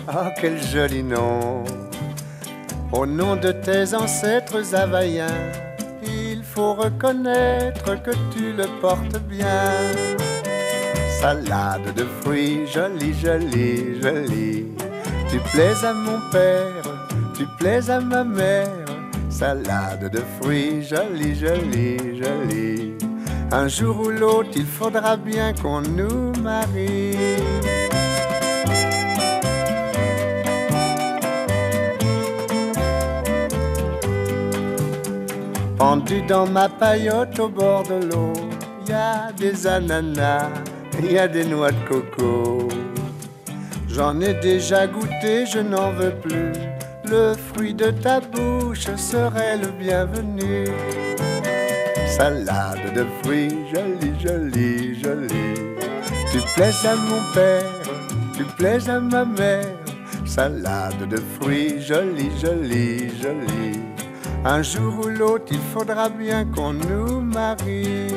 Oh, 0.08 0.28
quel 0.40 0.60
joli 0.60 1.02
nom! 1.02 1.64
Au 2.92 3.06
nom 3.06 3.36
de 3.36 3.52
tes 3.52 3.94
ancêtres 3.94 4.74
havaïens, 4.74 5.52
il 6.02 6.42
faut 6.42 6.74
reconnaître 6.74 8.02
que 8.02 8.10
tu 8.32 8.52
le 8.52 8.66
portes 8.80 9.20
bien. 9.28 9.70
Salade 11.20 11.94
de 11.94 12.04
fruits, 12.20 12.66
jolie, 12.66 13.14
jolie, 13.14 14.00
jolie. 14.02 14.66
Tu 15.30 15.38
plais 15.52 15.84
à 15.84 15.92
mon 15.92 16.18
père, 16.32 16.84
tu 17.36 17.44
plais 17.58 17.88
à 17.88 18.00
ma 18.00 18.24
mère. 18.24 18.68
Salade 19.28 20.10
de 20.10 20.22
fruits, 20.40 20.82
jolie, 20.82 21.36
jolie, 21.36 22.20
jolie. 22.20 23.09
Un 23.52 23.66
jour 23.66 23.98
ou 24.00 24.10
l'autre, 24.10 24.50
il 24.54 24.64
faudra 24.64 25.16
bien 25.16 25.52
qu'on 25.52 25.80
nous 25.82 26.32
marie. 26.40 27.16
Pendu 35.76 36.22
dans 36.22 36.46
ma 36.46 36.68
paillote 36.68 37.36
au 37.40 37.48
bord 37.48 37.82
de 37.82 38.06
l'eau, 38.06 38.32
y 38.88 38.92
a 38.92 39.32
des 39.32 39.66
ananas, 39.66 40.50
y 41.02 41.18
a 41.18 41.26
des 41.26 41.44
noix 41.44 41.72
de 41.72 41.88
coco. 41.88 42.68
J'en 43.88 44.20
ai 44.20 44.34
déjà 44.34 44.86
goûté, 44.86 45.44
je 45.46 45.58
n'en 45.58 45.90
veux 45.90 46.14
plus. 46.14 46.52
Le 47.04 47.34
fruit 47.34 47.74
de 47.74 47.90
ta 47.90 48.20
bouche 48.20 48.86
serait 48.94 49.56
le 49.56 49.72
bienvenu. 49.72 50.66
Salade 52.20 52.92
de 52.94 53.06
fruits, 53.22 53.48
jolie, 53.72 54.12
jolie, 54.20 54.94
jolie. 55.00 55.54
Tu 56.30 56.38
plais 56.54 56.86
à 56.86 56.94
mon 56.94 57.22
père, 57.32 57.64
tu 58.36 58.44
plais 58.58 58.90
à 58.90 59.00
ma 59.00 59.24
mère. 59.24 59.64
Salade 60.26 61.08
de 61.08 61.16
fruits, 61.16 61.80
jolie, 61.80 62.30
jolie, 62.38 63.08
jolie. 63.22 63.80
Un 64.44 64.60
jour 64.62 65.06
ou 65.06 65.08
l'autre, 65.08 65.46
il 65.50 65.60
faudra 65.72 66.10
bien 66.10 66.44
qu'on 66.44 66.74
nous 66.74 67.22
marie. 67.22 68.08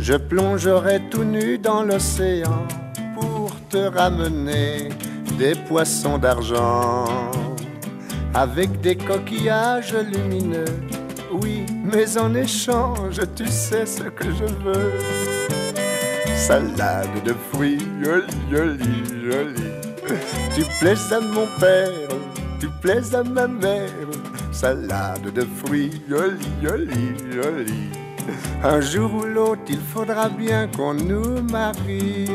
Je 0.00 0.14
plongerai 0.14 1.00
tout 1.12 1.22
nu 1.22 1.58
dans 1.58 1.84
l'océan 1.84 2.66
pour 3.14 3.52
te 3.70 3.78
ramener 3.78 4.88
des 5.38 5.54
poissons 5.68 6.18
d'argent 6.18 7.04
avec 8.34 8.80
des 8.80 8.96
coquillages 8.96 9.94
lumineux. 9.94 10.64
Oui, 11.42 11.64
mais 11.84 12.16
en 12.18 12.34
échange, 12.34 13.20
tu 13.36 13.46
sais 13.46 13.86
ce 13.86 14.04
que 14.04 14.24
je 14.24 14.44
veux. 14.64 14.92
Salade 16.36 17.22
de 17.24 17.34
fruits, 17.52 17.86
jolie, 18.02 18.24
jolie, 18.50 19.04
jolie. 19.24 19.72
Tu 20.54 20.62
plais 20.80 21.12
à 21.12 21.20
mon 21.20 21.46
père, 21.58 21.88
tu 22.60 22.64
tu 22.64 22.70
plais 22.80 23.14
à 23.14 23.22
ma 23.22 23.46
mère. 23.46 23.90
Salade 24.52 25.32
de 25.34 25.42
fruits, 25.42 26.02
joli, 26.08 26.46
joli, 26.62 27.14
joli. 27.30 27.90
Un 28.62 28.80
jour 28.80 29.12
ou 29.14 29.24
l'autre, 29.24 29.62
il 29.68 29.80
faudra 29.80 30.30
bien 30.30 30.66
qu'on 30.68 30.94
nous 30.94 31.42
marie. 31.42 32.30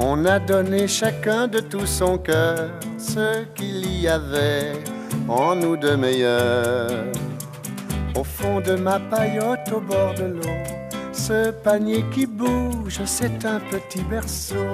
On 0.00 0.24
a 0.26 0.38
donné 0.38 0.86
chacun 0.86 1.48
de 1.48 1.58
tout 1.58 1.84
son 1.84 2.18
cœur 2.18 2.70
ce 2.96 3.42
qu'il 3.56 4.00
y 4.00 4.06
avait 4.06 4.74
en 5.28 5.56
nous 5.56 5.76
de 5.76 5.96
meilleur. 5.96 6.88
Au 8.14 8.22
fond 8.22 8.60
de 8.60 8.76
ma 8.76 9.00
paillote 9.00 9.72
au 9.72 9.80
bord 9.80 10.14
de 10.14 10.24
l'eau, 10.24 10.56
ce 11.12 11.50
panier 11.50 12.04
qui 12.12 12.26
bouge, 12.26 13.00
c'est 13.04 13.44
un 13.44 13.58
petit 13.58 14.02
berceau. 14.02 14.72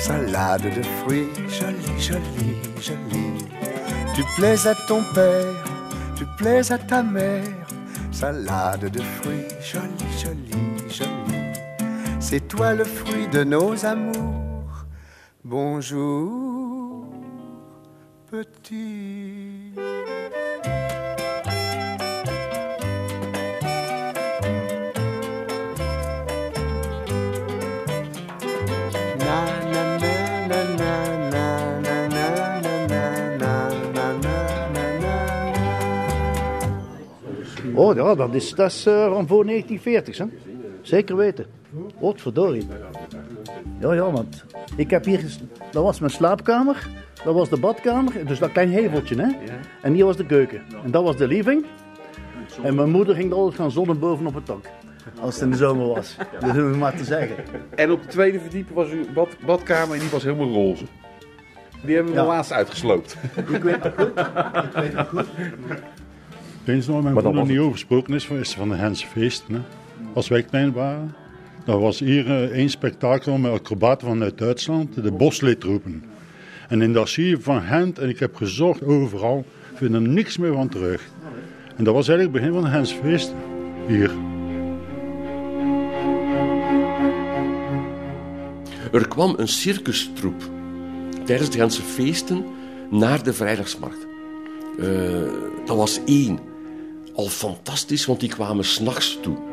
Salade 0.00 0.62
de 0.62 0.82
fruits, 1.00 1.28
jolie, 1.48 2.00
jolie, 2.00 2.56
jolie. 2.80 3.46
Tu 4.12 4.24
plais 4.36 4.66
à 4.66 4.74
ton 4.88 5.02
père, 5.14 5.64
tu 6.16 6.24
plais 6.36 6.72
à 6.72 6.78
ta 6.78 7.04
mère. 7.04 7.44
Salade 8.10 8.90
de 8.90 9.00
fruits, 9.00 9.46
jolie, 9.62 10.18
jolie. 10.20 10.67
C'est 12.30 12.46
toi 12.46 12.74
le 12.74 12.84
fruit 12.84 13.26
de 13.28 13.42
nos 13.42 13.86
amours. 13.86 14.84
Bonjour, 15.44 17.06
petit. 18.30 19.72
Oh 37.74 37.94
ja, 37.94 38.14
dat 38.14 38.34
is, 38.34 38.54
dat 38.54 38.70
is 38.70 38.86
uh, 38.86 39.22
voor 39.26 39.44
1940, 39.44 40.18
hè? 40.18 40.24
zeker 40.82 41.16
weten. 41.16 41.57
Wat 42.00 42.20
verdorie. 42.20 42.66
Ja, 43.80 43.92
ja, 43.92 44.10
want 44.10 44.44
ik 44.76 44.90
heb 44.90 45.04
hier... 45.04 45.24
Dat 45.70 45.82
was 45.82 45.98
mijn 46.00 46.12
slaapkamer. 46.12 46.86
Dat 47.24 47.34
was 47.34 47.48
de 47.48 47.58
badkamer. 47.58 48.26
Dus 48.26 48.38
dat 48.38 48.52
klein 48.52 48.70
heveltje, 48.72 49.14
hè? 49.20 49.28
En 49.82 49.92
hier 49.92 50.04
was 50.04 50.16
de 50.16 50.26
keuken. 50.26 50.62
En 50.84 50.90
dat 50.90 51.02
was 51.02 51.16
de 51.16 51.26
living. 51.26 51.64
En 52.62 52.74
mijn 52.74 52.90
moeder 52.90 53.14
ging 53.14 53.32
altijd 53.32 53.60
gaan 53.60 53.70
zonnen 53.70 53.98
boven 53.98 54.26
op 54.26 54.34
het 54.34 54.46
dak. 54.46 54.64
Als 55.20 55.34
het 55.34 55.42
in 55.44 55.50
de 55.50 55.56
zomer 55.56 55.86
was. 55.86 56.16
Dat 56.40 56.50
hoef 56.56 56.70
ik 56.72 56.76
maar 56.76 56.96
te 56.96 57.04
zeggen. 57.04 57.36
En 57.74 57.90
op 57.90 58.02
de 58.02 58.08
tweede 58.08 58.40
verdieping 58.40 58.74
was 58.76 58.90
uw 58.90 59.04
bad, 59.14 59.28
badkamer 59.46 59.94
en 59.94 60.00
die 60.00 60.10
was 60.10 60.22
helemaal 60.22 60.48
roze. 60.52 60.84
Die 61.84 61.94
hebben 61.94 62.12
we 62.14 62.18
Ja. 62.20 62.26
laatst 62.26 62.52
uitgesloopt. 62.52 63.16
Ik 63.36 63.62
weet 63.62 63.82
het 63.82 63.94
goed. 63.98 64.18
Ik 64.64 64.70
weet 64.74 64.92
het 64.96 65.08
goed. 65.08 65.18
Het 66.58 66.68
enige 66.68 66.92
waar 66.92 67.02
mijn 67.02 67.14
Maar 67.14 67.22
dat 67.22 67.32
broer 67.32 67.34
was 67.34 67.42
niet 67.48 67.56
het. 67.56 67.58
over 67.66 67.72
gesproken 67.72 68.14
is, 68.14 68.28
is 68.28 68.54
van 68.54 68.68
de 68.68 68.74
Hense 68.74 69.06
feesten. 69.06 69.54
Hè. 69.54 69.60
Als 70.12 70.28
wij 70.28 70.42
klein 70.42 70.72
waren, 70.72 71.14
dan 71.68 71.80
was 71.80 71.98
hier 71.98 72.26
eh, 72.26 72.42
één 72.42 72.70
spektakel 72.70 73.38
met 73.38 73.52
acrobaten 73.52 74.08
vanuit 74.08 74.38
Duitsland, 74.38 75.02
de 75.02 75.12
bosleetroepen. 75.12 76.04
En 76.68 76.82
in 76.82 76.92
de 76.92 76.98
archieven 76.98 77.42
van 77.42 77.62
Gent, 77.62 77.98
en 77.98 78.08
ik 78.08 78.18
heb 78.18 78.34
gezocht 78.34 78.82
overal, 78.82 79.44
vind 79.74 79.94
er 79.94 80.00
niks 80.00 80.36
meer 80.36 80.52
van 80.52 80.68
terug. 80.68 81.08
En 81.76 81.84
dat 81.84 81.94
was 81.94 82.08
eigenlijk 82.08 82.38
het 82.38 82.46
begin 82.46 82.60
van 82.60 82.70
de 82.70 82.76
Hense 82.76 82.94
feesten. 83.02 83.36
Hier. 83.86 84.10
Er 88.92 89.08
kwam 89.08 89.34
een 89.36 89.48
circustroep 89.48 90.50
tijdens 91.24 91.50
de 91.50 91.58
Gentse 91.58 91.82
feesten 91.82 92.44
naar 92.90 93.22
de 93.22 93.32
vrijdagsmarkt. 93.32 94.06
Eh, 94.78 94.86
dat 95.64 95.76
was 95.76 96.00
één. 96.04 96.38
Al 97.14 97.28
fantastisch, 97.28 98.06
want 98.06 98.20
die 98.20 98.28
kwamen 98.28 98.64
s'nachts 98.64 99.18
toe. 99.22 99.47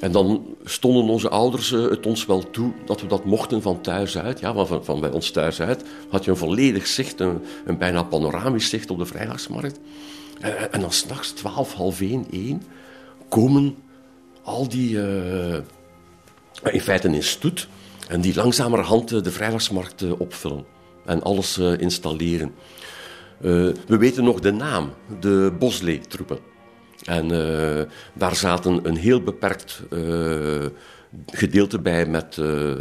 En 0.00 0.12
dan 0.12 0.56
stonden 0.64 1.04
onze 1.08 1.28
ouders 1.28 1.72
eh, 1.72 1.82
het 1.82 2.06
ons 2.06 2.26
wel 2.26 2.50
toe 2.50 2.72
dat 2.84 3.00
we 3.00 3.06
dat 3.06 3.24
mochten 3.24 3.62
van 3.62 3.80
thuis 3.80 4.18
uit. 4.18 4.40
Ja, 4.40 4.64
van, 4.66 4.84
van 4.84 5.00
bij 5.00 5.10
ons 5.10 5.30
thuis 5.30 5.60
uit 5.60 5.84
had 6.08 6.24
je 6.24 6.30
een 6.30 6.36
volledig 6.36 6.86
zicht, 6.86 7.20
een, 7.20 7.40
bijna 7.78 8.02
panoramisch 8.02 8.68
zicht 8.68 8.90
op 8.90 8.98
de 8.98 9.06
vrijdagsmarkt. 9.06 9.78
Eh, 10.40 10.50
en 10.70 10.80
dan 10.80 10.92
s'nachts, 10.92 11.30
twaalf, 11.30 11.72
half 11.72 12.00
één, 12.00 12.26
één, 12.30 12.62
komen 13.28 13.76
al 14.42 14.68
die... 14.68 15.02
eh, 15.02 15.58
in 16.72 16.80
feite 16.80 17.08
in 17.08 17.22
stoet. 17.22 17.68
En 18.08 18.20
die 18.20 18.34
langzamerhand 18.34 19.12
eh, 19.12 19.22
de 19.22 19.30
vrijdagsmarkt 19.30 20.02
eh, 20.02 20.20
opvullen. 20.20 20.64
En 21.04 21.22
alles 21.22 21.58
eh, 21.58 21.78
installeren. 21.78 22.54
Eh, 23.40 23.50
we 23.86 23.96
weten 23.98 24.24
nog 24.24 24.40
de 24.40 24.52
naam, 24.52 24.92
de 25.20 25.52
Boslee-troepen. 25.58 26.38
En 27.06 27.30
eh, 27.30 27.84
daar 28.12 28.36
zaten 28.36 28.80
een 28.82 28.96
heel 28.96 29.22
beperkt 29.22 29.82
eh, 29.90 30.66
gedeelte 31.26 31.78
bij 31.78 32.06
met, 32.06 32.38
eh, 32.38 32.72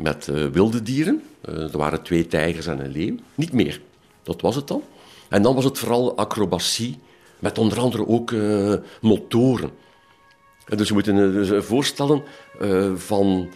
met 0.00 0.26
wilde 0.52 0.82
dieren. 0.82 1.22
Er 1.42 1.78
waren 1.78 2.02
twee 2.02 2.26
tijgers 2.26 2.66
en 2.66 2.84
een 2.84 2.90
leeuw. 2.90 3.16
Niet 3.34 3.52
meer. 3.52 3.80
Dat 4.22 4.40
was 4.40 4.56
het 4.56 4.68
dan. 4.68 4.82
En 5.28 5.42
dan 5.42 5.54
was 5.54 5.64
het 5.64 5.78
vooral 5.78 6.16
acrobatie, 6.16 6.98
met 7.38 7.58
onder 7.58 7.78
andere 7.78 8.06
ook 8.06 8.32
motoren. 9.00 9.70
En 10.66 10.76
Dus 10.76 10.88
je 10.88 10.94
moet 10.94 11.04
je 11.04 11.12
dus 11.12 11.64
voorstellen 11.64 12.22
van 12.94 13.48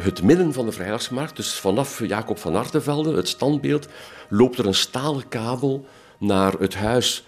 het 0.00 0.22
midden 0.22 0.52
van 0.52 0.66
de 0.66 0.72
vrijdagsmarkt, 0.72 1.36
dus 1.36 1.54
vanaf 1.54 2.06
Jacob 2.06 2.38
van 2.38 2.54
Artevelde, 2.54 3.16
het 3.16 3.28
standbeeld, 3.28 3.88
loopt 4.28 4.58
er 4.58 4.66
een 4.66 4.74
stalen 4.74 5.28
kabel 5.28 5.86
naar 6.18 6.52
het 6.52 6.74
huis 6.74 7.24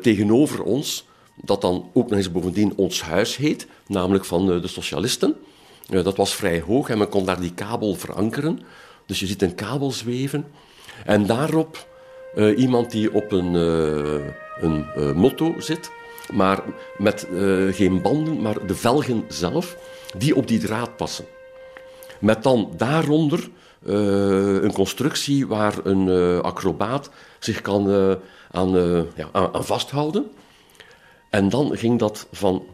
tegenover 0.00 0.62
ons, 0.62 1.06
dat 1.34 1.60
dan 1.60 1.90
ook 1.92 2.08
nog 2.08 2.18
eens 2.18 2.32
bovendien 2.32 2.72
ons 2.76 3.02
huis 3.02 3.36
heet, 3.36 3.66
namelijk 3.86 4.24
van 4.24 4.52
eh, 4.52 4.62
de 4.62 4.68
socialisten. 4.68 5.36
Eh, 5.88 6.04
dat 6.04 6.16
was 6.16 6.34
vrij 6.34 6.60
hoog 6.60 6.88
en 6.88 6.98
men 6.98 7.08
kon 7.08 7.24
daar 7.24 7.40
die 7.40 7.54
kabel 7.54 7.94
verankeren. 7.94 8.60
Dus 9.06 9.20
je 9.20 9.26
ziet 9.26 9.42
een 9.42 9.54
kabel 9.54 9.90
zweven. 9.90 10.46
En 11.04 11.26
daarop 11.26 11.88
eh, 12.34 12.58
iemand 12.58 12.90
die 12.90 13.14
op 13.14 13.32
een, 13.32 13.54
een 14.60 14.86
motto 15.16 15.54
zit, 15.58 15.90
maar 16.32 16.62
met 16.98 17.26
geen 17.70 18.02
banden, 18.02 18.42
maar 18.42 18.66
de 18.66 18.74
velgen 18.74 19.24
zelf, 19.28 19.76
die 20.16 20.36
op 20.36 20.48
die 20.48 20.58
draad 20.58 20.96
passen. 20.96 21.24
Met 22.20 22.42
dan 22.42 22.72
daaronder 22.76 23.48
een 23.82 24.72
constructie 24.72 25.46
waar 25.46 25.74
een 25.84 26.08
acrobaat 26.42 27.10
zich 27.38 27.60
kan 27.60 27.88
aan, 28.50 28.70
ja, 29.16 29.28
aan 29.32 29.64
vasthouden. 29.64 30.30
En 31.34 31.48
dan 31.48 31.76
ging 31.76 31.98
dat 31.98 32.26
van 32.32 32.64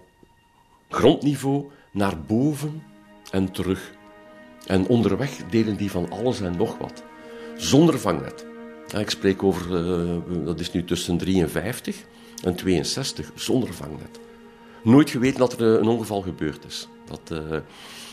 grondniveau 0.89 1.65
naar 1.91 2.21
boven 2.27 2.83
en 3.31 3.53
terug. 3.53 3.91
En 4.67 4.87
onderweg 4.87 5.37
deden 5.51 5.77
die 5.77 5.91
van 5.91 6.11
alles 6.11 6.41
en 6.41 6.57
nog 6.57 6.79
wat. 6.79 7.03
Zonder 7.57 7.99
vangnet. 7.99 8.47
Ik 8.99 9.11
spreek 9.11 9.43
over, 9.43 9.77
eh, 9.77 10.45
dat 10.45 10.61
is 10.61 10.73
nu 10.73 10.85
tussen 10.85 11.19
53 11.19 12.05
en 12.45 12.55
62, 12.55 13.33
zonder 13.35 13.75
vangnet. 13.75 14.21
Nooit 14.83 15.11
geweten 15.11 15.39
dat 15.39 15.53
er 15.53 15.75
eh, 15.75 15.81
een 15.81 15.89
ongeval 15.89 16.23
gebeurd 16.23 16.65
is. 16.65 16.89
Dat, 17.05 17.39
eh, 17.39 17.59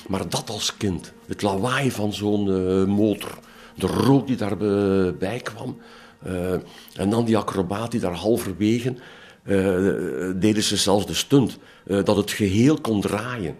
maar 0.07 0.29
dat 0.29 0.49
als 0.49 0.77
kind, 0.77 1.13
het 1.25 1.41
lawaai 1.41 1.91
van 1.91 2.13
zo'n 2.13 2.89
motor, 2.89 3.39
de 3.75 3.87
rook 3.87 4.27
die 4.27 4.35
daarbij 4.35 5.39
kwam, 5.39 5.77
en 6.93 7.09
dan 7.09 7.25
die 7.25 7.37
acrobaat 7.37 7.91
die 7.91 7.99
daar 7.99 8.13
halverwege, 8.13 8.95
deden 10.35 10.63
ze 10.63 10.77
zelfs 10.77 11.05
de 11.05 11.13
stunt, 11.13 11.57
eh, 11.87 12.03
dat 12.03 12.15
het 12.15 12.31
geheel 12.31 12.81
kon 12.81 13.01
draaien. 13.01 13.55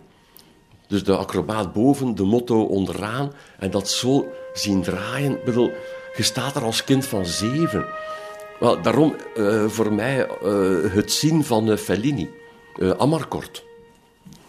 Dus 0.88 1.04
de 1.04 1.16
acrobaat 1.16 1.74
boven, 1.74 2.16
de 2.16 2.24
motto 2.24 2.62
onderaan. 2.64 3.32
En 3.60 3.72
dat 3.72 3.90
zo 3.90 4.28
zien 4.54 4.82
draaien. 4.82 5.40
Bedoel, 5.46 5.72
je 6.16 6.24
staat 6.24 6.56
er 6.56 6.64
als 6.64 6.84
kind 6.84 7.06
van 7.06 7.26
zeven. 7.26 7.86
Wel, 8.60 8.82
daarom 8.82 9.16
eh, 9.36 9.66
voor 9.68 9.94
mij 9.94 10.28
eh, 10.28 10.94
het 10.94 11.12
zien 11.12 11.44
van 11.44 11.72
eh, 11.72 11.78
Fellini, 11.78 12.30
eh 12.80 12.90
Amarcord. 12.90 13.64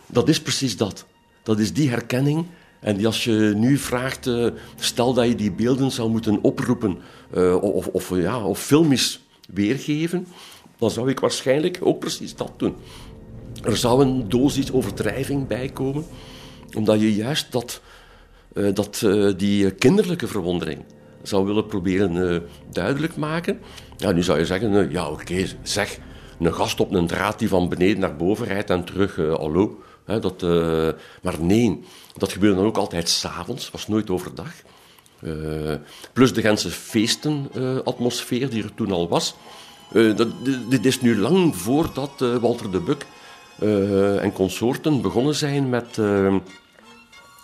Dat 0.07 0.29
is 0.29 0.43
precies 0.43 0.77
dat. 0.77 1.05
Dat 1.43 1.59
is 1.59 1.73
die 1.73 1.91
herkenning. 1.91 2.47
En 2.81 3.07
als 3.07 3.25
je 3.25 3.53
nu 3.57 3.79
vraagt, 3.79 4.27
eh, 4.27 4.47
stel 4.77 5.15
dat 5.15 5.27
je 5.27 5.35
die 5.35 5.53
beelden 5.53 5.91
zou 5.91 6.11
moeten 6.11 6.39
oproepen 6.43 6.99
eh, 7.31 7.63
of, 7.63 7.87
of, 7.87 8.17
ja, 8.17 8.45
of 8.45 8.61
filmisch 8.61 9.21
weergeven, 9.49 10.27
dan 10.79 10.91
zou 10.91 11.11
ik 11.11 11.21
waarschijnlijk 11.21 11.79
ook 11.81 11.99
precies 11.99 12.35
dat 12.35 12.53
doen. 12.57 12.77
Er 13.63 13.77
zou 13.77 14.03
een 14.03 14.29
dosis 14.29 14.73
overdrijving 14.73 15.47
bij 15.47 15.69
komen, 15.69 16.07
omdat 16.77 17.01
je 17.01 17.15
juist 17.15 17.53
dat, 17.53 17.81
eh, 18.55 18.75
dat, 18.75 19.03
eh, 19.03 19.29
die 19.37 19.71
kinderlijke 19.71 20.27
verwondering 20.27 20.85
zou 21.23 21.47
willen 21.47 21.67
proberen 21.67 22.31
eh, 22.31 22.41
duidelijk 22.71 23.17
maken. 23.17 23.61
Ja, 23.97 24.13
nu 24.13 24.23
zou 24.23 24.39
je 24.39 24.47
zeggen, 24.47 24.91
ja 24.91 25.11
oké, 25.11 25.47
zeg, 25.63 25.99
een 26.39 26.55
gast 26.55 26.81
op 26.81 26.93
een 26.93 27.07
draad 27.07 27.39
die 27.39 27.49
van 27.49 27.69
beneden 27.69 27.99
naar 27.99 28.17
boven 28.17 28.47
rijdt 28.47 28.71
en 28.71 28.85
terug, 28.85 29.17
hallo, 29.17 29.83
dat, 30.05 30.43
maar 31.23 31.35
nee, 31.41 31.81
dat 32.17 32.33
gebeurde 32.33 32.57
dan 32.57 32.67
ook 32.67 32.77
altijd 32.77 33.09
s'avonds, 33.09 33.71
was 33.71 33.89
nooit 33.89 34.11
overdag. 34.11 34.53
Plus 36.13 36.33
de 36.33 36.41
Gentse 36.41 36.71
feestenatmosfeer 36.71 38.51
die 38.51 38.63
er 38.63 38.75
toen 38.75 38.93
al 38.93 39.09
was. 39.09 39.35
Eh, 39.93 40.17
dat, 40.17 40.29
dit 40.69 40.87
is 40.87 41.01
nu 41.01 41.19
lang 41.19 41.57
voordat 41.57 42.11
eh, 42.19 42.37
Walter 42.37 42.71
de 42.71 42.81
Buck 42.81 43.07
eh, 43.59 44.23
en 44.23 44.33
consorten 44.33 45.01
begonnen 45.01 45.35
zijn 45.35 45.69
met 45.69 45.97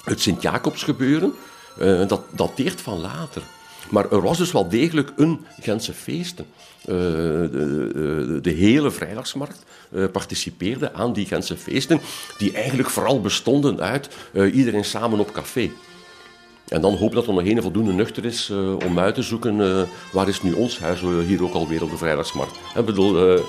het 0.04 0.20
Sint-Jacobs 0.20 0.82
gebeuren. 0.82 1.32
Eh, 1.78 2.08
dat 2.08 2.22
dateert 2.30 2.80
van 2.80 3.00
later. 3.00 3.42
Maar 3.90 4.10
er 4.12 4.20
was 4.20 4.38
dus 4.38 4.52
wel 4.52 4.68
degelijk 4.68 5.12
een 5.16 5.46
Gentse 5.60 5.92
feesten. 5.92 6.46
De, 6.84 8.38
de, 8.42 8.50
hele 8.50 8.90
vrijdagsmarkt 8.90 9.64
participeerde 10.12 10.92
aan 10.92 11.12
die 11.12 11.26
Gentse 11.26 11.56
feesten, 11.56 12.00
die 12.38 12.52
eigenlijk 12.52 12.90
vooral 12.90 13.20
bestonden 13.20 13.80
uit 13.80 14.08
iedereen 14.32 14.84
samen 14.84 15.18
op 15.18 15.32
café. 15.32 15.70
En 16.74 16.80
dan 16.80 16.96
hoop 16.96 17.12
dat 17.12 17.26
er 17.26 17.34
nog 17.34 17.44
een 17.44 17.62
voldoende 17.62 17.92
nuchter 17.92 18.24
is 18.24 18.50
eh, 18.50 18.76
om 18.86 18.98
uit 18.98 19.14
te 19.14 19.22
zoeken 19.22 19.60
eh, 19.60 19.82
waar 20.12 20.28
is 20.28 20.42
nu 20.42 20.52
ons 20.52 20.78
huis 20.78 21.02
eh, 21.02 21.08
hier 21.26 21.42
ook 21.42 21.54
alweer 21.54 21.82
op 21.82 21.90
de 21.90 21.96
vrijdagsmarkt. 21.96 22.58
Ik 22.76 22.84
bedoel, 22.84 23.16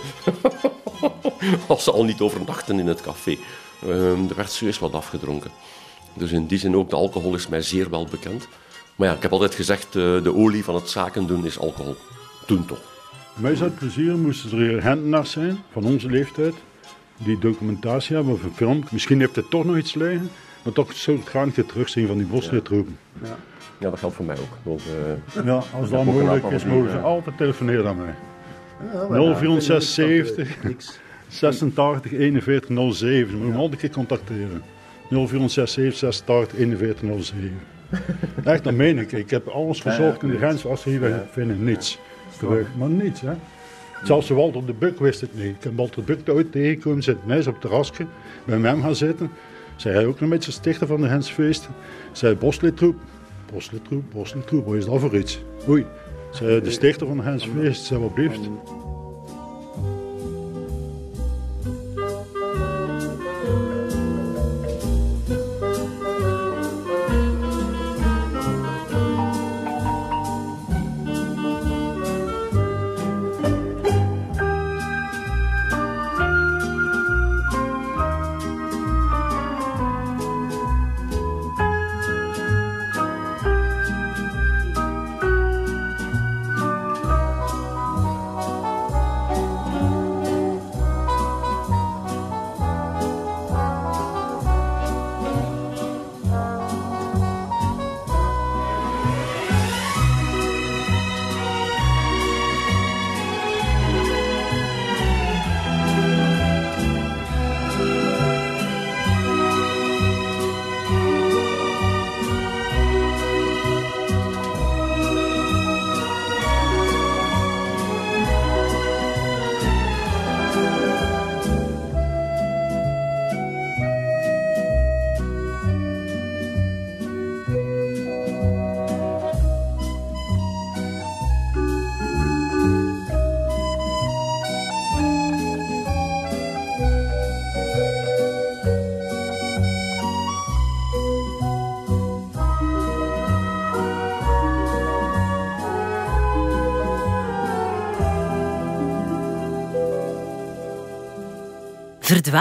als 1.68 1.84
ze 1.84 1.92
al 1.92 2.04
niet 2.04 2.22
overnachten 2.22 2.80
in 2.80 2.88
het 2.88 3.02
café. 3.02 3.38
Eh, 3.82 4.12
er 4.12 4.36
werd 4.36 4.52
serieus 4.52 4.80
wat 4.80 4.94
afgedronken. 4.94 5.52
Dus 6.14 6.32
in 6.32 6.46
die 6.46 6.58
zin 6.58 6.76
ook, 6.76 6.90
de 6.90 6.96
alcohol 6.96 7.36
is 7.36 7.48
mij 7.48 7.62
zeer 7.62 7.90
wel 7.90 8.08
bekend. 8.12 8.48
Maar 8.96 9.08
ja, 9.08 9.14
ik 9.14 9.22
heb 9.22 9.32
altijd 9.32 9.56
gezegd, 9.56 9.94
de 9.94 10.34
olie 10.36 10.64
van 10.64 10.76
het 10.76 10.90
zaken 10.90 11.28
doen 11.28 11.46
is 11.46 11.60
alcohol. 11.60 11.96
Toen 12.48 12.66
toch. 12.66 12.82
Mij 13.34 13.56
zou 13.56 13.70
het 13.70 13.80
plezier 13.80 14.18
moesten 14.18 14.60
er 14.60 14.84
hentenaars 14.84 15.32
zijn, 15.32 15.64
van 15.72 15.84
onze 15.84 16.10
leeftijd, 16.10 16.54
die 17.18 17.40
documentatie 17.40 18.16
hebben 18.16 18.40
film. 18.56 18.84
Misschien 18.92 19.20
heeft 19.20 19.36
het 19.36 19.50
toch 19.50 19.66
nog 19.66 19.78
iets 19.78 19.94
liggen, 19.94 20.30
maar 20.66 20.74
toch 20.74 20.94
zou 20.94 21.18
ik 21.18 21.24
het 21.24 21.32
graag 21.32 21.46
een 21.46 21.54
keer 21.54 21.66
terugzien 21.66 22.08
van 22.08 22.18
die 22.18 22.26
bosleertroepen. 22.26 22.98
Ja, 23.24 23.90
dat 23.90 24.00
geldt 24.00 24.16
voor 24.16 24.26
mij 24.26 24.36
ook. 24.36 24.58
Want, 24.64 24.82
eh, 25.36 25.46
Ja, 25.46 25.64
als 25.80 25.90
dat 25.90 26.04
mogelijk 26.04 26.50
is, 26.50 26.66
mogen 26.66 26.90
ze 26.90 26.98
eh, 26.98 27.04
altijd 27.04 27.38
telefoneren 27.38 27.88
aan 27.88 27.98
mij. 27.98 28.16
Ja, 28.94 29.08
maar 29.08 29.22
ja, 29.22 29.36
0476 29.36 30.64
niks. 30.64 31.00
86 31.28 32.12
41 32.12 32.94
07. 32.94 33.32
Je 33.32 33.44
moet 33.44 33.52
me 33.52 33.56
altijd 33.56 33.72
een 33.72 33.78
keer 33.78 33.98
contacteren. 33.98 34.62
0476 35.10 35.98
86 35.98 36.60
41 36.60 37.24
07. 37.24 37.52
Echt, 38.44 38.64
dat 38.64 38.74
meen 38.74 38.98
ik. 38.98 39.12
Ik 39.12 39.30
heb 39.30 39.48
alles 39.48 39.80
gezocht 39.80 40.24
in 40.24 40.30
de 40.30 40.38
grens. 40.38 40.66
Als 40.66 40.82
ze 40.82 40.90
hier 40.90 41.26
vinden, 41.32 41.64
niets. 41.64 42.00
Terug. 42.38 42.68
Maar 42.78 42.90
niets, 42.90 43.22
hè. 43.22 43.34
Zelfs 44.04 44.30
Walter 44.30 44.66
de 44.66 44.74
Buk 44.74 45.00
wist 45.00 45.22
het 45.22 45.36
niet. 45.36 45.56
Ik 45.56 45.64
heb 45.64 45.76
Walter 45.76 46.06
de 46.06 46.16
Buk 46.16 46.36
ooit 46.36 46.52
tegengekomen, 46.52 47.04
zit 47.04 47.26
mij 47.26 47.40
op 47.40 47.46
het 47.46 47.62
terrasje, 47.62 48.06
bij 48.46 48.58
hem 48.58 48.82
gaan 48.82 48.96
zitten. 48.96 49.32
Zei 49.76 49.96
hij 49.96 50.06
ook 50.06 50.20
een 50.20 50.30
beetje 50.30 50.52
stichter 50.52 50.88
van 50.88 51.02
de 51.02 51.08
Hensfeest. 51.08 51.70
Zei 52.12 52.36
Bosletroep. 52.36 52.96
Bosletroep, 53.54 54.04
Bosletroep, 54.12 54.66
wat 54.66 54.76
is 54.76 54.86
dat 54.86 55.00
voor 55.00 55.18
iets? 55.18 55.42
Oei. 55.70 55.86
Zei 56.32 56.62
de 56.62 56.72
stichter 56.72 57.08
van 57.08 57.18
de 57.18 57.24
Hensfeest. 57.24 57.86
Zei 57.86 58.00
wat 58.00 58.14
blieft. 58.14 58.40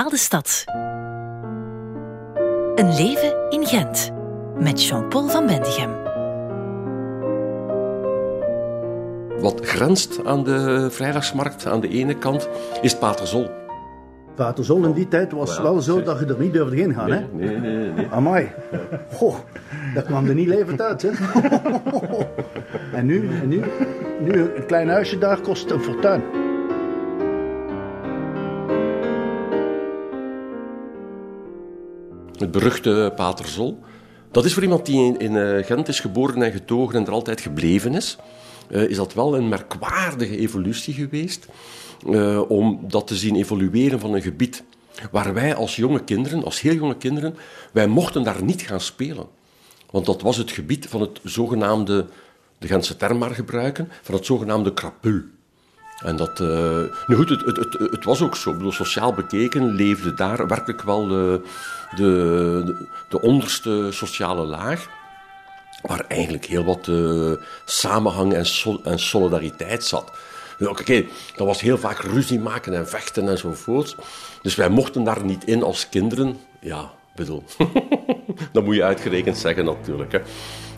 Verdwaalde 0.05 0.17
stad. 0.17 0.65
Een 2.75 2.95
leven 2.95 3.51
in 3.51 3.67
Gent. 3.67 4.13
Met 4.59 4.85
Jean-Paul 4.85 5.29
van 5.29 5.47
Bendigem. 5.47 5.91
Wat 9.41 9.67
grenst 9.67 10.25
aan 10.25 10.45
de 10.45 10.89
vrijdagsmarkt 10.91 11.67
aan 11.67 11.81
de 11.81 11.89
ene 11.89 12.19
kant 12.19 12.49
is 12.81 12.91
het 12.91 13.01
Paterzol. 13.01 13.51
Waterzol 14.37 14.85
in 14.85 14.93
die 14.93 15.09
tijd 15.09 15.33
was 15.33 15.61
wel 15.61 15.81
zo 15.81 15.95
zeg. 15.95 16.05
dat 16.05 16.19
je 16.19 16.27
er 16.27 16.41
niet 16.41 16.53
durfde 16.53 16.77
in 16.77 16.95
gaan, 16.95 17.11
hè? 17.11 17.21
Nee, 17.33 17.59
nee, 17.59 17.59
nee. 17.59 17.93
nee. 17.93 18.07
Amai. 18.11 18.51
Goh, 19.13 19.35
dat 19.95 20.05
kwam 20.05 20.29
er 20.29 20.35
niet 20.35 20.49
levend 20.49 20.81
uit, 20.81 21.03
hè? 21.03 21.11
en 22.99 23.07
nu, 23.07 23.29
en 23.41 23.49
nu, 23.49 23.63
nu 24.21 24.33
een 24.41 24.67
klein 24.67 24.89
huisje 24.89 25.19
daar 25.19 25.41
kost 25.41 25.71
een 25.71 25.81
fortuin. 25.81 26.23
Het 32.39 32.51
beruchte 32.51 33.13
Paterzol. 33.17 33.83
Dat 34.31 34.45
is 34.45 34.55
voor 34.55 34.63
iemand 34.63 34.87
die 34.87 35.05
in, 35.05 35.19
in 35.19 35.37
eh, 35.37 35.65
Gent 35.65 35.89
is 35.89 36.01
geboren 36.01 36.43
en 36.43 36.53
getogen 36.53 36.99
en 36.99 37.07
er 37.07 37.13
altijd 37.13 37.41
gebleven 37.41 37.95
is, 37.95 38.17
eh, 38.71 38.83
is 38.83 38.97
dat 38.97 39.15
wel 39.15 39.37
een 39.37 39.49
merkwaardige 39.49 40.39
evolutie 40.39 40.95
geweest. 40.95 41.47
eh, 42.13 42.51
om 42.51 42.81
dat 42.89 43.07
te 43.07 43.17
zien 43.17 43.37
evolueren 43.37 44.01
van 44.01 44.15
een 44.15 44.23
gebied 44.23 44.63
waar 45.11 45.35
wij 45.35 45.55
als 45.55 45.77
jonge 45.77 46.05
kinderen, 46.05 46.45
als 46.45 46.61
heel 46.61 46.75
jonge 46.75 46.97
kinderen, 46.97 47.37
wij 47.73 47.87
mochten 47.87 48.23
daar 48.23 48.43
niet 48.43 48.63
gaan 48.63 48.81
spelen. 48.81 49.27
Want 49.91 50.07
dat 50.07 50.23
was 50.23 50.37
het 50.37 50.51
gebied 50.51 50.87
van 50.87 51.01
het 51.01 51.21
zogenaamde, 51.23 52.07
de 52.59 52.67
Gentse 52.67 52.97
term 52.97 53.19
maar 53.19 53.35
gebruiken, 53.35 53.89
van 54.03 54.15
het 54.15 54.27
zogenaamde 54.27 54.73
krapul. 54.73 55.21
En 56.05 56.17
dat, 56.17 56.41
eh, 56.41 56.81
nu 57.07 57.17
goed, 57.17 57.29
het, 57.29 57.45
het, 57.45 57.57
het, 57.57 57.73
het 57.73 58.05
was 58.05 58.23
ook 58.23 58.37
zo. 58.37 58.51
Ik 58.51 58.57
bedoel, 58.57 58.73
sociaal 58.73 59.13
bekeken 59.13 59.65
leefde 59.65 60.15
daar 60.15 60.47
werkelijk 60.47 60.83
wel 60.83 61.07
de, 61.07 61.41
de, 61.97 62.63
de, 62.67 62.87
de 63.09 63.21
onderste 63.21 63.89
sociale 63.91 64.45
laag. 64.45 64.89
Waar 65.83 66.05
eigenlijk 66.09 66.45
heel 66.45 66.65
wat 66.65 66.89
eh, 66.89 67.33
samenhang 67.65 68.33
en, 68.33 68.47
en 68.85 68.99
solidariteit 68.99 69.85
zat. 69.85 70.11
Oké, 70.61 71.05
dat 71.37 71.47
was 71.47 71.61
heel 71.61 71.79
vaak 71.79 71.99
ruzie 71.99 72.41
maken 72.41 72.75
en 72.75 72.89
vechten 72.89 73.29
enzovoort. 73.29 73.97
Dus 74.43 74.55
wij 74.55 74.69
mochten 74.69 75.05
daar 75.05 75.25
niet 75.25 75.45
in 75.45 75.63
als 75.63 75.89
kinderen. 75.89 76.37
Ja, 76.61 76.91
bedoel. 77.15 77.45
dat 78.53 78.65
moet 78.65 78.75
je 78.75 78.85
uitgerekend 78.85 79.37
zeggen 79.37 79.65
natuurlijk. 79.65 80.13
Hè. 80.13 80.21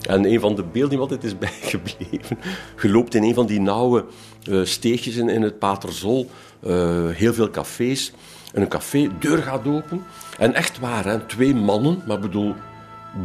En 0.07 0.25
een 0.25 0.39
van 0.39 0.55
de 0.55 0.63
beelden 0.63 0.89
die 0.89 0.97
me 0.97 1.03
altijd 1.03 1.23
is 1.23 1.37
bijgebleven. 1.49 2.37
Je 2.81 2.89
loopt 2.89 3.13
in 3.13 3.23
een 3.23 3.33
van 3.33 3.45
die 3.45 3.61
nauwe 3.61 4.05
eh, 4.51 4.59
steegjes 4.63 5.15
in, 5.15 5.29
in 5.29 5.41
het 5.41 5.59
Paterzol. 5.59 6.29
eh, 6.59 7.09
heel 7.09 7.33
veel 7.33 7.49
cafés. 7.49 8.11
En 8.53 8.61
een 8.61 8.67
café, 8.67 9.09
deur 9.19 9.37
gaat 9.37 9.67
open. 9.67 10.03
En 10.37 10.53
echt 10.53 10.79
waar, 10.79 11.05
hè, 11.05 11.19
twee 11.19 11.55
mannen, 11.55 12.01
maar 12.05 12.19
bedoel 12.19 12.55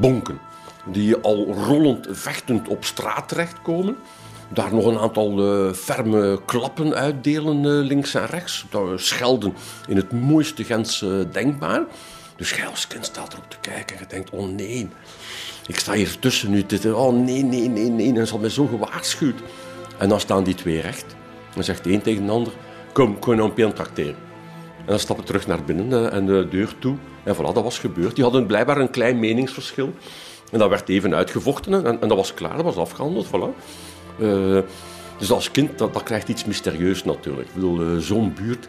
bonken. 0.01 0.39
Die 0.87 1.16
al 1.16 1.55
rollend, 1.55 2.07
vechtend 2.11 2.68
op 2.68 2.85
straat 2.85 3.28
terechtkomen. 3.28 3.97
Daar 4.49 4.74
nog 4.74 4.85
een 4.85 4.99
aantal 4.99 5.39
eh, 5.39 5.72
ferme 5.72 6.41
klappen 6.47 6.95
uitdelen, 6.95 7.80
links 7.80 8.14
en 8.14 8.26
rechts. 8.26 8.66
Schelden 8.97 9.55
in 9.89 9.97
het 9.97 10.12
mooiste 10.12 10.64
Gens 10.64 11.05
denkbaar. 11.33 11.85
Dus 12.37 12.51
jij 12.51 12.66
als 12.66 12.87
kind 12.87 13.05
staat 13.05 13.33
erop 13.33 13.51
te 13.51 13.57
kijken 13.61 13.97
en 13.97 14.03
je 14.03 14.09
denkt, 14.09 14.30
oh 14.30 14.49
nee, 14.49 14.89
ik 15.66 15.78
sta 15.78 15.92
hier 15.92 16.18
tussen 16.18 16.50
nu. 16.50 16.66
Dit, 16.66 16.92
oh 16.92 17.14
nee, 17.14 17.42
nee, 17.42 17.68
nee, 17.68 17.90
nee. 17.90 18.14
En 18.14 18.26
ze 18.26 18.32
had 18.32 18.40
mij 18.40 18.50
zo 18.50 18.66
gewaarschuwd. 18.66 19.40
En 19.98 20.08
dan 20.08 20.20
staan 20.20 20.44
die 20.44 20.54
twee 20.54 20.80
recht. 20.80 21.16
Dan 21.54 21.64
zegt 21.64 21.84
de 21.84 21.92
een 21.92 22.02
tegen 22.02 22.26
de 22.26 22.32
ander, 22.32 22.52
kom, 22.92 23.18
kom 23.18 23.36
nou 23.36 23.48
een 23.48 23.54
pien 23.54 23.72
tracteren. 23.72 24.16
En 24.78 24.86
dan 24.86 24.98
stappen 24.98 25.24
terug 25.24 25.46
naar 25.46 25.64
binnen 25.64 26.10
eh, 26.10 26.16
en 26.16 26.26
de 26.26 26.48
deur 26.50 26.74
toe. 26.78 26.96
En 27.24 27.34
voilà, 27.34 27.38
dat 27.38 27.62
was 27.62 27.78
gebeurd. 27.78 28.14
Die 28.14 28.24
hadden 28.24 28.46
blijkbaar 28.46 28.76
een 28.76 28.90
klein 28.90 29.18
meningsverschil. 29.18 29.92
En 30.52 30.58
dat 30.58 30.68
werd 30.68 30.88
even 30.88 31.14
uitgevochten 31.14 31.86
en, 31.86 32.00
en 32.00 32.08
dat 32.08 32.16
was 32.16 32.34
klaar, 32.34 32.56
dat 32.56 32.64
was 32.64 32.76
afgehandeld. 32.76 33.26
Voilà. 33.26 33.60
Uh, 34.18 34.58
dus 35.18 35.30
als 35.30 35.50
kind, 35.50 35.78
dat, 35.78 36.02
krijgt 36.02 36.28
iets 36.28 36.44
mysterieus 36.44 37.04
natuurlijk. 37.04 37.48
Ik 37.48 37.54
bedoel, 37.54 37.82
uh, 37.82 37.98
zo'n 37.98 38.34
buurt... 38.34 38.68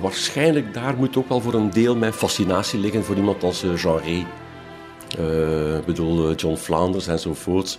Waarschijnlijk 0.00 0.74
daar 0.74 0.96
moet 0.96 1.16
ook 1.16 1.28
wel 1.28 1.40
voor 1.40 1.54
een 1.54 1.70
deel 1.70 1.96
mijn 1.96 2.12
fascinatie 2.12 2.78
liggen 2.78 3.04
voor 3.04 3.16
iemand 3.16 3.42
als 3.42 3.64
Jean 3.76 3.98
Rey. 3.98 4.26
Ik 5.78 5.84
bedoel, 5.84 6.34
John 6.34 6.56
Flanders 6.56 7.06
enzovoorts. 7.06 7.78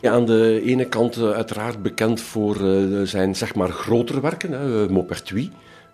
Ja, 0.00 0.12
aan 0.12 0.26
de 0.26 0.62
ene 0.64 0.84
kant 0.84 1.18
uiteraard 1.18 1.82
bekend 1.82 2.20
voor 2.20 2.56
zijn 3.04 3.36
zeg 3.36 3.54
maar 3.54 3.70
grotere 3.70 4.20
werken, 4.20 4.52
hè, 4.52 4.88
Maupertuis 4.88 5.48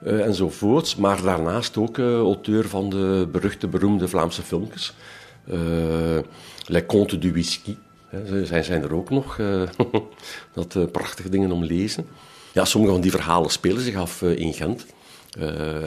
uh, 0.07 0.27
enzovoorts. 0.27 0.97
Maar 0.97 1.23
daarnaast 1.23 1.77
ook 1.77 1.99
uh, 1.99 2.19
auteur 2.19 2.69
van 2.69 2.91
de 2.91 3.29
beruchte, 3.33 3.69
beroemde 3.69 4.09
Vlaamse 4.09 4.43
filmpjes. 4.43 4.95
Uh, 5.51 5.59
Les 6.67 6.87
Contes 6.87 7.21
du 7.21 7.33
Whisky. 7.33 7.77
Zij 8.45 8.63
zijn 8.63 8.83
er 8.83 8.95
ook 8.95 9.11
nog. 9.11 9.39
dat 10.55 10.93
prachtige 10.93 11.29
dingen 11.29 11.53
om 11.53 11.65
lezen. 11.65 12.07
Ja, 12.53 12.65
sommige 12.65 12.93
van 12.93 13.03
die 13.03 13.11
verhalen 13.11 13.51
spelen 13.51 13.83
zich 13.83 13.97
af 13.97 14.23
in 14.23 14.53
Gent. 14.53 14.87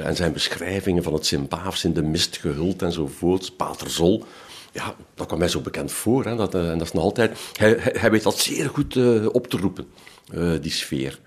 en 0.03 0.15
zijn 0.15 0.33
beschrijvingen 0.33 1.03
van 1.03 1.13
het 1.13 1.25
Sint-Baafs 1.25 1.83
in 1.83 1.93
de 1.93 2.01
mist 2.01 2.37
gehuld 2.37 2.81
enzovoorts. 2.81 3.51
Pater 3.51 3.89
Zol. 3.89 4.23
Ja, 4.73 4.95
dat 5.15 5.27
kwam 5.27 5.39
mij 5.39 5.47
zo 5.47 5.61
bekend 5.61 5.91
voor. 5.91 6.25
Hè. 6.25 6.35
Dat, 6.35 6.55
en 6.55 6.77
dat 6.77 6.87
is 6.87 6.93
nog 6.93 7.03
altijd... 7.03 7.39
Hij, 7.53 7.77
hij 7.79 8.11
weet 8.11 8.23
dat 8.23 8.37
zeer 8.37 8.69
goed 8.69 8.97
op 9.27 9.47
te 9.47 9.57
roepen, 9.57 9.87
die 10.61 10.71
sfeer. 10.71 11.19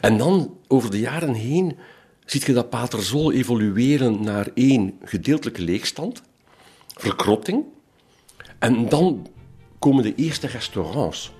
En 0.00 0.18
dan, 0.18 0.56
over 0.68 0.90
de 0.90 1.00
jaren 1.00 1.34
heen, 1.34 1.78
ziet 2.24 2.44
je 2.44 2.52
dat 2.52 2.70
Pater 2.70 3.02
Zol 3.02 3.32
evolueren 3.32 4.22
naar 4.22 4.48
één 4.54 4.98
gedeeltelijke 5.04 5.62
leegstand, 5.62 6.22
verkropting, 6.94 7.64
en 8.58 8.88
dan 8.88 9.26
komen 9.78 10.02
de 10.02 10.14
eerste 10.14 10.46
restaurants. 10.46 11.32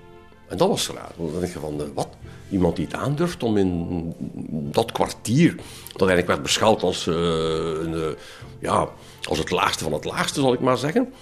En 0.47 0.57
dat 0.57 0.67
was 0.67 0.89
raar. 0.89 1.11
Dan 1.17 1.39
denk 1.39 1.53
je 1.53 1.59
van, 1.59 1.81
eh, 1.81 1.87
wat? 1.93 2.07
Iemand 2.49 2.75
die 2.75 2.85
het 2.85 2.95
aandurft 2.95 3.43
om 3.43 3.57
in 3.57 4.13
dat 4.51 4.91
kwartier, 4.91 5.55
dat 5.91 6.09
eigenlijk 6.09 6.27
werd 6.27 6.41
beschouwd 6.41 6.83
als, 6.83 7.05
een, 7.05 8.15
ja, 8.59 8.89
als 9.23 9.37
het 9.37 9.51
laagste 9.51 9.83
van 9.83 9.93
het 9.93 10.05
laagste, 10.05 10.39
zal 10.39 10.53
ik 10.53 10.59
maar 10.59 10.77
zeggen. 10.77 11.13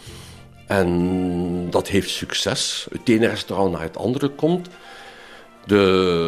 En 0.70 1.70
dat 1.70 1.88
heeft 1.88 2.10
succes. 2.10 2.88
Het 2.92 3.10
ene 3.10 3.28
restaurant 3.28 3.72
naar 3.72 3.82
het 3.82 3.98
andere 3.98 4.30
komt. 4.30 4.68
De, 5.66 5.76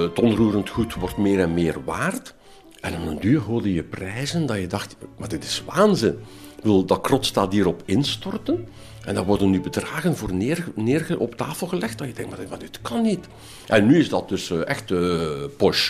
het 0.09 0.19
onroerend 0.19 0.69
goed 0.69 0.93
wordt 0.93 1.17
meer 1.17 1.39
en 1.39 1.53
meer 1.53 1.83
waard. 1.83 2.33
En 2.79 2.93
op 2.93 3.07
een 3.07 3.19
duur 3.19 3.39
hoorde 3.39 3.73
je 3.73 3.83
prijzen 3.83 4.45
dat 4.45 4.57
je 4.57 4.67
dacht, 4.67 4.95
maar 5.17 5.29
dit 5.29 5.43
is 5.43 5.63
waanzin. 5.65 6.19
Ik 6.63 6.87
dat 6.87 7.01
krot 7.01 7.25
staat 7.25 7.53
hier 7.53 7.67
op 7.67 7.83
instorten. 7.85 8.67
En 9.05 9.15
daar 9.15 9.25
worden 9.25 9.49
nu 9.49 9.61
bedragen 9.61 10.17
voor 10.17 10.33
neer, 10.75 11.15
op 11.17 11.35
tafel 11.35 11.67
gelegd. 11.67 11.97
Dat 11.97 12.07
je 12.07 12.13
denkt, 12.13 12.49
maar, 12.49 12.59
dit 12.59 12.81
kan 12.81 13.01
niet. 13.01 13.27
En 13.67 13.85
nu 13.85 13.99
is 13.99 14.09
dat 14.09 14.29
dus 14.29 14.49
uh, 14.49 14.67
echt 14.67 14.91
uh, 14.91 15.29
posh. 15.57 15.89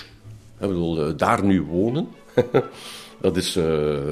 Ik 0.60 0.68
bedoel, 0.68 1.08
uh, 1.08 1.18
daar 1.18 1.44
nu 1.44 1.62
wonen, 1.62 2.08
dat 3.22 3.38
is, 3.38 3.56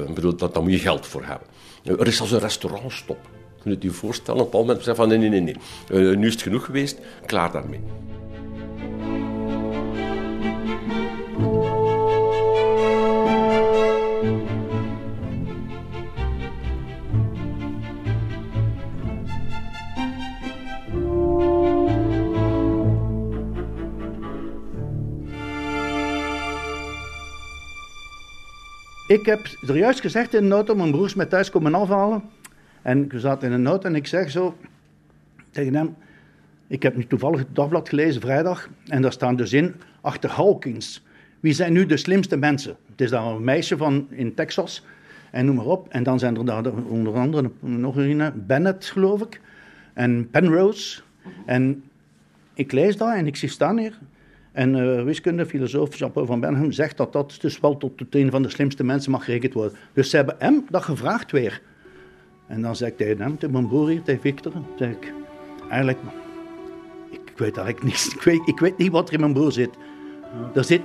ik 0.06 0.14
bedoel, 0.14 0.36
dat, 0.36 0.54
daar 0.54 0.62
moet 0.62 0.72
je 0.72 0.78
geld 0.78 1.06
voor 1.06 1.24
hebben. 1.24 1.46
Er 1.82 2.06
is 2.06 2.20
als 2.20 2.30
een 2.32 2.38
restaurantstop. 2.38 3.18
Kun 3.62 3.70
je 3.70 3.76
het 3.76 3.82
je 3.82 3.90
voorstellen? 3.90 4.40
Op 4.40 4.52
een 4.52 4.60
moment 4.60 4.82
zeggen 4.82 4.96
van, 4.96 5.08
nee, 5.08 5.28
nee, 5.28 5.40
nee. 5.40 6.16
nu 6.16 6.26
is 6.26 6.32
het 6.32 6.42
genoeg 6.42 6.64
geweest, 6.64 6.98
klaar 7.26 7.52
daarmee. 7.52 7.80
Ik 29.10 29.26
heb 29.26 29.40
er 29.66 29.76
juist 29.76 30.00
gezegd 30.00 30.34
in 30.34 30.48
de 30.48 30.54
auto, 30.54 30.74
mijn 30.74 30.90
broers 30.90 31.14
met 31.14 31.30
thuis 31.30 31.50
komen 31.50 31.74
afhalen. 31.74 32.22
En 32.82 33.04
ik 33.04 33.12
zat 33.16 33.42
in 33.42 33.52
een 33.52 33.66
auto 33.66 33.88
en 33.88 33.94
ik 33.94 34.06
zeg 34.06 34.30
zo 34.30 34.56
tegen 35.50 35.74
hem... 35.74 35.96
Ik 36.66 36.82
heb 36.82 36.96
nu 36.96 37.06
toevallig 37.06 37.38
het 37.38 37.54
dagblad 37.54 37.88
gelezen, 37.88 38.20
vrijdag. 38.20 38.68
En 38.86 39.02
daar 39.02 39.12
staan 39.12 39.36
dus 39.36 39.52
in, 39.52 39.74
achter 40.00 40.30
Hawkins. 40.30 41.04
Wie 41.40 41.52
zijn 41.52 41.72
nu 41.72 41.86
de 41.86 41.96
slimste 41.96 42.36
mensen? 42.36 42.76
Het 42.90 43.00
is 43.00 43.10
daar 43.10 43.24
een 43.24 43.44
meisje 43.44 43.76
van 43.76 44.06
in 44.10 44.34
Texas. 44.34 44.86
En 45.30 45.44
noem 45.46 45.54
maar 45.54 45.64
op. 45.64 45.88
En 45.88 46.02
dan 46.02 46.18
zijn 46.18 46.36
er 46.36 46.44
daar 46.44 46.72
onder 46.88 47.14
andere 47.14 47.50
nog 47.60 47.96
een, 47.96 48.32
Bennett 48.46 48.84
geloof 48.84 49.20
ik. 49.20 49.40
En 49.92 50.30
Penrose. 50.30 51.00
En 51.46 51.82
ik 52.54 52.72
lees 52.72 52.96
dat 52.96 53.14
en 53.14 53.26
ik 53.26 53.36
zie 53.36 53.48
staan 53.48 53.78
hier... 53.78 53.98
En 54.52 54.76
uh, 54.76 55.02
wiskunde, 55.02 55.46
filosoof 55.46 55.96
Jean-Paul 55.96 56.26
van 56.26 56.40
Benham 56.40 56.72
zegt 56.72 56.96
dat 56.96 57.12
dat 57.12 57.38
dus 57.40 57.60
wel 57.60 57.76
tot 57.76 58.14
een 58.14 58.30
van 58.30 58.42
de 58.42 58.48
slimste 58.48 58.84
mensen 58.84 59.10
mag 59.10 59.24
gerekend 59.24 59.52
worden. 59.52 59.78
Dus 59.92 60.10
ze 60.10 60.16
hebben 60.16 60.36
hem 60.38 60.64
dat 60.68 60.82
gevraagd 60.82 61.30
weer. 61.30 61.62
En 62.50 62.62
dan 62.62 62.76
zeg 62.76 62.88
ik 62.88 62.96
tegen 62.96 63.20
hem, 63.20 63.38
tegen 63.38 63.52
mijn 63.52 63.68
broer 63.68 63.88
hier, 63.88 64.02
tegen 64.02 64.20
Victor, 64.20 64.52
zeg 64.76 64.90
ik, 64.90 65.12
eigenlijk, 65.68 65.98
ik, 67.10 67.32
weet 67.36 67.56
eigenlijk 67.56 67.82
niets. 67.82 68.14
Ik 68.14 68.22
weet, 68.22 68.40
ik 68.44 68.58
weet 68.58 68.78
niet 68.78 68.90
wat 68.90 69.08
er 69.08 69.14
in 69.14 69.20
mijn 69.20 69.32
broer 69.32 69.52
zit. 69.52 69.70
Er 70.54 70.64
zit 70.64 70.82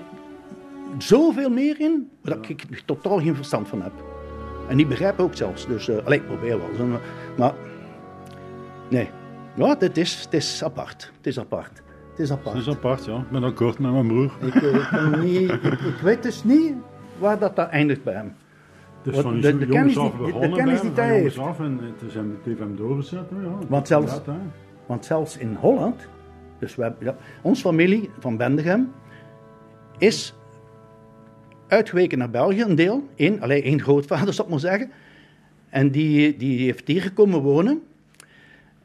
zoveel 0.98 1.50
meer 1.50 1.80
in, 1.80 2.10
waar 2.22 2.38
ik 2.48 2.82
totaal 2.86 3.20
geen 3.20 3.36
verstand 3.36 3.68
van 3.68 3.82
heb. 3.82 3.94
En 4.68 4.78
die 4.78 4.86
begrijp 4.86 5.20
ook 5.20 5.36
zelfs. 5.36 5.68
Dus, 5.68 5.88
uh, 5.88 5.98
alleen, 6.06 6.20
ik 6.20 6.28
probeer 6.28 6.58
wel. 6.58 7.00
Maar, 7.38 7.54
nee. 8.90 9.10
Ja, 9.56 9.76
dit 9.76 9.98
is, 9.98 10.22
het 10.24 10.34
is 10.34 10.64
apart. 10.64 11.12
Het 11.18 11.28
is 11.28 11.40
apart. 11.40 11.82
Het 12.10 12.20
is 12.20 12.32
apart. 12.32 12.56
Het 12.58 12.68
is 12.68 12.74
apart, 12.74 13.06
ja. 13.06 13.18
Ik 13.18 13.30
ben 13.30 13.44
akkoord 13.44 13.80
met 13.80 13.92
mijn 13.92 14.08
broer. 14.08 14.32
Ik, 14.42 14.56
eh, 14.56 14.76
ik, 14.76 15.22
niet, 15.22 15.52
ik, 15.52 16.00
weet 16.02 16.24
dus 16.24 16.44
niet 16.44 16.74
waar 17.18 17.40
dat, 17.40 17.56
dat 17.56 17.70
eindigt 17.70 18.04
bij 18.04 18.14
hem. 18.14 18.36
Dus 19.06 19.18
van 19.18 19.42
de, 19.42 19.58
de, 19.58 19.68
kennis 19.68 19.94
die, 19.94 20.12
de, 20.40 20.52
kennis 20.56 20.82
die 20.82 20.92
hij 20.94 21.20
heeft. 21.20 21.38
af 21.38 21.60
en 21.60 21.80
het, 21.82 22.08
is 22.08 22.14
hem, 22.14 22.30
het 22.30 22.46
heeft 22.46 22.60
hem 22.60 22.76
doorgezet. 22.76 23.26
Ja. 23.44 23.58
Want, 23.68 23.88
zelfs, 23.88 24.22
want 24.86 25.06
zelfs 25.06 25.38
in 25.38 25.56
Holland, 25.60 26.08
dus 26.60 26.76
we 26.76 26.84
hebben, 26.84 27.06
ja, 27.06 27.16
onze 27.42 27.62
familie 27.62 28.10
van 28.20 28.38
Bendegem 28.38 28.92
is 29.98 30.36
uitgeweken 31.68 32.18
naar 32.18 32.30
België, 32.30 32.62
een 32.62 32.76
deel. 32.76 33.08
Eén, 33.16 33.42
alleen 33.42 33.64
één 33.64 33.82
grootvader, 33.82 34.34
zou 34.34 34.48
ik 34.48 34.54
maar 34.54 34.64
zeggen. 34.64 34.92
En 35.70 35.92
die, 35.92 36.38
die 36.38 36.60
heeft 36.60 36.88
hier 36.88 37.02
gekomen 37.02 37.42
wonen. 37.42 37.82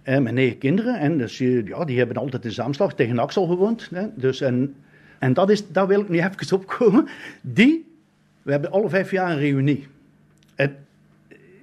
En 0.03 0.17
eh, 0.17 0.23
mijn 0.23 0.35
negen 0.35 0.59
kinderen. 0.59 0.99
En 0.99 1.19
dus, 1.19 1.39
ja, 1.39 1.85
die 1.85 1.99
hebben 1.99 2.17
altijd 2.17 2.45
in 2.45 2.53
Zaamslag 2.53 2.95
tegen 2.95 3.19
Axel 3.19 3.47
gewoond. 3.47 3.89
Hè. 3.91 4.07
Dus, 4.15 4.41
en 4.41 4.75
en 5.21 5.33
dat 5.33 5.51
is, 5.51 5.69
daar 5.69 5.87
wil 5.87 6.01
ik 6.01 6.09
nu 6.09 6.19
even 6.19 6.57
opkomen. 6.59 7.09
Die, 7.41 7.95
we 8.43 8.51
hebben 8.51 8.71
alle 8.71 8.89
vijf 8.89 9.11
jaar 9.11 9.31
een 9.31 9.39
reunie. 9.39 9.87
En 10.61 10.77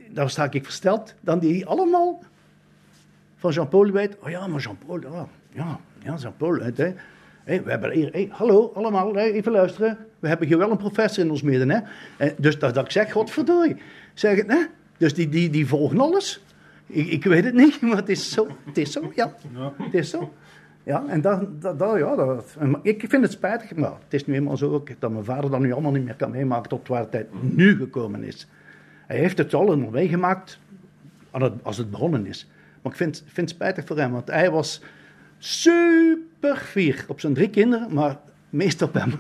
daar 0.10 0.30
sta 0.30 0.52
ik 0.52 0.64
versteld. 0.64 1.16
Dan 1.22 1.40
die 1.40 1.66
allemaal 1.66 2.24
van 3.36 3.52
Jean-Paul 3.52 3.92
weet. 3.92 4.18
Oh 4.20 4.30
ja, 4.30 4.48
maar 4.48 4.62
Jean-Paul, 4.62 5.00
ja, 5.02 5.28
ja, 5.50 5.80
ja 6.00 6.16
Jean-Paul. 6.16 6.60
Hè. 6.60 6.94
Hey, 7.44 7.64
we 7.64 7.70
hebben 7.70 7.92
hier, 7.92 8.12
hey, 8.12 8.28
hallo 8.32 8.72
allemaal, 8.74 9.18
even 9.18 9.52
luisteren. 9.52 9.98
We 10.20 10.28
hebben 10.28 10.48
hier 10.48 10.58
wel 10.58 10.72
een 10.72 10.78
professor 10.78 11.24
in 11.24 11.32
ons 11.32 11.42
midden. 11.42 11.70
Hè. 11.70 11.80
En 12.18 12.34
dus 12.38 12.60
dat, 12.60 12.74
dat 12.74 12.86
ik 12.86 12.92
zeg, 12.92 13.12
godverdorie. 13.12 13.76
Zeg 14.14 14.38
het, 14.38 14.48
hè? 14.48 14.66
Dus 14.98 15.14
die, 15.14 15.30
die, 15.30 15.50
die 15.50 15.68
volgen 15.68 16.00
alles. 16.00 16.44
Ik, 16.86 17.08
ik, 17.08 17.24
weet 17.24 17.44
het 17.44 17.54
niet, 17.54 17.82
maar 17.88 17.96
het 17.96 18.10
is 18.10 18.32
zo. 18.32 18.48
Het 18.66 18.78
is 18.78 18.92
zo, 18.92 19.12
ja. 19.16 19.36
Het 19.78 19.94
is 19.94 20.10
zo. 20.10 20.34
Ja, 20.84 21.04
en 21.08 21.22
dat, 21.22 21.62
dat, 21.62 21.80
dat 21.80 21.98
ja, 21.98 22.16
dat, 22.16 22.58
ik 22.82 23.06
vind 23.08 23.24
het 23.24 23.32
spijtig, 23.32 23.76
maar 23.76 23.92
het 23.92 24.14
is 24.14 24.26
nu 24.26 24.34
eenmaal 24.34 24.58
zo 24.58 24.74
ook 24.74 24.90
dat 25.00 25.12
mijn 25.12 25.24
vader 25.24 25.50
dat 25.50 25.60
nu 25.60 25.72
allemaal 25.72 25.92
niet 25.92 26.06
meer 26.06 26.16
kan 26.16 26.32
meemaken 26.32 26.70
tot 26.70 26.88
waar 26.88 27.06
het 27.10 27.28
nu 27.42 27.78
gekomen 27.78 28.24
is. 28.24 28.48
Hij 29.08 29.18
heeft 29.18 29.38
het 29.38 29.54
allemaal 29.54 29.90
meegemaakt 29.90 30.60
als 31.62 31.78
het 31.78 31.92
begonnen 31.92 32.26
is. 32.26 32.48
Maar 32.82 32.92
ik 32.92 32.98
vind, 32.98 33.24
vind 33.26 33.50
het 33.50 33.50
spijtig 33.50 33.86
voor 33.86 33.98
hem, 33.98 34.12
want 34.12 34.28
hij 34.28 34.52
was 34.52 34.82
super 35.38 36.56
fier 36.56 37.06
op 37.08 37.20
zijn 37.20 37.34
drie 37.34 37.50
kinderen, 37.50 37.94
maar 37.94 38.18
meest 38.50 38.82
op 38.82 38.94
hem. 38.94 39.12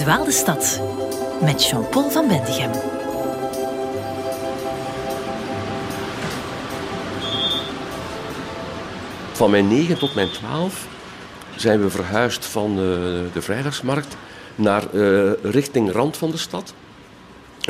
Verdwaalde 0.00 0.30
stad 0.30 0.80
met 1.42 1.66
Jean-Paul 1.66 2.10
van 2.10 2.28
Bendigem. 2.28 2.70
Van 9.32 9.50
mijn 9.50 9.68
9 9.68 9.98
tot 9.98 10.14
mijn 10.14 10.30
12 10.30 10.88
zijn 11.56 11.82
we 11.82 11.90
verhuisd 11.90 12.44
van 12.46 12.70
uh, 12.70 12.76
de 13.32 13.40
vrijdagsmarkt 13.42 14.16
naar 14.54 14.94
uh, 14.94 15.30
richting 15.42 15.92
rand 15.92 16.16
van 16.16 16.30
de 16.30 16.36
stad. 16.36 16.74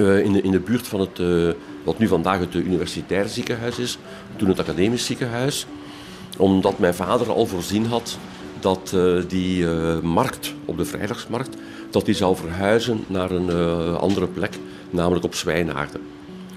Uh, 0.00 0.24
in, 0.24 0.32
de, 0.32 0.42
in 0.42 0.50
de 0.50 0.60
buurt 0.60 0.86
van 0.86 1.00
het, 1.00 1.18
wat 1.84 1.98
nu 1.98 2.08
vandaag 2.08 2.38
het 2.38 2.54
universitair 2.54 3.28
ziekenhuis 3.28 3.78
is, 3.78 3.98
toen 4.36 4.48
het 4.48 4.58
academisch 4.58 5.06
ziekenhuis. 5.06 5.66
Omdat 6.38 6.78
mijn 6.78 6.94
vader 6.94 7.32
al 7.32 7.46
voorzien 7.46 7.86
had 7.86 8.18
dat 8.60 8.96
die 9.28 9.66
markt 10.02 10.54
op 10.64 10.76
de 10.76 10.84
vrijdagsmarkt 10.84 11.56
dat 11.90 12.04
die 12.04 12.14
zou 12.14 12.36
verhuizen 12.36 13.04
naar 13.06 13.30
een 13.30 13.50
andere 13.96 14.26
plek, 14.26 14.58
namelijk 14.90 15.24
op 15.24 15.34
Zwijnaarden. 15.34 16.00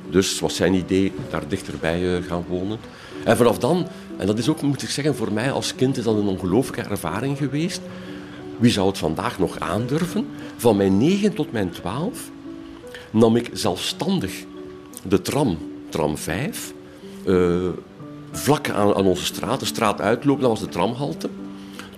Dus 0.09 0.39
was 0.39 0.55
zijn 0.55 0.73
idee 0.73 1.11
daar 1.29 1.47
dichterbij 1.47 2.21
gaan 2.21 2.45
wonen. 2.47 2.77
En 3.23 3.38
vanaf 3.38 3.59
dan 3.59 3.88
en 4.17 4.27
dat 4.27 4.38
is 4.38 4.49
ook, 4.49 4.61
moet 4.61 4.81
ik 4.81 4.89
zeggen, 4.89 5.15
voor 5.15 5.31
mij 5.31 5.51
als 5.51 5.75
kind 5.75 5.97
is 5.97 6.03
dat 6.03 6.15
een 6.15 6.27
ongelooflijke 6.27 6.89
ervaring 6.89 7.38
geweest. 7.38 7.81
Wie 8.57 8.71
zou 8.71 8.88
het 8.88 8.97
vandaag 8.97 9.39
nog 9.39 9.59
aandurven? 9.59 10.27
Van 10.57 10.77
mijn 10.77 10.97
9 10.97 11.34
tot 11.34 11.51
mijn 11.51 11.69
12 11.69 12.31
nam 13.11 13.36
ik 13.36 13.49
zelfstandig 13.53 14.34
de 15.07 15.21
tram, 15.21 15.57
tram 15.89 16.17
5, 16.17 16.73
uh, 17.25 17.65
eh, 17.65 17.71
vlak 18.31 18.69
aan, 18.69 18.95
aan, 18.95 19.05
onze 19.05 19.25
straat, 19.25 19.59
de 19.59 19.65
straat 19.65 20.01
uitlopen, 20.01 20.41
dat 20.41 20.51
was 20.51 20.59
de 20.59 20.67
tramhalte, 20.67 21.29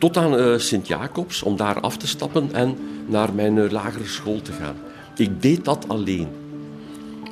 tot 0.05 0.17
aan 0.17 0.39
uh, 0.39 0.57
Sint-Jacobs 0.57 1.43
om 1.43 1.57
daar 1.57 1.79
af 1.79 1.97
te 1.97 2.07
stappen 2.07 2.49
en 2.53 2.77
naar 3.05 3.33
mijn 3.33 3.55
uh, 3.55 3.71
lagere 3.71 4.07
school 4.07 4.41
te 4.41 4.51
gaan. 4.51 4.75
Ik 5.15 5.41
deed 5.41 5.65
dat 5.65 5.85
alleen. 5.87 6.27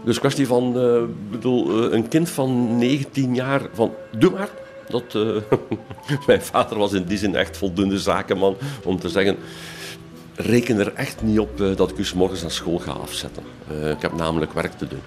Dus 0.06 0.20
kwestie 0.20 0.48
van, 0.48 0.74
bedoel, 1.32 1.94
een 1.94 2.08
kind 2.08 2.30
van 2.30 2.78
19 2.78 3.36
jaar, 3.36 3.62
van 3.74 3.94
doe 4.18 4.32
maar, 4.32 4.50
dat, 4.88 5.14
uh, 5.14 5.36
mijn 6.28 6.42
vader 6.42 6.78
was 6.78 6.94
in 6.94 7.04
die 7.04 7.18
zin 7.18 7.36
echt 7.36 7.58
voldoende 7.58 8.00
zakenman 8.00 8.56
om 8.84 9.00
te 9.00 9.10
zeggen... 9.10 9.38
Reken 10.36 10.80
er 10.80 10.94
echt 10.94 11.22
niet 11.22 11.40
op 11.40 11.62
uh, 11.62 11.76
dat 11.76 11.90
ik 11.90 11.98
u 11.98 12.06
morgens 12.16 12.42
naar 12.42 12.52
school 12.52 12.80
ga 12.80 12.92
afzetten. 12.92 13.44
Uh, 13.72 13.90
ik 13.90 14.02
heb 14.02 14.14
namelijk 14.14 14.54
werk 14.54 14.78
te 14.78 14.88
doen. 14.88 15.02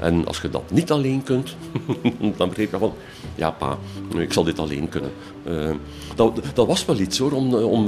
En 0.00 0.26
als 0.26 0.40
je 0.40 0.50
dat 0.50 0.70
niet 0.70 0.90
alleen 0.90 1.22
kunt, 1.22 1.56
dan 2.36 2.48
begreep 2.48 2.70
je 2.70 2.78
van... 2.78 2.94
Ja, 3.34 3.50
pa, 3.50 3.78
ik 4.16 4.32
zal 4.32 4.44
dit 4.44 4.58
alleen 4.58 4.88
kunnen. 4.88 5.10
dat, 6.14 6.40
dat 6.54 6.66
was 6.66 6.84
wel 6.84 6.98
iets 6.98 7.18
hoor, 7.18 7.32
om... 7.32 7.54
om 7.54 7.86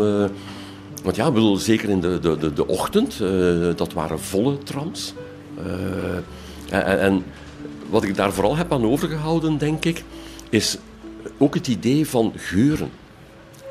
want 1.03 1.17
ja, 1.17 1.31
bedoel, 1.31 1.57
zeker 1.57 1.89
in 1.89 2.01
de, 2.01 2.19
de, 2.19 2.39
de, 2.39 2.53
de 2.53 2.67
ochtend, 2.67 3.19
dat 3.77 3.93
waren 3.93 4.21
volle 4.21 4.59
trams. 4.59 5.15
En, 6.71 7.01
en 7.01 7.25
wat 7.91 8.05
ik 8.05 8.17
daar 8.17 8.33
vooral 8.33 8.57
heb 8.57 8.73
aan 8.73 8.87
overgehouden, 8.87 9.59
denk 9.59 9.85
ik, 9.85 10.05
is 10.49 10.79
ook 11.39 11.55
het 11.55 11.69
idee 11.69 12.09
van 12.09 12.33
geuren. 12.37 12.91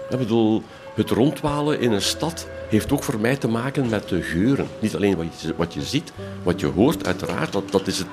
Ik 0.10 0.18
bedoel, 0.18 0.64
het 0.96 1.10
rondwalen 1.10 1.80
in 1.80 1.92
een 1.92 2.02
stad 2.02 2.48
heeft 2.72 2.92
ook 2.92 3.04
voor 3.04 3.20
mij 3.20 3.36
te 3.38 3.48
maken 3.48 3.90
met 3.90 4.10
de 4.10 4.22
geuren. 4.22 4.68
Niet 4.80 4.96
alleen 4.96 5.16
wat 5.16 5.42
je, 5.42 5.56
wat 5.56 5.74
je 5.74 5.82
ziet, 5.82 6.14
wat 6.44 6.60
je 6.60 6.66
hoort, 6.66 7.06
uiteraard, 7.06 7.52
dat, 7.52 7.72
dat 7.72 7.88
is 7.88 7.98
het 7.98 8.08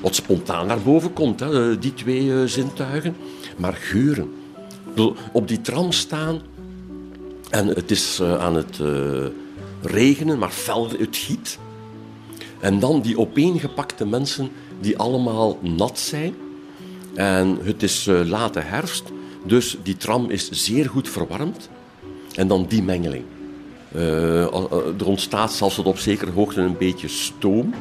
wat 0.00 0.14
spontaan 0.14 0.66
naar 0.66 0.80
boven 0.80 1.12
komt, 1.12 1.40
hè, 1.40 1.78
die 1.78 1.94
twee 1.94 2.24
uh, 2.24 2.44
zintuigen. 2.44 3.16
Maar 3.56 3.72
geuren. 3.72 4.34
Op 5.32 5.48
die 5.48 5.60
tram 5.60 5.92
staan 5.92 6.40
en 7.50 7.66
het 7.66 7.90
is 7.90 8.18
uh, 8.20 8.38
aan 8.38 8.54
het 8.54 8.78
regenen, 9.82 10.38
maar 10.38 10.50
fel 10.50 10.88
het 10.98 11.16
giet. 11.16 11.58
En 12.60 12.78
dan 12.78 13.00
die 13.00 13.18
opeengepakte 13.18 14.06
mensen 14.06 14.50
die 14.80 14.98
allemaal 14.98 15.58
nat 15.60 15.98
zijn. 15.98 16.34
En 17.14 17.58
het 17.62 17.82
is 17.82 18.04
late 18.24 18.60
herfst, 18.60 19.04
dus 19.44 19.76
die 19.82 19.96
tram 19.96 20.30
is 20.30 20.50
zeer 20.50 20.88
goed 20.88 21.08
verwarmd. 21.08 21.68
En 22.34 22.48
dan 22.48 22.66
die 22.68 22.82
mengeling. 22.82 23.24
Uh, 23.96 24.42
er 24.98 25.06
ontstaat 25.06 25.52
zelfs 25.52 25.74
tot 25.74 25.86
op 25.86 25.98
zekere 25.98 26.30
hoogte 26.30 26.60
een 26.60 26.76
beetje 26.78 27.08
stoom. 27.08 27.74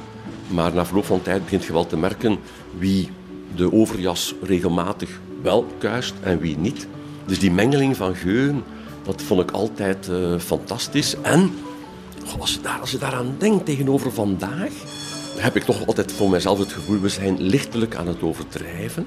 Maar 0.48 0.74
na 0.74 0.86
verloop 0.86 1.06
van 1.06 1.22
tijd 1.22 1.44
begint 1.44 1.64
je 1.64 1.74
wel 1.74 1.86
te 1.86 1.98
merken 1.98 2.38
wie 2.78 3.10
de 3.56 3.74
overjas 3.74 4.34
regelmatig 4.42 5.20
wel 5.42 5.66
kuist 5.78 6.14
en 6.22 6.40
wie 6.40 6.58
niet. 6.58 6.88
Dus 7.26 7.40
die 7.40 7.52
mengeling 7.52 7.98
van 7.98 8.16
geuren, 8.16 8.64
dat 9.04 9.22
vond 9.22 9.42
ik 9.42 9.52
altijd 9.52 10.08
uh, 10.08 10.40
fantastisch. 10.40 11.16
En 11.22 11.52
als, 12.40 12.54
je 12.54 12.62
daar, 12.62 12.80
als 12.80 12.92
je 12.92 12.98
daaraan 12.98 13.36
denkt 13.38 13.66
tegenover 13.66 14.12
vandaag, 14.12 14.72
heb 15.38 15.56
ik 15.56 15.64
toch 15.64 15.88
altijd 15.88 16.12
voor 16.12 16.30
mezelf 16.30 16.60
het 16.60 16.74
gevoel, 16.74 17.00
we 17.00 17.10
zijn 17.10 17.42
lichtelijk 17.42 17.96
aan 17.96 18.08
het 18.08 18.22
overdrijven. 18.22 19.06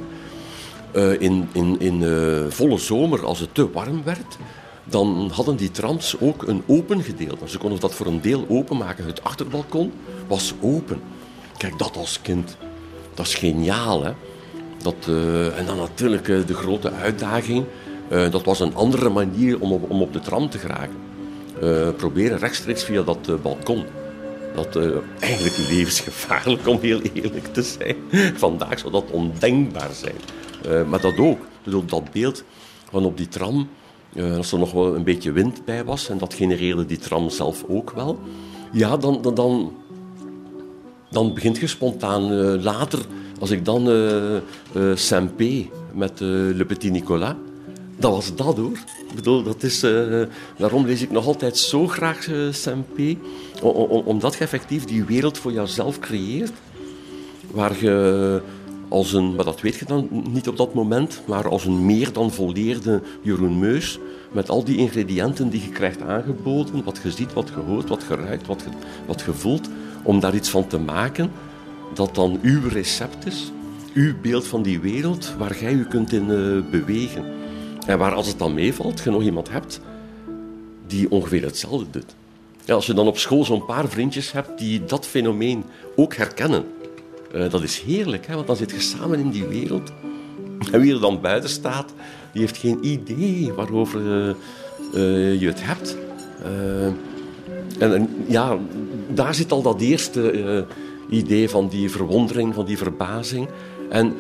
Uh, 0.97 1.21
in 1.21 1.49
in, 1.53 1.81
in 1.81 2.05
volle 2.51 2.79
zomer, 2.79 3.25
als 3.25 3.41
het 3.41 3.55
te 3.55 3.71
warm 3.71 4.03
werd, 4.05 4.37
dan 4.89 5.31
hadden 5.33 5.57
die 5.57 5.71
trams 5.71 6.17
ook 6.21 6.43
een 6.43 6.63
open 6.67 7.03
gedeelte. 7.03 7.49
Ze 7.49 7.59
konden 7.59 7.81
dat 7.81 7.95
voor 7.95 8.07
een 8.07 8.21
deel 8.21 8.45
openmaken. 8.49 9.07
Het 9.07 9.25
achterbalkon 9.25 9.93
was 10.27 10.55
open. 10.61 11.01
Kijk, 11.57 11.79
dat 11.79 11.97
als 11.97 12.21
kind, 12.23 12.57
dat 13.15 13.27
is 13.27 13.35
geniaal. 13.35 14.05
Hè? 14.05 14.13
Dat, 14.83 15.07
uh, 15.09 15.59
en 15.59 15.67
dan 15.67 15.77
natuurlijk 15.77 16.27
de 16.27 16.55
grote 16.55 16.91
uitdaging. 16.91 17.65
dat 18.09 18.45
was 18.45 18.61
een 18.61 18.75
andere 18.75 19.09
manier 19.09 19.61
om 19.61 19.73
op, 19.73 19.91
om 19.91 20.03
op 20.03 20.13
de 20.13 20.21
tram 20.21 20.51
te 20.51 20.59
geraken. 20.59 20.97
proberen 21.97 22.39
rechtstreeks 22.39 22.85
via 22.85 23.03
dat 23.03 23.43
balkon. 23.43 23.85
Dat 24.55 24.77
eigenlijk 25.19 25.57
levensgevaarlijk, 25.69 26.67
om 26.77 26.79
heel 26.81 27.01
eerlijk 27.01 27.47
te 27.53 27.63
zijn. 27.63 27.97
Vandaag 28.37 28.79
zou 28.79 28.93
dat 28.93 29.11
ondenkbaar 29.11 29.91
zijn. 29.93 30.89
Maar 30.89 31.01
dat 31.01 31.19
ook. 31.19 31.39
bedoel, 31.63 31.85
dat 31.85 32.11
beeld 32.13 32.45
van 32.91 33.05
op 33.05 33.17
die 33.17 33.29
tram, 33.29 33.69
als 34.37 34.53
er 34.53 34.59
nog 34.59 34.73
wel 34.73 34.95
een 34.95 35.05
beetje 35.05 35.33
wind 35.33 35.65
bij 35.65 35.85
was, 35.85 36.09
en 36.09 36.19
dat 36.19 36.35
genereerde 36.35 36.87
die 36.87 36.99
tram 36.99 37.31
zelf 37.31 37.65
ook 37.69 37.91
wel, 37.91 38.19
ja, 38.73 38.97
dan, 38.97 39.23
dan, 39.23 39.35
dan, 39.35 39.73
dan 41.11 41.35
begint 41.35 41.57
je 41.57 41.67
spontaan. 41.67 42.63
later, 42.63 42.99
als 43.41 43.51
ik 43.51 43.65
dan 43.65 43.83
Saint-Pé 44.95 45.69
met 45.93 46.21
Le 46.21 46.65
Petit 46.67 46.93
Nicolas, 46.93 47.35
dat 47.99 48.11
was 48.13 48.35
dat 48.35 48.57
hoor. 48.57 48.79
Ik 49.09 49.15
bedoel, 49.15 49.43
dat 49.43 49.63
is, 49.63 49.81
daarom 50.59 50.87
lees 50.87 51.03
ik 51.03 51.11
nog 51.11 51.27
altijd 51.27 51.57
zo 51.57 51.87
graag 51.87 52.29
uh, 52.29 52.53
Saint-Pé. 52.53 53.17
Omdat 54.05 54.35
je 54.35 54.41
effectief 54.41 54.85
die 54.85 55.05
wereld 55.05 55.39
voor 55.39 55.53
jezelf 55.53 55.99
creëert. 55.99 56.53
Waar 57.51 57.73
je 57.81 58.41
als 58.89 59.13
een, 59.13 59.35
maar 59.35 59.45
dat 59.45 59.61
weet 59.61 59.75
je 59.75 59.85
dan 59.85 60.09
niet 60.33 60.49
op 60.49 60.57
dat 60.57 60.75
moment, 60.75 61.23
maar 61.27 61.49
als 61.49 61.65
een 61.65 61.85
meer 61.85 62.13
dan 62.13 62.31
volleerde 62.31 63.03
Jeroen 63.23 63.59
Meus. 63.59 63.99
Met 64.33 64.51
al 64.51 64.65
die 64.65 64.77
ingrediënten 64.77 65.49
die 65.49 65.63
je 65.63 65.69
krijgt 65.69 66.03
aangeboden. 66.03 66.85
Wat 66.85 67.01
je 67.03 67.11
ziet, 67.11 67.33
wat 67.33 67.49
je 67.49 67.61
hoort, 67.61 67.89
wat 67.89 68.05
je 68.09 68.15
ruikt, 68.15 68.47
wat 68.47 68.61
je, 68.61 68.69
wat 69.07 69.21
je 69.21 69.33
voelt. 69.33 69.69
Om 70.03 70.21
daar 70.21 70.35
iets 70.35 70.49
van 70.49 70.67
te 70.67 70.79
maken 70.79 71.31
dat 71.95 72.15
dan 72.15 72.39
uw 72.43 72.69
recept 72.69 73.27
is. 73.27 73.53
Uw 73.95 74.15
beeld 74.23 74.47
van 74.47 74.63
die 74.63 74.81
wereld 74.81 75.35
waar 75.39 75.59
jij 75.61 75.77
je 75.77 75.87
kunt 75.87 76.13
in 76.13 76.29
uh, 76.29 76.71
bewegen. 76.71 77.25
En 77.87 77.99
waar 77.99 78.15
als 78.15 78.27
het 78.27 78.39
dan 78.39 78.55
meevalt, 78.55 79.01
je 79.01 79.11
nog 79.11 79.23
iemand 79.23 79.51
hebt 79.51 79.81
die 80.87 81.11
ongeveer 81.11 81.43
hetzelfde 81.43 81.87
doet. 81.91 82.15
Ja, 82.65 82.75
als 82.75 82.87
je 82.87 82.95
dan 82.95 83.07
op 83.07 83.19
school 83.19 83.45
zo'n 83.45 83.65
paar 83.65 83.89
vriendjes 83.89 84.33
hebt 84.33 84.59
die 84.59 84.85
dat 84.85 85.07
fenomeen 85.07 85.65
ook 85.97 86.15
herkennen, 86.15 86.65
uh, 87.35 87.51
dat 87.51 87.63
is 87.63 87.81
heerlijk, 87.81 88.27
hè, 88.27 88.35
want 88.35 88.47
dan 88.47 88.57
zit 88.57 88.71
je 88.71 88.81
samen 88.81 89.19
in 89.19 89.31
die 89.31 89.47
wereld. 89.47 89.93
En 90.73 90.81
wie 90.81 90.95
er 90.95 91.01
dan 91.01 91.21
buiten 91.21 91.51
staat, 91.51 91.93
die 92.33 92.41
heeft 92.41 92.57
geen 92.57 92.79
idee 92.81 93.53
waarover 93.53 94.01
uh, 94.01 94.35
uh, 94.95 95.41
je 95.41 95.47
het 95.47 95.65
hebt. 95.65 95.97
En, 97.79 98.09
ja, 98.29 98.59
daar 99.09 99.35
zit 99.35 99.53
al 99.53 99.63
dat 99.63 99.81
eerste 99.81 100.67
idee 101.11 101.49
van 101.49 101.69
die 101.69 101.91
verwondering, 101.91 102.55
van 102.55 102.65
die 102.65 102.79
verbazing. 102.79 103.49
En 103.91 104.15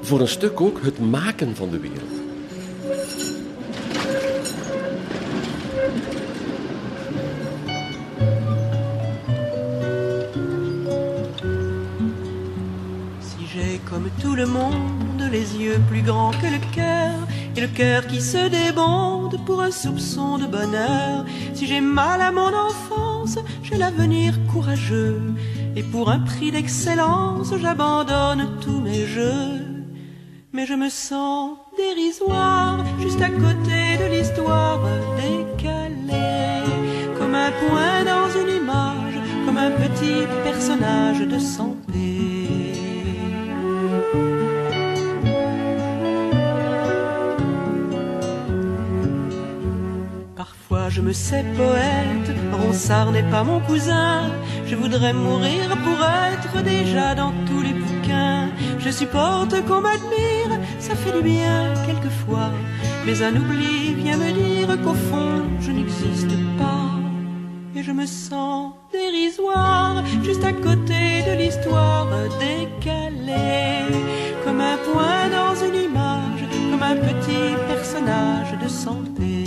voor 0.00 0.20
een 0.20 0.28
stuk 0.28 0.60
ook 0.60 0.78
het 0.82 1.10
maken 1.10 1.56
van 1.56 1.70
de 1.70 1.78
wereld. 1.78 2.31
Tout 14.20 14.34
le 14.34 14.46
monde, 14.46 15.22
les 15.30 15.56
yeux 15.56 15.80
plus 15.88 16.02
grands 16.02 16.32
que 16.32 16.46
le 16.46 16.74
cœur, 16.74 17.18
et 17.56 17.60
le 17.60 17.68
cœur 17.68 18.06
qui 18.06 18.20
se 18.20 18.48
débonde 18.48 19.38
pour 19.44 19.60
un 19.60 19.70
soupçon 19.70 20.38
de 20.38 20.46
bonheur. 20.46 21.24
Si 21.54 21.66
j'ai 21.66 21.80
mal 21.80 22.20
à 22.20 22.32
mon 22.32 22.52
enfance, 22.54 23.38
j'ai 23.62 23.76
l'avenir 23.76 24.34
courageux, 24.52 25.20
et 25.76 25.82
pour 25.82 26.10
un 26.10 26.20
prix 26.20 26.50
d'excellence, 26.50 27.52
j'abandonne 27.60 28.48
tous 28.60 28.80
mes 28.80 29.06
jeux. 29.06 29.60
Mais 30.52 30.66
je 30.66 30.74
me 30.74 30.88
sens 30.88 31.56
dérisoire, 31.76 32.84
juste 33.00 33.22
à 33.22 33.30
côté 33.30 33.96
de 34.02 34.14
l'histoire 34.14 34.80
décalée, 35.16 36.62
comme 37.18 37.34
un 37.34 37.50
point 37.50 38.04
dans 38.04 38.28
une 38.40 38.62
image, 38.62 39.18
comme 39.46 39.56
un 39.56 39.70
petit 39.70 40.26
personnage 40.44 41.20
de 41.20 41.38
santé. 41.38 42.31
Je 50.94 51.00
me 51.00 51.12
sais 51.12 51.44
poète, 51.56 52.36
Ronsard 52.52 53.12
n'est 53.12 53.30
pas 53.30 53.42
mon 53.42 53.60
cousin, 53.60 54.30
je 54.66 54.76
voudrais 54.76 55.14
mourir 55.14 55.68
pour 55.84 55.98
être 56.32 56.62
déjà 56.62 57.14
dans 57.14 57.32
tous 57.46 57.62
les 57.62 57.72
bouquins. 57.72 58.50
Je 58.78 58.90
supporte 58.90 59.54
qu'on 59.66 59.80
m'admire, 59.80 60.52
ça 60.78 60.94
fait 60.94 61.12
du 61.16 61.22
bien 61.22 61.72
quelquefois, 61.86 62.50
mais 63.06 63.22
un 63.22 63.34
oubli 63.36 63.94
vient 63.94 64.18
me 64.18 64.32
dire 64.32 64.68
qu'au 64.82 64.94
fond 64.94 65.42
je 65.60 65.70
n'existe 65.70 66.36
pas. 66.58 66.90
Et 67.74 67.82
je 67.82 67.92
me 67.92 68.04
sens 68.04 68.74
dérisoire, 68.92 70.04
juste 70.22 70.44
à 70.44 70.52
côté 70.52 71.22
de 71.26 71.38
l'histoire 71.40 72.08
décalée, 72.38 73.96
comme 74.44 74.60
un 74.60 74.76
point 74.76 75.24
dans 75.38 75.54
une 75.66 75.74
image, 75.88 76.44
comme 76.70 76.82
un 76.82 76.96
petit 76.96 77.56
personnage 77.66 78.52
de 78.62 78.68
santé. 78.68 79.41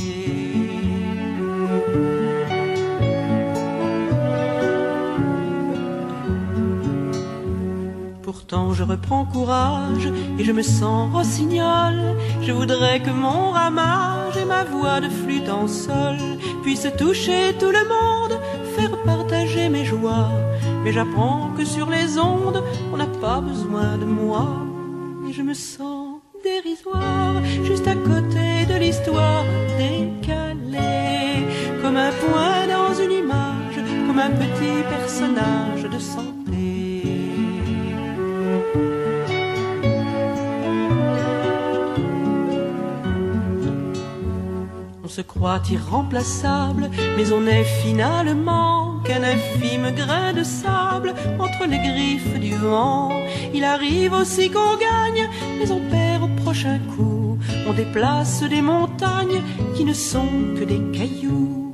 Pourtant 8.35 8.73
je 8.73 8.83
reprends 8.83 9.23
courage 9.23 10.11
et 10.37 10.43
je 10.43 10.51
me 10.51 10.61
sens 10.61 11.09
rossignol. 11.13 12.17
Je 12.41 12.51
voudrais 12.51 12.99
que 12.99 13.09
mon 13.09 13.51
ramage 13.51 14.35
et 14.35 14.43
ma 14.43 14.65
voix 14.65 14.99
de 14.99 15.07
flûte 15.07 15.47
en 15.47 15.69
sol 15.69 16.17
puissent 16.61 16.91
toucher 16.97 17.55
tout 17.57 17.71
le 17.71 17.85
monde, 17.93 18.37
faire 18.75 19.01
partager 19.03 19.69
mes 19.69 19.85
joies. 19.85 20.29
Mais 20.83 20.91
j'apprends 20.91 21.51
que 21.57 21.63
sur 21.63 21.89
les 21.89 22.19
ondes, 22.19 22.61
on 22.91 22.97
n'a 22.97 23.07
pas 23.07 23.39
besoin 23.39 23.97
de 23.97 24.05
moi. 24.05 24.45
Et 25.29 25.31
je 25.31 25.41
me 25.41 25.53
sens 25.53 26.19
dérisoire, 26.43 27.41
juste 27.63 27.87
à 27.87 27.95
côté 27.95 28.65
de 28.69 28.77
l'histoire 28.77 29.45
décalée, 29.77 31.47
comme 31.81 31.95
un 31.95 32.11
point 32.11 32.67
dans 32.67 32.93
une 33.01 33.13
image, 33.13 33.79
comme 34.05 34.19
un 34.19 34.31
petit 34.31 34.83
personnage 34.89 35.83
de 35.83 35.99
santé. 35.99 36.44
Se 45.15 45.21
croit 45.21 45.61
irremplaçable, 45.71 46.89
mais 47.15 47.31
on 47.31 47.47
est 47.47 47.63
finalement 47.63 48.99
qu'un 49.05 49.23
infime 49.23 49.89
grain 49.95 50.33
de 50.33 50.43
sable 50.43 51.13
entre 51.39 51.63
les 51.69 51.77
griffes 51.77 52.37
du 52.37 52.53
vent. 52.55 53.11
Il 53.53 53.63
arrive 53.63 54.11
aussi 54.11 54.49
qu'on 54.49 54.75
gagne, 54.75 55.29
mais 55.57 55.71
on 55.71 55.79
perd 55.89 56.23
au 56.23 56.27
prochain 56.43 56.79
coup. 56.93 57.37
On 57.65 57.71
déplace 57.71 58.43
des 58.43 58.61
montagnes 58.61 59.41
qui 59.73 59.85
ne 59.85 59.93
sont 59.93 60.33
que 60.57 60.65
des 60.65 60.81
cailloux. 60.97 61.71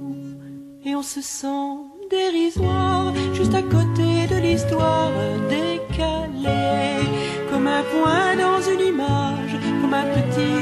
Et 0.85 0.93
on 0.93 1.01
se 1.01 1.21
sent 1.21 1.71
dérisoire, 2.11 3.11
juste 3.33 3.55
à 3.55 3.63
côté 3.63 4.27
de 4.33 4.37
l'histoire 4.45 5.09
décalée, 5.49 7.09
comme 7.49 7.65
un 7.65 7.83
point 7.93 8.35
dans 8.45 8.61
une 8.71 8.85
image, 8.93 9.53
comme 9.81 9.95
un 9.95 10.07
petit 10.17 10.57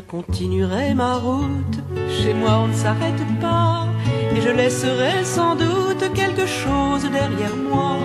Je 0.00 0.06
continuerai 0.06 0.94
ma 0.94 1.16
route, 1.16 1.78
chez 2.08 2.32
moi 2.32 2.60
on 2.64 2.68
ne 2.68 2.72
s'arrête 2.72 3.22
pas, 3.38 3.86
et 4.34 4.40
je 4.40 4.48
laisserai 4.48 5.24
sans 5.24 5.54
doute 5.54 6.10
quelque 6.14 6.46
chose 6.46 7.02
derrière 7.02 7.54
moi. 7.54 7.98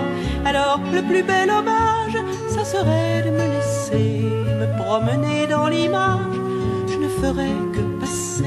Alors 0.44 0.78
le 0.92 1.00
plus 1.00 1.22
bel 1.22 1.50
hommage, 1.50 2.18
ça 2.50 2.64
serait 2.66 3.22
de 3.24 3.30
me 3.30 3.46
laisser 3.54 4.20
me 4.60 4.66
promener 4.76 5.46
dans 5.46 5.68
l'image, 5.68 6.36
je 6.86 6.98
ne 6.98 7.08
ferai 7.08 7.48
que 7.72 7.80
passer, 7.98 8.44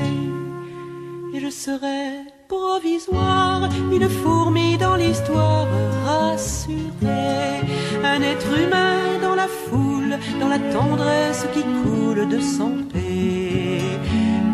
et 1.34 1.39
je 1.39 1.49
serai 1.49 2.21
provisoire, 2.49 3.69
une 3.91 4.09
fourmi 4.09 4.77
dans 4.77 4.95
l'histoire 4.95 5.67
rassurée, 6.05 7.61
un 8.03 8.21
être 8.34 8.51
humain 8.63 9.19
dans 9.21 9.35
la 9.35 9.47
foule, 9.47 10.17
dans 10.41 10.49
la 10.49 10.59
tendresse 10.76 11.45
qui 11.53 11.63
coule 11.84 12.27
de 12.27 12.39
santé, 12.39 13.81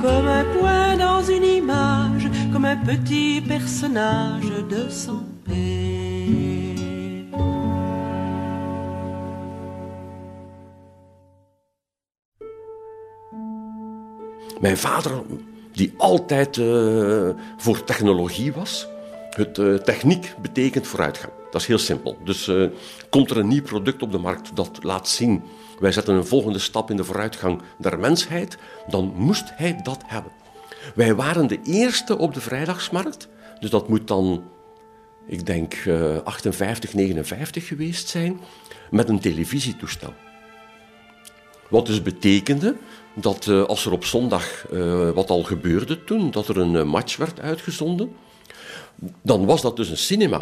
comme 0.02 0.28
un 0.28 0.46
point 0.58 0.98
dans 0.98 1.24
une 1.24 1.48
image, 1.62 2.30
comme 2.52 2.66
un 2.66 2.78
petit 2.78 3.42
personnage 3.42 4.52
de 4.70 4.90
santé. 4.90 5.86
Mijn 14.62 14.78
die 15.76 15.94
altijd 15.98 16.58
uh, 16.58 17.30
voor 17.58 17.84
technologie 17.84 18.54
was. 18.54 18.88
Het, 19.30 19.58
uh, 19.58 19.76
techniek 19.76 20.36
betekent 20.42 20.88
vooruitgang. 20.88 21.34
Dat 21.52 21.62
is 21.62 21.68
heel 21.68 21.78
simpel. 21.78 22.18
Dus 22.24 22.48
uh, 22.48 22.70
komt 23.10 23.30
er 23.30 23.38
een 23.38 23.48
nieuw 23.48 23.62
product 23.62 24.02
op 24.02 24.12
de 24.12 24.18
markt 24.18 24.56
dat 24.56 24.80
laat 24.82 25.08
zien... 25.08 25.44
wij 25.80 25.92
zetten 25.92 26.16
een 26.16 26.26
volgende 26.26 26.60
stap 26.60 26.90
in 26.90 26.98
de 26.98 27.04
vooruitgang 27.04 27.62
der 27.78 28.00
mensheid... 28.00 28.58
dan 28.88 29.14
moest 29.16 29.52
hij 29.56 29.80
dat 29.84 30.04
hebben. 30.06 30.32
Wij 30.96 31.16
waren 31.16 31.48
de 31.48 31.60
eerste 31.64 32.18
op 32.18 32.34
de 32.34 32.42
vrijdagsmarkt. 32.42 33.28
Dus 33.60 33.70
dat 33.70 33.90
moet 33.90 34.08
dan, 34.08 34.44
ik 35.28 35.46
denk, 35.46 35.76
58, 36.24 36.94
59 36.94 37.68
geweest 37.68 38.08
zijn... 38.08 38.40
met 38.92 39.10
een 39.10 39.20
televisietoestel. 39.20 40.14
Wat 41.70 41.86
dus 41.86 42.02
betekende 42.02 42.76
dat 43.16 43.46
uh, 43.46 43.64
als 43.64 43.86
er 43.86 43.92
op 43.92 44.06
zondag, 44.06 44.66
uh, 44.72 45.10
wat 45.10 45.30
al 45.30 45.44
gebeurde 45.44 46.04
toen, 46.04 46.32
dat 46.32 46.48
er 46.48 46.58
een 46.58 46.74
uh, 46.74 46.84
match 46.84 47.18
werd 47.18 47.40
uitgezonden, 47.40 48.12
dan 49.22 49.46
was 49.46 49.62
dat 49.62 49.76
dus 49.76 49.90
een 49.90 49.98
cinema. 49.98 50.38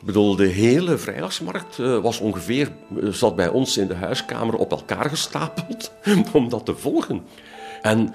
Ik 0.00 0.08
bedoel, 0.08 0.36
de 0.36 0.46
hele 0.46 0.98
vrijdagsmarkt 0.98 1.76
was 1.76 2.18
ongeveer, 2.18 2.72
zat 3.10 3.36
bij 3.36 3.48
ons 3.48 3.76
in 3.76 3.86
de 3.86 3.94
huiskamer 3.94 4.54
op 4.54 4.70
elkaar 4.70 5.08
gestapeld 5.08 5.92
om 6.32 6.48
dat 6.48 6.64
te 6.66 6.74
volgen. 6.76 7.22
En 7.82 8.14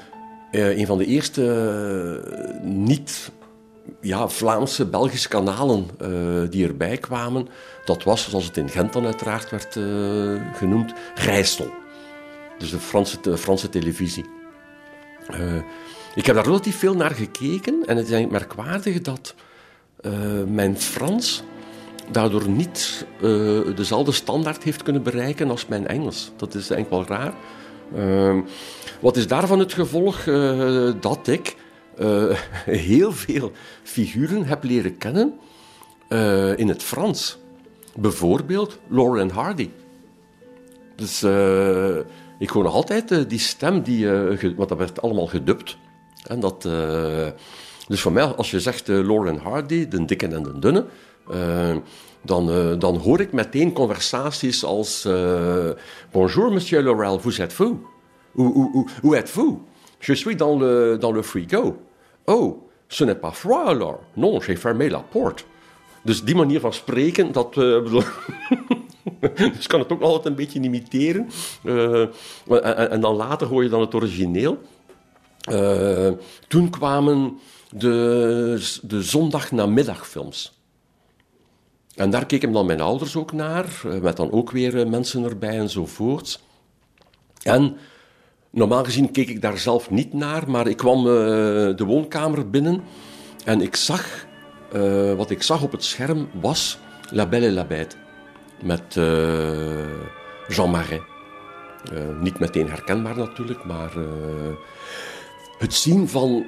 een 0.51 0.85
van 0.85 0.97
de 0.97 1.05
eerste 1.05 2.59
niet 2.63 3.31
ja, 4.01 4.27
Vlaamse, 4.27 4.85
Belgische 4.85 5.27
kanalen 5.27 5.87
die 6.49 6.67
erbij 6.67 6.97
kwamen, 6.97 7.47
dat 7.85 8.03
was, 8.03 8.29
zoals 8.29 8.45
het 8.45 8.57
in 8.57 8.69
Gent 8.69 8.93
dan 8.93 9.05
uiteraard 9.05 9.49
werd 9.49 9.79
genoemd, 10.57 10.93
Rijssel. 11.15 11.71
Dus 12.57 12.69
de 12.69 12.79
Franse, 12.79 13.17
de 13.21 13.37
Franse 13.37 13.69
televisie. 13.69 14.25
Uh, 15.29 15.55
ik 16.15 16.25
heb 16.25 16.35
daar 16.35 16.45
relatief 16.45 16.77
veel 16.77 16.95
naar 16.95 17.11
gekeken 17.11 17.83
en 17.85 17.97
het 17.97 18.09
is 18.09 18.27
merkwaardig 18.27 19.01
dat 19.01 19.35
uh, 20.01 20.11
mijn 20.47 20.77
Frans 20.77 21.43
daardoor 22.11 22.49
niet 22.49 23.05
uh, 23.21 23.75
dezelfde 23.75 24.11
standaard 24.11 24.63
heeft 24.63 24.83
kunnen 24.83 25.03
bereiken 25.03 25.49
als 25.49 25.67
mijn 25.67 25.87
Engels. 25.87 26.31
Dat 26.35 26.55
is 26.55 26.69
eigenlijk 26.69 27.09
wel 27.09 27.17
raar. 27.17 27.33
wat 28.99 29.17
is 29.17 29.27
daarvan 29.27 29.59
het 29.59 29.73
gevolg? 29.73 30.23
dat 30.99 31.27
ik 31.27 31.55
heel 32.65 33.11
veel 33.11 33.51
figuren 33.83 34.45
heb 34.45 34.63
leren 34.63 34.97
kennen 34.97 35.33
in 36.57 36.67
het 36.67 36.83
Frans. 36.83 37.37
Bijvoorbeeld 37.95 38.79
Laurel 38.87 39.29
Hardy. 39.29 39.69
Dus 40.95 41.23
ik 42.37 42.49
hoor 42.49 42.63
nog 42.63 42.73
altijd 42.73 43.11
uh, 43.11 43.19
die 43.27 43.39
stem, 43.39 43.81
die, 43.81 44.05
uh, 44.05 44.53
want 44.55 44.69
dat 44.69 44.77
werd 44.77 45.01
allemaal 45.01 45.27
gedubt. 45.27 45.77
En 46.23 46.39
dat, 46.39 46.65
uh, 46.65 47.27
dus 47.87 48.01
voor 48.01 48.11
mij, 48.11 48.23
als 48.23 48.51
je 48.51 48.59
zegt 48.59 48.87
Lauren 48.87 49.37
Hardy, 49.37 49.87
de 49.87 50.05
dikke 50.05 50.27
en 50.27 50.43
de 50.43 50.59
dunne, 50.59 50.85
dan, 52.21 52.79
dan 52.79 52.97
hoor 52.97 53.19
ik 53.19 53.31
meteen 53.31 53.73
conversaties 53.73 54.63
als 54.63 55.07
Bonjour, 56.11 56.51
monsieur 56.51 56.83
Laurel, 56.83 57.19
vous 57.19 57.39
êtes 57.39 57.53
vous? 57.53 57.77
Où, 59.03 59.15
êtes-vous? 59.15 59.59
Je 59.99 60.13
suis 60.13 60.35
dans 60.35 60.59
le, 60.59 60.97
dans 60.99 61.13
le 61.15 61.23
frigo. 61.23 61.77
Oh, 62.25 62.69
ce 62.87 63.03
n'est 63.03 63.19
pas 63.19 63.31
froid 63.31 63.65
alors? 63.67 63.99
Non, 64.15 64.39
j'ai 64.41 64.55
fermé 64.55 64.89
la 64.89 64.99
porte. 64.99 65.45
Dus 66.01 66.23
die 66.23 66.35
manier 66.35 66.59
van 66.59 66.73
spreken, 66.73 67.31
dat... 67.31 67.55
dus 69.35 69.63
ik 69.63 69.67
kan 69.67 69.79
het 69.79 69.91
ook 69.91 70.01
altijd 70.01 70.25
een 70.25 70.35
beetje 70.35 70.61
imiteren. 70.61 71.29
Uh, 71.63 72.07
en, 72.91 73.01
dan 73.01 73.15
later 73.15 73.47
hoor 73.47 73.63
je 73.63 73.69
dan 73.69 73.81
het 73.81 73.93
origineel. 73.93 74.57
Uh, 75.49 76.11
toen 76.47 76.69
kwamen 76.69 77.39
de, 77.69 78.77
de 78.81 79.01
zondagnamiddagfilms. 79.01 80.55
En 81.95 82.09
daar 82.09 82.25
keken 82.25 82.51
dan 82.51 82.65
mijn 82.65 82.81
ouders 82.81 83.15
ook 83.15 83.31
naar, 83.31 83.65
eh, 83.85 83.99
met 83.99 84.17
dan 84.17 84.31
ook 84.31 84.51
weer 84.51 84.79
eh, 84.79 84.89
mensen 84.89 85.23
erbij 85.23 85.57
enzovoort. 85.59 86.39
En 87.43 87.77
normaal 88.49 88.83
gezien 88.83 89.11
keek 89.11 89.29
ik 89.29 89.41
daar 89.41 89.57
zelf 89.57 89.89
niet 89.89 90.13
naar, 90.13 90.49
maar 90.49 90.67
ik 90.67 90.77
kwam 90.77 90.97
eh, 90.99 91.03
de 91.75 91.83
woonkamer 91.85 92.49
binnen 92.49 92.83
en 93.45 93.61
ik 93.61 93.75
zag, 93.75 94.25
eh, 94.71 95.13
wat 95.13 95.29
ik 95.29 95.43
zag 95.43 95.63
op 95.63 95.71
het 95.71 95.83
scherm 95.83 96.29
was 96.41 96.77
La 97.11 97.27
Belle 97.27 97.47
et 97.47 97.53
la 97.53 97.65
Bête 97.65 97.95
met 98.63 98.97
eh, 98.97 100.47
Jean 100.47 100.69
Marais. 100.71 101.01
Eh, 101.93 102.19
niet 102.21 102.39
meteen 102.39 102.69
herkenbaar 102.69 103.17
natuurlijk, 103.17 103.65
maar 103.65 103.91
eh, 103.97 104.55
het 105.57 105.73
zien 105.73 106.07
van 106.07 106.45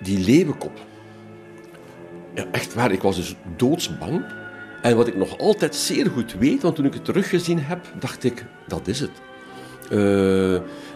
die 0.00 0.24
leeuwenkop. 0.24 0.78
Ja, 2.34 2.44
echt 2.50 2.74
waar, 2.74 2.92
ik 2.92 3.02
was 3.02 3.16
dus 3.16 3.36
doodsbang. 3.56 4.24
En 4.82 4.96
wat 4.96 5.06
ik 5.06 5.16
nog 5.16 5.38
altijd 5.38 5.74
zeer 5.74 6.10
goed 6.10 6.32
weet, 6.32 6.62
want 6.62 6.74
toen 6.74 6.84
ik 6.84 6.94
het 6.94 7.04
teruggezien 7.04 7.58
heb, 7.58 7.86
dacht 7.98 8.24
ik, 8.24 8.44
dat 8.66 8.88
is 8.88 9.00
het. 9.00 9.10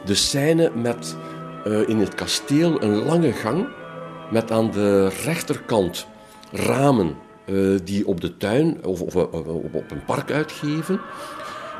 De 0.05 0.15
scène 0.15 0.71
met 0.75 1.17
in 1.87 1.99
het 1.99 2.15
kasteel 2.15 2.83
een 2.83 2.95
lange 2.95 3.33
gang 3.33 3.69
met 4.31 4.51
aan 4.51 4.71
de 4.71 5.09
rechterkant 5.25 6.07
ramen 6.53 7.17
eh, 7.47 7.55
die 7.85 8.07
op 8.07 8.21
de 8.21 8.37
tuin 8.37 8.85
of, 8.85 9.01
of, 9.01 9.15
of 9.17 9.47
op, 9.73 9.91
een 9.91 10.05
park 10.05 10.31
uitgeven, 10.31 11.01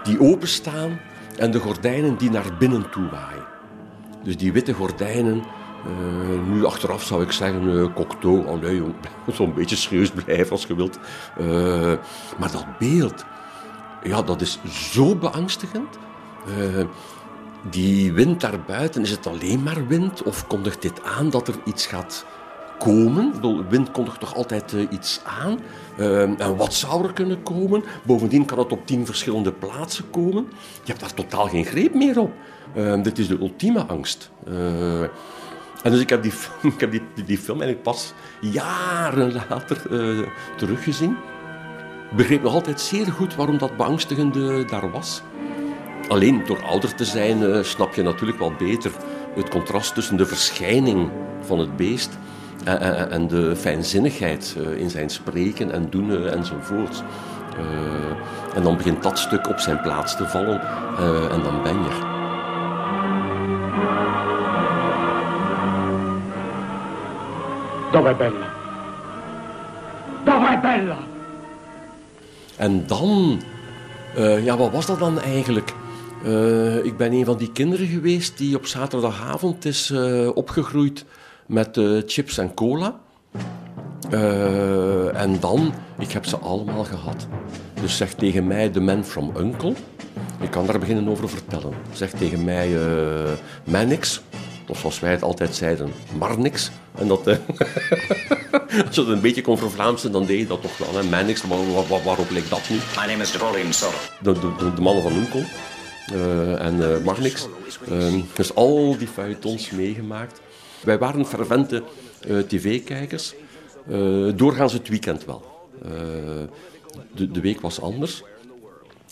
die 0.05 0.21
openstaan 0.21 0.99
en 1.37 1.51
de 1.51 1.59
gordijnen 1.59 2.17
die 2.17 2.31
naar 2.31 2.57
binnen 2.59 2.91
toe 2.91 3.09
waaien. 3.11 3.45
Dus 4.23 4.37
die 4.37 4.53
witte 4.53 4.73
gordijnen, 4.73 5.43
eh, 5.85 6.53
nu 6.53 6.65
achteraf 6.65 7.03
zou 7.03 7.23
ik 7.23 7.33
zeggen, 7.33 7.79
eh 7.79 7.95
cocteau, 7.95 8.47
allee, 8.47 8.77
jong, 8.77 8.95
zo'n 9.37 9.55
beetje 9.55 9.77
serieus 9.77 10.11
blijven 10.11 10.51
als 10.51 10.67
je 10.67 10.75
wilt. 10.75 10.99
Eh, 11.39 11.93
maar 12.39 12.53
dat 12.53 12.79
beeld, 12.79 13.25
ja, 14.03 14.23
dat 14.23 14.41
is 14.41 14.59
zo 14.71 15.17
beangstigend. 15.17 15.99
Eh, 16.47 16.85
die 17.71 18.13
wind 18.13 18.41
daarbuiten, 18.41 19.03
is 19.03 19.11
het 19.11 19.27
alleen 19.27 19.63
maar 19.63 19.87
wind? 19.87 20.23
Of 20.23 20.47
kondigt 20.47 20.83
dit 20.83 21.03
aan 21.03 21.31
dat 21.31 21.49
er 21.49 21.55
iets 21.65 21.87
gaat 21.87 22.27
komen? 22.79 23.27
Ik 23.27 23.33
bedoel, 23.33 23.65
wind 23.69 23.91
kondigt 23.91 24.21
toch 24.21 24.35
altijd 24.35 24.73
eh, 24.73 24.87
iets 24.91 25.21
aan? 25.43 25.59
Eh, 25.97 26.23
en 26.23 26.57
wat 26.57 26.75
zou 26.75 27.07
er 27.07 27.13
kunnen 27.13 27.43
komen? 27.43 27.85
Bovendien 28.03 28.45
kan 28.45 28.59
het 28.59 28.73
op 28.73 28.87
tien 28.87 29.07
verschillende 29.07 29.53
plaatsen 29.53 30.11
komen. 30.11 30.47
Je 30.83 30.93
hebt 30.93 31.01
daar 31.01 31.15
totaal 31.15 31.49
geen 31.49 31.65
greep 31.65 31.95
meer 31.95 32.21
op. 32.21 32.33
Eh, 32.75 33.03
dit 33.03 33.19
is 33.19 33.29
de 33.29 33.39
ultieme 33.41 33.85
angst. 33.87 34.31
Eh, 34.47 35.01
en 35.83 35.91
dus 35.93 36.01
ik 36.01 36.09
heb 36.09 36.23
die, 36.23 36.33
heb 36.79 36.91
die, 36.91 37.03
die 37.25 37.39
film 37.39 37.61
eigenlijk 37.61 37.83
pas 37.83 38.13
jaren 38.41 39.33
later 39.49 39.77
eh, 39.91 40.27
teruggezien. 40.57 41.17
Ik 42.11 42.17
begreep 42.17 42.43
nog 42.43 42.55
altijd 42.55 42.81
zeer 42.81 43.07
goed 43.07 43.35
waarom 43.35 43.59
dat 43.59 43.77
beangstigende 43.77 44.65
daar 44.65 44.91
was. 44.91 45.23
Alleen 46.09 46.43
door 46.47 46.63
ouder 46.63 46.95
te 46.95 47.05
zijn 47.05 47.65
snap 47.65 47.95
je 47.95 48.03
natuurlijk 48.03 48.39
wel 48.39 48.53
beter 48.59 48.93
het 49.35 49.49
contrast 49.49 49.95
tussen 49.95 50.17
de 50.17 50.27
verschijning 50.27 51.11
van 51.41 51.59
het 51.59 51.77
beest 51.77 52.19
en, 52.67 52.81
en, 52.81 53.11
en 53.11 53.29
de 53.29 53.57
fijnzinnigheid 53.57 54.57
eh, 54.59 54.81
in 54.81 54.91
zijn 54.91 55.11
spreken 55.11 55.73
en 55.73 55.87
doen 55.91 56.11
eh, 56.11 56.33
enzovoort. 56.33 57.03
Eh, 57.57 58.57
en 58.57 58.63
dan 58.63 58.77
begint 58.77 59.03
dat 59.03 59.19
stuk 59.19 59.49
op 59.49 59.59
zijn 59.59 59.81
plaats 59.81 60.17
te 60.17 60.27
vallen 60.27 60.61
eh, 60.99 61.33
en 61.33 61.43
dan 61.43 61.63
ben 61.63 61.83
je 61.83 61.89
er. 61.89 62.15
Dove 67.93 68.15
bella? 68.15 68.47
Dove 70.25 70.59
bella? 70.63 70.99
En 72.57 72.87
dan, 72.87 73.43
eh, 74.15 74.45
ja, 74.45 74.57
wat 74.57 74.71
was 74.71 74.87
dat 74.87 74.99
dan 74.99 75.21
eigenlijk? 75.21 75.73
Eh, 76.25 76.85
ik 76.85 76.97
ben 76.97 77.13
een 77.13 77.25
van 77.25 77.37
die 77.37 77.53
kinderen 77.53 77.87
geweest 77.87 78.39
die 78.39 78.57
op 78.57 78.67
zaterdagavond 78.67 79.65
is 79.65 79.91
eh, 79.91 80.29
opgegroeid 80.35 81.05
met 81.47 81.81
chips 82.07 82.39
en 82.39 82.55
cola. 82.55 83.01
Eh, 84.11 85.21
en 85.21 85.41
dan, 85.41 85.73
ik 85.99 86.13
heb 86.13 86.25
ze 86.27 86.37
allemaal 86.37 86.85
gehad. 86.85 87.27
Dus 87.81 87.97
zeg 87.97 88.15
tegen 88.15 88.47
mij 88.47 88.69
The 88.69 88.81
Man 88.81 89.05
from 89.05 89.33
Uncle. 89.37 89.73
Ik 90.41 90.51
kan 90.51 90.67
daar 90.67 90.79
beginnen 90.79 91.09
over 91.09 91.29
vertellen. 91.29 91.73
Zeg 91.93 92.11
tegen 92.11 92.45
mij 92.45 92.77
eh 92.77 93.31
Mannix. 93.65 94.21
Of 94.69 94.79
zoals 94.79 95.01
wij 95.01 95.11
het 95.11 95.23
altijd 95.23 95.55
zeiden, 95.55 95.93
Marnix. 96.19 96.71
En 96.95 97.09
dat, 97.09 97.27
eh, 97.27 97.37
als 98.87 98.95
je 98.95 99.01
het 99.01 99.09
een 99.09 99.21
beetje 99.21 99.43
kon 99.43 99.59
vervlaamsen, 99.59 100.13
dan 100.13 100.27
deed 100.27 100.39
je 100.39 100.47
dat 100.47 100.63
toch 100.63 100.79
wel. 100.79 101.03
Hè? 101.03 101.09
Mannix, 101.09 101.43
waar, 101.43 101.59
waar- 101.89 102.03
waarop 102.05 102.31
leek 102.31 102.49
dat 102.51 102.61
nu? 102.71 102.77
My 102.77 103.07
name 103.07 103.23
is 103.23 103.33
Napoleon 103.33 103.73
Solo. 103.73 103.93
de, 104.23 104.33
de, 104.33 104.53
de, 104.59 104.75
de 104.75 104.81
mannen 104.81 105.03
van 105.03 105.13
Unkel 105.13 105.43
en 106.59 107.03
Marnix. 107.05 107.49
Eh, 107.91 108.15
dus 108.35 108.55
al 108.55 108.97
die 108.99 109.09
feuilletons 109.09 109.71
meegemaakt. 109.71 110.41
Wij 110.87 110.99
waren 110.99 111.27
fervente 111.27 111.83
eh, 112.21 112.39
tv-kijkers. 112.39 113.35
Eh, 113.89 114.29
doorgaans 114.37 114.73
het 114.73 114.89
weekend 114.89 115.25
wel. 115.25 115.43
Eh, 115.83 115.91
de, 117.15 117.31
de 117.31 117.41
week 117.41 117.61
was 117.61 117.81
anders. 117.81 118.23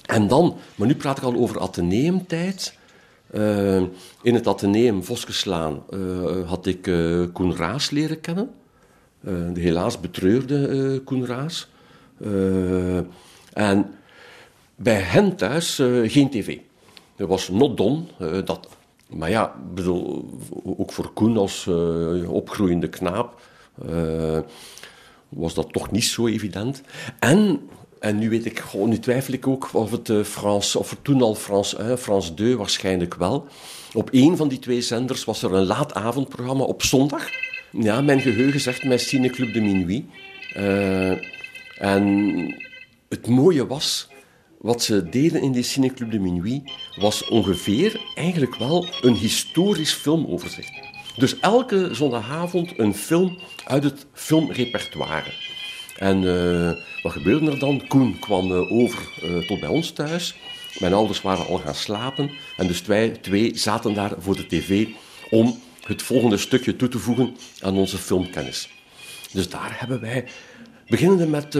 En 0.06 0.28
dan, 0.28 0.56
maar 0.74 0.86
nu 0.86 0.94
praat 0.94 1.18
ik 1.18 1.24
al 1.24 1.34
over 1.34 1.60
ateneumtijd. 1.60 2.78
In 4.22 4.34
het 4.34 4.46
ateneum 4.46 5.04
Voskeslaan 5.04 5.82
had 6.46 6.66
ik 6.66 6.82
Koen 7.32 7.56
Raas 7.56 7.90
leren 7.90 8.20
kennen. 8.20 8.50
De 9.20 9.60
helaas 9.60 10.00
betreurde 10.00 11.00
Koen 11.04 11.26
Raas. 11.26 11.68
Eh, 12.20 12.96
en 13.52 13.94
bij 14.76 15.00
hen 15.00 15.36
thuis 15.36 15.74
geen 16.04 16.30
tv. 16.30 16.58
Er 17.16 17.26
was 17.26 17.48
not 17.48 17.76
done. 17.76 18.02
dat, 18.44 18.68
maar 19.16 19.30
ja, 19.30 19.54
bedoel, 19.74 20.30
ook 20.64 20.92
voor 20.92 21.12
Koen 21.12 21.36
als 21.36 21.66
eh, 21.66 22.32
opgroeiende 22.32 22.88
knaap 22.88 23.40
eh, 23.88 24.38
was 25.28 25.54
dat 25.54 25.72
toch 25.72 25.90
niet 25.90 26.04
zo 26.04 26.26
evident. 26.26 26.82
En, 27.18 27.60
en 28.00 28.18
nu 28.18 28.30
weet 28.30 28.46
ik, 28.46 28.58
gewoon, 28.58 28.88
nu 28.88 28.98
twijfel 28.98 29.34
ik 29.34 29.46
ook 29.46 29.68
of 29.72 29.90
het, 29.90 30.08
eh, 30.08 30.22
Frans, 30.22 30.76
of 30.76 30.96
toen 31.02 31.22
al 31.22 31.34
Frans 31.34 31.76
1, 31.76 31.98
Frans 31.98 32.30
2 32.30 32.56
waarschijnlijk 32.56 33.14
wel. 33.14 33.46
Op 33.92 34.10
één 34.10 34.36
van 34.36 34.48
die 34.48 34.58
twee 34.58 34.80
zenders 34.80 35.24
was 35.24 35.42
er 35.42 35.52
een 35.52 35.66
laatavondprogramma 35.66 36.64
op 36.64 36.82
zondag. 36.82 37.28
Ja, 37.70 38.00
mijn 38.00 38.20
geheugen 38.20 38.60
zegt 38.60 38.84
mij 38.84 38.98
Cineclub 38.98 39.52
de 39.52 39.60
Minuit. 39.60 40.04
En 41.78 42.54
het 43.08 43.26
mooie 43.26 43.66
was, 43.66 44.08
wat 44.64 44.82
ze 44.82 45.08
deden 45.08 45.42
in 45.42 45.52
die 45.52 45.62
Cineclub 45.62 46.10
de 46.10 46.18
Minuit, 46.18 46.62
was 46.96 47.28
ongeveer 47.28 48.00
eigenlijk 48.14 48.56
wel 48.56 48.86
een 49.00 49.14
historisch 49.14 49.92
filmoverzicht. 49.92 50.72
Dus 51.16 51.38
elke 51.38 51.88
zondagavond 51.94 52.78
een 52.78 52.94
film 52.94 53.38
uit 53.64 53.84
het 53.84 54.06
filmrepertoire. 54.12 55.32
En 55.98 56.16
eh, 56.16 56.72
wat 57.02 57.12
gebeurde 57.12 57.50
er 57.50 57.58
dan? 57.58 57.86
Koen 57.86 58.18
kwam 58.18 58.52
eh, 58.52 58.72
over 58.72 58.98
eh, 59.22 59.38
tot 59.38 59.60
bij 59.60 59.68
ons 59.68 59.90
thuis. 59.90 60.34
Mijn 60.78 60.94
ouders 60.94 61.22
waren 61.22 61.46
al 61.46 61.58
gaan 61.58 61.74
slapen. 61.74 62.30
En 62.56 62.66
dus 62.66 62.82
wij 62.82 63.08
twee 63.10 63.58
zaten 63.58 63.94
daar 63.94 64.12
voor 64.18 64.36
de 64.36 64.46
tv 64.46 64.86
om 65.30 65.60
het 65.86 66.02
volgende 66.02 66.36
stukje 66.36 66.76
toe 66.76 66.88
te 66.88 66.98
voegen 66.98 67.36
aan 67.60 67.76
onze 67.76 67.98
filmkennis. 67.98 68.68
Dus 69.32 69.48
daar 69.48 69.76
hebben 69.78 70.00
wij, 70.00 70.24
beginnende 70.88 71.26
met 71.26 71.50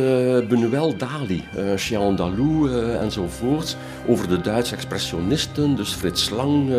Benuel 0.48 0.96
Dali, 0.96 1.44
eh 1.56 1.72
Chien 1.76 1.98
Andalou 1.98 2.70
eh, 2.70 3.02
enzovoort, 3.02 3.76
over 4.06 4.28
de 4.28 4.40
Duitse 4.40 4.74
expressionisten, 4.74 5.76
dus 5.76 5.92
Frits 5.92 6.30
Lang, 6.30 6.72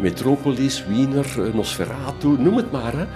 Metropolis, 0.00 0.84
Wiener, 0.88 1.26
Nosferatu, 1.54 2.28
noem 2.28 2.56
het 2.56 2.72
maar. 2.72 2.94
Hè. 2.96 3.06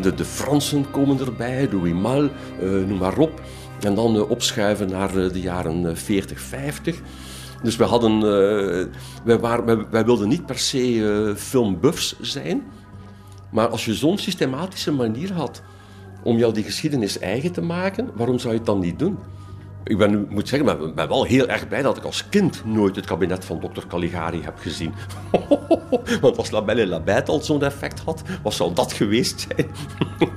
De, 0.00 0.14
de 0.14 0.24
Fransen 0.24 0.90
komen 0.90 1.20
erbij, 1.20 1.68
Louis 1.70 1.92
Mal, 1.92 2.28
noem 2.60 2.98
maar 2.98 3.18
op. 3.18 3.42
En 3.80 3.94
dan 3.94 4.28
opschuiven 4.28 4.88
naar 4.88 5.12
de 5.12 5.40
jaren 5.40 5.86
eh, 5.86 5.94
40, 5.94 6.40
50. 6.40 7.00
Dus 7.62 7.76
we 7.76 7.84
hadden, 7.84 8.20
wij, 9.24 9.38
waren, 9.38 9.64
wij, 9.64 9.86
wij 9.90 10.04
wilden 10.04 10.28
niet 10.28 10.46
per 10.46 10.58
se 10.58 11.34
filmbuffs 11.36 12.16
zijn. 12.20 12.62
Maar 13.50 13.68
als 13.68 13.84
je 13.84 13.94
zo'n 13.94 14.18
systematische 14.18 14.92
manier 14.92 15.32
had 15.32 15.62
om 16.24 16.36
jou 16.38 16.52
die 16.52 16.64
geschiedenis 16.64 17.18
eigen 17.18 17.52
te 17.52 17.62
maken, 17.62 18.10
waarom 18.14 18.38
zou 18.38 18.52
je 18.52 18.58
het 18.58 18.66
dan 18.66 18.78
niet 18.78 18.98
doen? 18.98 19.18
Ik 19.84 19.98
ben, 19.98 20.26
moet 20.30 20.48
zeggen, 20.48 20.86
ik 20.88 20.94
ben 20.94 21.08
wel 21.08 21.24
heel 21.24 21.48
erg 21.48 21.68
blij 21.68 21.82
dat 21.82 21.96
ik 21.96 22.04
als 22.04 22.28
kind 22.28 22.62
nooit 22.64 22.96
het 22.96 23.06
kabinet 23.06 23.44
van 23.44 23.60
dokter 23.60 23.86
Caligari 23.86 24.42
heb 24.42 24.58
gezien. 24.58 24.92
Want 26.20 26.36
als 26.36 26.50
La 26.50 26.62
Belle 26.62 26.82
et 26.82 26.88
la 26.88 27.00
Bête 27.00 27.30
al 27.30 27.40
zo'n 27.40 27.62
effect 27.62 28.00
had, 28.00 28.22
wat 28.42 28.54
zou 28.54 28.74
dat 28.74 28.92
geweest 28.92 29.46
zijn? 29.48 29.70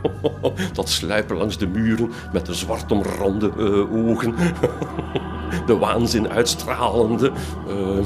dat 0.74 0.90
sluipen 0.90 1.38
langs 1.38 1.58
de 1.58 1.68
muren 1.68 2.12
met 2.34 2.46
de 2.46 2.54
zwart 2.54 2.92
omrande 2.92 3.52
eh, 3.58 4.08
ogen. 4.08 4.36
de 5.68 5.78
waanzin 5.78 6.30
uitstralende. 6.30 7.32
eh. 7.68 8.06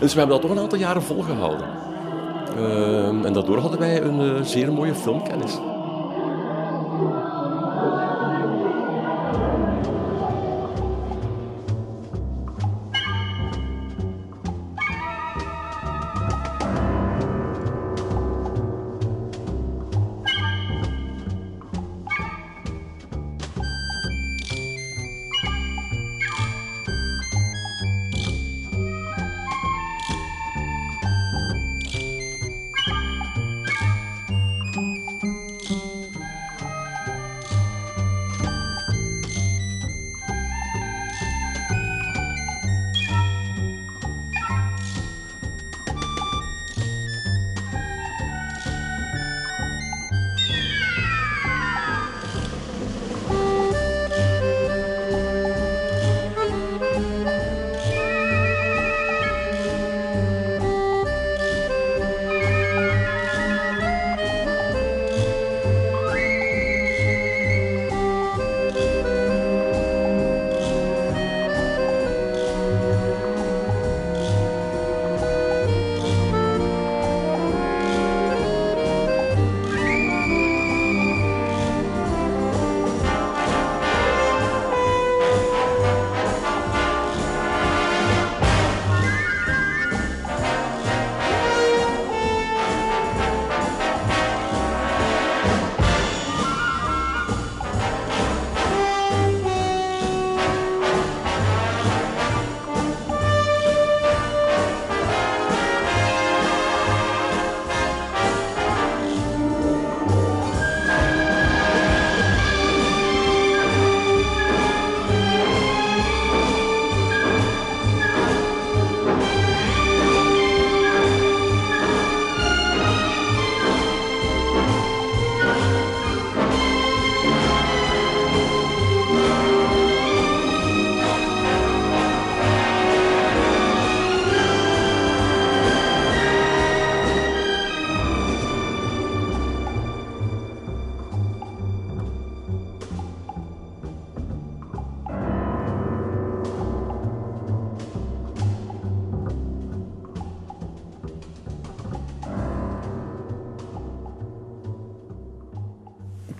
dus 0.00 0.12
we 0.12 0.18
hebben 0.18 0.28
dat 0.28 0.40
toch 0.40 0.50
een 0.50 0.58
aantal 0.62 0.78
jaren 0.78 1.02
volgehouden. 1.02 1.66
Eh, 2.56 3.24
en 3.24 3.32
daardoor 3.32 3.58
hadden 3.58 3.78
wij 3.78 4.02
een 4.02 4.36
eh, 4.36 4.42
zeer 4.42 4.72
mooie 4.72 4.94
filmkennis. 4.94 5.58
Amen. 6.96 7.25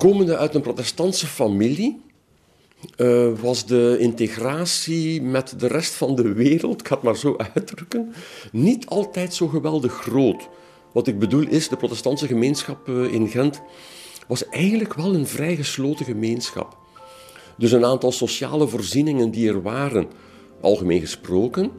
Komende 0.06 0.36
uit 0.36 0.54
een 0.54 0.60
protestantse 0.60 1.26
familie 1.26 2.00
uh, 2.96 3.28
was 3.40 3.66
de 3.66 3.96
integratie 3.98 5.22
met 5.22 5.54
de 5.58 5.66
rest 5.66 5.94
van 5.94 6.14
de 6.14 6.32
wereld, 6.32 6.80
ik 6.80 6.88
ga 6.88 6.94
het 6.94 7.04
maar 7.04 7.16
zo 7.16 7.36
uitdrukken, 7.54 8.12
niet 8.52 8.86
altijd 8.86 9.34
zo 9.34 9.46
geweldig 9.46 9.92
groot. 9.92 10.48
Wat 10.92 11.06
ik 11.06 11.18
bedoel 11.18 11.46
is, 11.46 11.68
de 11.68 11.76
protestantse 11.76 12.26
gemeenschap 12.26 12.88
uh, 12.88 13.12
in 13.12 13.28
Gent 13.28 13.62
was 14.26 14.48
eigenlijk 14.48 14.94
wel 14.94 15.14
een 15.14 15.26
vrij 15.26 15.56
gesloten 15.56 16.04
gemeenschap. 16.04 16.76
Dus 17.58 17.72
een 17.72 17.84
aantal 17.84 18.12
sociale 18.12 18.68
voorzieningen 18.68 19.30
die 19.30 19.48
er 19.48 19.62
waren, 19.62 20.08
algemeen 20.60 21.00
gesproken, 21.00 21.70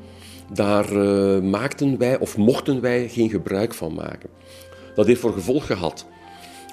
daar 0.53 0.93
uh, 0.93 1.41
maakten 1.41 1.97
wij 1.97 2.19
of 2.19 2.37
mochten 2.37 2.81
wij 2.81 3.09
geen 3.09 3.29
gebruik 3.29 3.73
van 3.73 3.93
maken. 3.93 4.29
Dat 4.95 5.05
heeft 5.05 5.21
voor 5.21 5.33
gevolg 5.33 5.65
gehad 5.65 6.05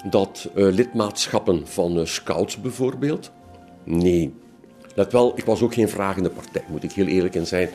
dat 0.09 0.49
uh, 0.55 0.73
lidmaatschappen 0.73 1.67
van 1.67 1.99
uh, 1.99 2.05
scouts 2.05 2.61
bijvoorbeeld, 2.61 3.31
nee. 3.83 4.33
Let 4.95 5.11
wel, 5.11 5.37
ik 5.37 5.45
was 5.45 5.61
ook 5.61 5.73
geen 5.73 5.89
vragende 5.89 6.29
partij, 6.29 6.63
moet 6.67 6.83
ik 6.83 6.91
heel 6.91 7.07
eerlijk 7.07 7.35
in 7.35 7.47
zijn. 7.47 7.69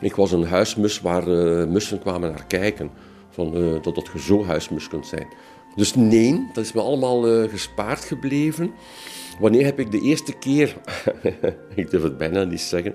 Ik 0.00 0.16
was 0.16 0.32
een 0.32 0.44
huismus 0.46 1.00
waar 1.00 1.28
mussen 1.68 1.98
kwamen 1.98 2.30
naar 2.30 2.46
kijken, 2.46 2.90
van, 3.30 3.52
dat, 3.82 3.94
dat 3.94 4.08
je 4.12 4.20
zo 4.20 4.44
huismus 4.44 4.88
kunt 4.88 5.06
zijn. 5.06 5.26
Dus 5.76 5.94
nee, 5.94 6.46
dat 6.52 6.64
is 6.64 6.72
me 6.72 6.80
allemaal 6.80 7.48
gespaard 7.48 8.04
gebleven. 8.04 8.70
Wanneer 9.38 9.64
heb 9.64 9.78
ik 9.80 9.90
de 9.90 10.00
eerste 10.00 10.32
keer, 10.32 10.76
ik 11.74 11.90
durf 11.90 12.02
het 12.02 12.18
bijna 12.18 12.44
niet 12.44 12.60
zeggen, 12.60 12.94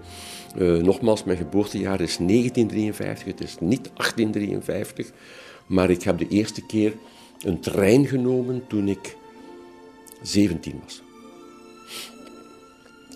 uh, 0.58 0.84
nogmaals, 0.84 1.24
mijn 1.24 1.38
geboortejaar 1.38 2.02
is 2.02 2.18
1953, 2.18 3.28
het 3.28 3.42
is 3.42 3.58
niet 3.60 3.92
1853, 3.96 5.12
maar 5.66 5.90
ik 5.90 6.04
heb 6.04 6.18
de 6.18 6.28
eerste 6.28 6.66
keer 6.66 6.94
een 7.44 7.60
trein 7.60 8.06
genomen 8.06 8.64
toen 8.68 8.88
ik 8.88 9.18
17 10.22 10.82
was. 10.84 11.02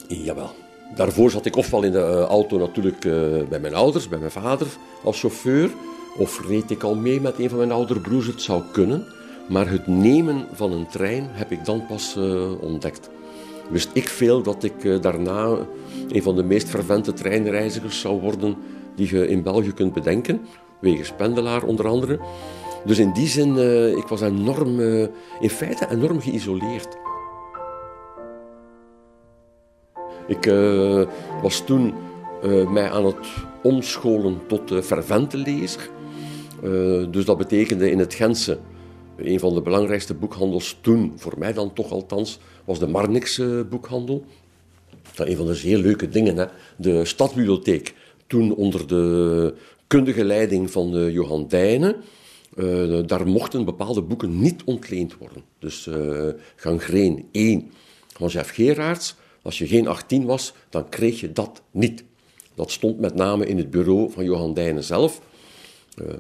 Jawel. 0.08 0.50
Daarvoor 0.96 1.32
zat 1.32 1.46
ik 1.46 1.56
ofwel 1.56 1.84
in 1.84 1.92
de 1.92 1.98
uh, 1.98 2.22
auto 2.22 2.58
natuurlijk 2.58 3.06
uh, 3.06 3.44
bij 3.50 3.60
mijn 3.60 3.76
ouders, 3.76 4.08
bij 4.08 4.20
mijn 4.20 4.32
vader 4.32 4.68
als 5.04 5.20
chauffeur, 5.20 5.72
of 6.18 6.48
reed 6.48 6.72
ik 6.72 6.84
al 6.84 6.96
mee 6.96 7.22
met 7.22 7.40
een 7.40 7.50
van 7.50 7.58
mijn 7.58 7.72
oudere 7.72 8.00
broers, 8.00 8.28
het 8.28 8.42
zou 8.42 8.64
kunnen. 8.72 9.06
Maar 9.50 9.70
het 9.70 9.88
nemen 9.88 10.48
van 10.54 10.72
een 10.72 10.88
trein 10.88 11.28
heb 11.32 11.52
ik 11.52 11.66
dan 11.66 11.86
pas 11.86 12.18
ontdekt 12.60 13.10
wist 13.70 13.90
ik 13.94 14.08
veel 14.08 14.42
dat 14.42 14.64
ik 14.64 15.02
daarna 15.02 15.58
een 16.08 16.24
van 16.24 16.36
de 16.36 16.44
meest 16.44 16.70
fervente 16.70 17.14
treinreizigers 17.14 18.00
zou 18.00 18.22
worden 18.22 18.56
die 18.96 19.16
je 19.16 19.28
in 19.28 19.44
België 19.44 19.74
kunt 19.74 19.94
bedenken, 19.94 20.42
wegens 20.80 21.12
pendelaar 21.18 21.64
onder 21.64 21.88
andere. 21.88 22.20
Dus 22.86 23.00
in 23.00 23.12
die 23.12 23.28
zin, 23.28 23.56
uh, 23.56 23.98
ik 23.98 24.08
was 24.08 24.22
enorm, 24.22 24.80
uh, 24.80 25.08
in 25.40 25.50
feite 25.50 25.90
enorm 25.90 26.22
geïsoleerd. 26.22 26.98
Ik 30.28 30.46
was 31.42 31.66
toen 31.66 31.94
mij 32.70 32.90
aan 32.92 33.06
het 33.06 33.28
omscholen 33.64 34.40
tot 34.48 34.72
fervente 34.86 35.38
lezer. 35.38 35.90
dus 37.12 37.26
dat 37.26 37.38
betekende 37.38 37.92
in 37.92 38.00
het 38.00 38.14
Gentse 38.14 38.58
een 39.18 39.40
van 39.40 39.54
de 39.54 39.62
belangrijkste 39.62 40.14
boekhandels 40.14 40.78
toen, 40.82 41.14
voor 41.16 41.34
mij 41.38 41.54
dan 41.54 41.74
toch 41.74 41.92
althans, 41.92 42.40
was 42.66 42.80
de 42.80 42.88
Marnix 42.88 43.42
boekhandel. 43.70 44.24
Dat 45.16 45.28
een 45.28 45.38
van 45.38 45.46
de 45.46 45.56
zeer 45.56 45.78
leuke 45.78 46.10
dingen, 46.10 46.38
hè? 46.38 46.46
de 46.78 47.06
Stadbibliotheek. 47.06 47.94
Toen 48.28 48.56
onder 48.56 48.88
de 48.88 49.54
kundige 49.88 50.24
leiding 50.24 50.72
van 50.72 51.12
Johan 51.12 51.48
Dijnen. 51.48 51.96
Uh, 52.56 53.00
daar 53.06 53.28
mochten 53.28 53.66
bepaalde 53.66 54.02
boeken 54.02 54.40
niet 54.40 54.64
ontleend 54.64 55.18
worden. 55.18 55.44
Dus 55.60 55.86
uh, 55.86 56.28
Gangreen 56.56 57.28
1 57.32 57.72
van 58.14 58.28
Jeff 58.28 58.50
Gerards. 58.50 59.16
Als 59.42 59.58
je 59.58 59.68
geen 59.68 59.88
18 59.88 60.26
was, 60.26 60.54
dan 60.70 60.90
kreeg 60.90 61.20
je 61.20 61.32
dat 61.32 61.62
niet. 61.72 62.04
Dat 62.54 62.72
stond 62.72 63.00
met 63.00 63.16
name 63.16 63.46
in 63.46 63.58
het 63.58 63.70
bureau 63.70 64.12
van 64.12 64.24
Johan 64.24 64.54
Dijnen 64.54 64.84
zelf. 64.84 65.22
Daar 65.96 66.18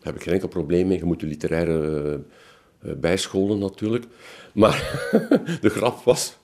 heb 0.00 0.14
ik 0.14 0.22
geen 0.22 0.32
enkel 0.32 0.48
probleem 0.48 0.86
mee. 0.86 0.98
Je 0.98 1.04
moet 1.04 1.20
de 1.20 1.26
literaire 1.26 2.20
bijscholen 2.80 3.58
natuurlijk. 3.58 4.04
Maar 4.54 5.08
de 5.60 5.68
grap 5.68 6.04
was, 6.04 6.36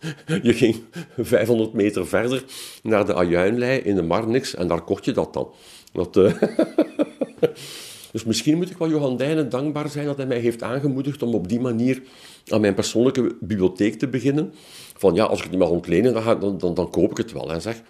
je 0.42 0.54
ging 0.54 0.76
500 1.18 1.72
meter 1.72 2.06
verder 2.06 2.44
naar 2.82 3.06
de 3.06 3.14
Ajuinlei 3.14 3.78
in 3.78 3.94
de 3.94 4.02
Marnix 4.02 4.54
en 4.54 4.68
daar 4.68 4.82
kocht 4.82 5.04
je 5.04 5.12
dat 5.12 5.32
dan. 5.32 5.50
Dat. 5.92 6.16
dus 8.12 8.24
misschien 8.24 8.56
moet 8.56 8.70
ik 8.70 8.76
wel 8.76 8.90
Johan 8.90 9.16
Dijnen 9.16 9.48
dankbaar 9.48 9.88
zijn 9.88 10.06
dat 10.06 10.16
hij 10.16 10.26
mij 10.26 10.38
heeft 10.38 10.62
aangemoedigd 10.62 11.22
om 11.22 11.34
op 11.34 11.48
die 11.48 11.60
manier 11.60 12.02
aan 12.46 12.60
mijn 12.60 12.74
persoonlijke 12.74 13.36
bibliotheek 13.40 13.98
te 13.98 14.08
beginnen. 14.08 14.52
Van 14.96 15.14
ja, 15.14 15.24
als 15.24 15.36
ik 15.36 15.42
het 15.42 15.52
niet 15.52 15.60
mag 15.60 15.70
ontlenen, 15.70 16.12
dan, 16.40 16.58
dan, 16.58 16.74
dan, 16.74 16.90
koop 16.90 17.10
ik 17.10 17.16
het 17.16 17.32
wel. 17.32 17.50
Hè, 17.50 17.60
zeg. 17.60 17.82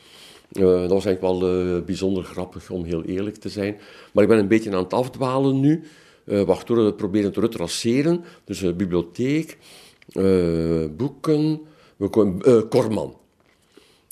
Uh, 0.52 0.62
dat 0.62 0.90
was 0.90 1.04
eigenlijk 1.04 1.20
wel 1.20 1.66
uh, 1.76 1.82
bijzonder 1.82 2.24
grappig, 2.24 2.70
om 2.70 2.84
heel 2.84 3.04
eerlijk 3.04 3.36
te 3.36 3.48
zijn. 3.48 3.76
Maar 4.12 4.22
ik 4.22 4.28
ben 4.28 4.38
een 4.38 4.48
beetje 4.48 4.70
aan 4.70 4.82
het 4.82 4.92
afdwalen 4.92 5.60
nu. 5.60 5.82
Uh, 6.24 6.42
wacht 6.42 6.68
hoor, 6.68 6.84
we 6.84 6.94
proberen 6.94 7.32
te 7.32 7.40
retraceren. 7.40 8.24
Dus 8.44 8.76
bibliotheek, 8.76 9.58
boeken, 10.96 11.60
uh, 11.98 12.60
Korman. 12.68 13.16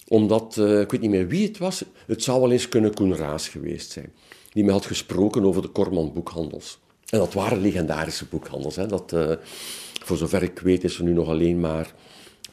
Omdat, 0.08 0.56
ik 0.56 0.90
weet 0.90 1.00
niet 1.00 1.10
meer 1.10 1.28
wie 1.28 1.46
het 1.46 1.58
was, 1.58 1.84
het 2.06 2.22
zou 2.22 2.40
wel 2.40 2.50
eens 2.50 2.68
kunnen 2.68 2.94
Koen 2.94 3.16
Raas 3.16 3.48
geweest 3.48 3.90
zijn. 3.90 4.12
Die 4.52 4.64
mij 4.64 4.72
had 4.72 4.86
gesproken 4.86 5.44
over 5.44 5.62
de 5.62 5.68
Korman 5.68 6.12
boekhandels. 6.14 6.78
En 7.06 7.18
dat 7.18 7.32
waren 7.32 7.60
legendarische 7.60 8.24
boekhandels. 8.30 8.76
Hè. 8.76 8.86
Dat, 8.86 9.16
voor 10.04 10.16
zover 10.16 10.42
ik 10.42 10.58
weet 10.58 10.84
is 10.84 10.98
er 10.98 11.04
nu 11.04 11.12
nog 11.12 11.28
alleen 11.28 11.60
maar 11.60 11.94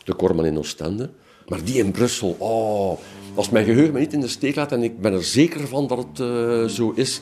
de 0.03 0.13
Korman 0.13 0.45
in 0.45 0.57
Oostende. 0.57 1.09
Maar 1.47 1.63
die 1.63 1.83
in 1.83 1.91
Brussel, 1.91 2.35
oh, 2.39 2.97
als 3.35 3.49
mijn 3.49 3.65
geheugen 3.65 3.93
me 3.93 3.99
niet 3.99 4.13
in 4.13 4.19
de 4.19 4.27
steek 4.27 4.55
laat, 4.55 4.71
en 4.71 4.83
ik 4.83 5.01
ben 5.01 5.13
er 5.13 5.23
zeker 5.23 5.67
van 5.67 5.87
dat 5.87 5.97
het 5.97 6.71
zo 6.71 6.91
is, 6.95 7.21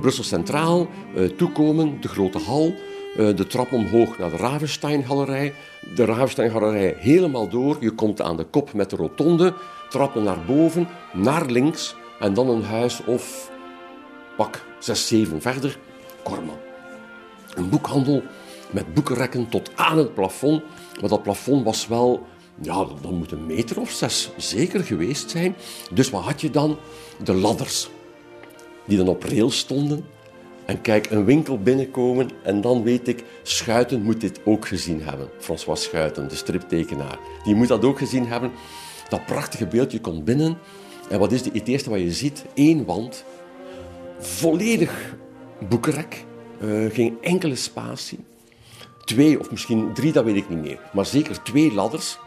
Brussel 0.00 0.24
Centraal, 0.24 0.88
toekomen, 1.36 2.00
de 2.00 2.08
grote 2.08 2.38
hal, 2.38 2.74
eh, 3.16 3.36
de 3.36 3.46
trap 3.46 3.72
omhoog 3.72 4.18
naar 4.18 4.30
de 4.30 4.36
Ravenstein-galerij. 4.36 5.52
De 5.94 6.04
Ravenstein-galerij 6.04 6.94
helemaal 6.98 7.48
door. 7.48 7.76
Je 7.80 7.90
komt 7.90 8.20
aan 8.20 8.36
de 8.36 8.44
kop 8.44 8.72
met 8.72 8.90
de 8.90 8.96
rotonde, 8.96 9.54
trappen 9.88 10.22
naar 10.22 10.44
boven, 10.46 10.88
naar 11.12 11.46
links 11.46 11.94
en 12.20 12.34
dan 12.34 12.48
een 12.48 12.64
huis 12.64 13.04
of 13.04 13.50
pak 14.36 14.64
6, 14.78 15.06
7 15.06 15.40
verder, 15.42 15.78
Korman. 16.22 16.58
Een 17.54 17.68
boekhandel 17.68 18.22
met 18.70 18.94
boekenrekken 18.94 19.48
tot 19.48 19.70
aan 19.74 19.98
het 19.98 20.14
plafond. 20.14 20.62
Maar 21.00 21.08
dat 21.08 21.22
plafond 21.22 21.64
was 21.64 21.86
wel, 21.86 22.26
ja, 22.60 22.86
dat 23.02 23.10
moet 23.10 23.32
een 23.32 23.46
meter 23.46 23.80
of 23.80 23.90
zes 23.90 24.30
zeker 24.36 24.84
geweest 24.84 25.30
zijn. 25.30 25.56
Dus 25.92 26.10
wat 26.10 26.22
had 26.22 26.40
je 26.40 26.50
dan? 26.50 26.78
De 27.24 27.34
ladders, 27.34 27.88
die 28.84 28.96
dan 28.96 29.08
op 29.08 29.22
rails 29.22 29.58
stonden 29.58 30.04
en 30.64 30.80
kijk 30.80 31.10
een 31.10 31.24
winkel 31.24 31.58
binnenkomen 31.58 32.30
en 32.42 32.60
dan 32.60 32.82
weet 32.82 33.08
ik, 33.08 33.24
Schuiten 33.42 34.02
moet 34.02 34.20
dit 34.20 34.40
ook 34.44 34.66
gezien 34.66 35.02
hebben. 35.02 35.28
François 35.38 35.82
Schuiten, 35.82 36.28
de 36.28 36.34
striptekenaar. 36.34 37.18
Die 37.44 37.54
moet 37.54 37.68
dat 37.68 37.84
ook 37.84 37.98
gezien 37.98 38.26
hebben. 38.26 38.50
Dat 39.08 39.26
prachtige 39.26 39.66
beeld, 39.66 39.92
je 39.92 40.00
komt 40.00 40.24
binnen 40.24 40.58
en 41.10 41.18
wat 41.18 41.32
is 41.32 41.44
het 41.44 41.68
eerste 41.68 41.90
wat 41.90 41.98
je 41.98 42.12
ziet? 42.12 42.44
Eén 42.54 42.84
wand, 42.84 43.24
volledig 44.18 45.16
boekenrek, 45.68 46.24
uh, 46.62 46.90
geen 46.90 47.18
enkele 47.20 47.56
spatie. 47.56 48.18
Twee 49.04 49.40
of 49.40 49.50
misschien 49.50 49.94
drie, 49.94 50.12
dat 50.12 50.24
weet 50.24 50.36
ik 50.36 50.48
niet 50.48 50.62
meer. 50.62 50.78
Maar 50.92 51.06
zeker 51.06 51.42
twee 51.42 51.72
ladders. 51.72 52.18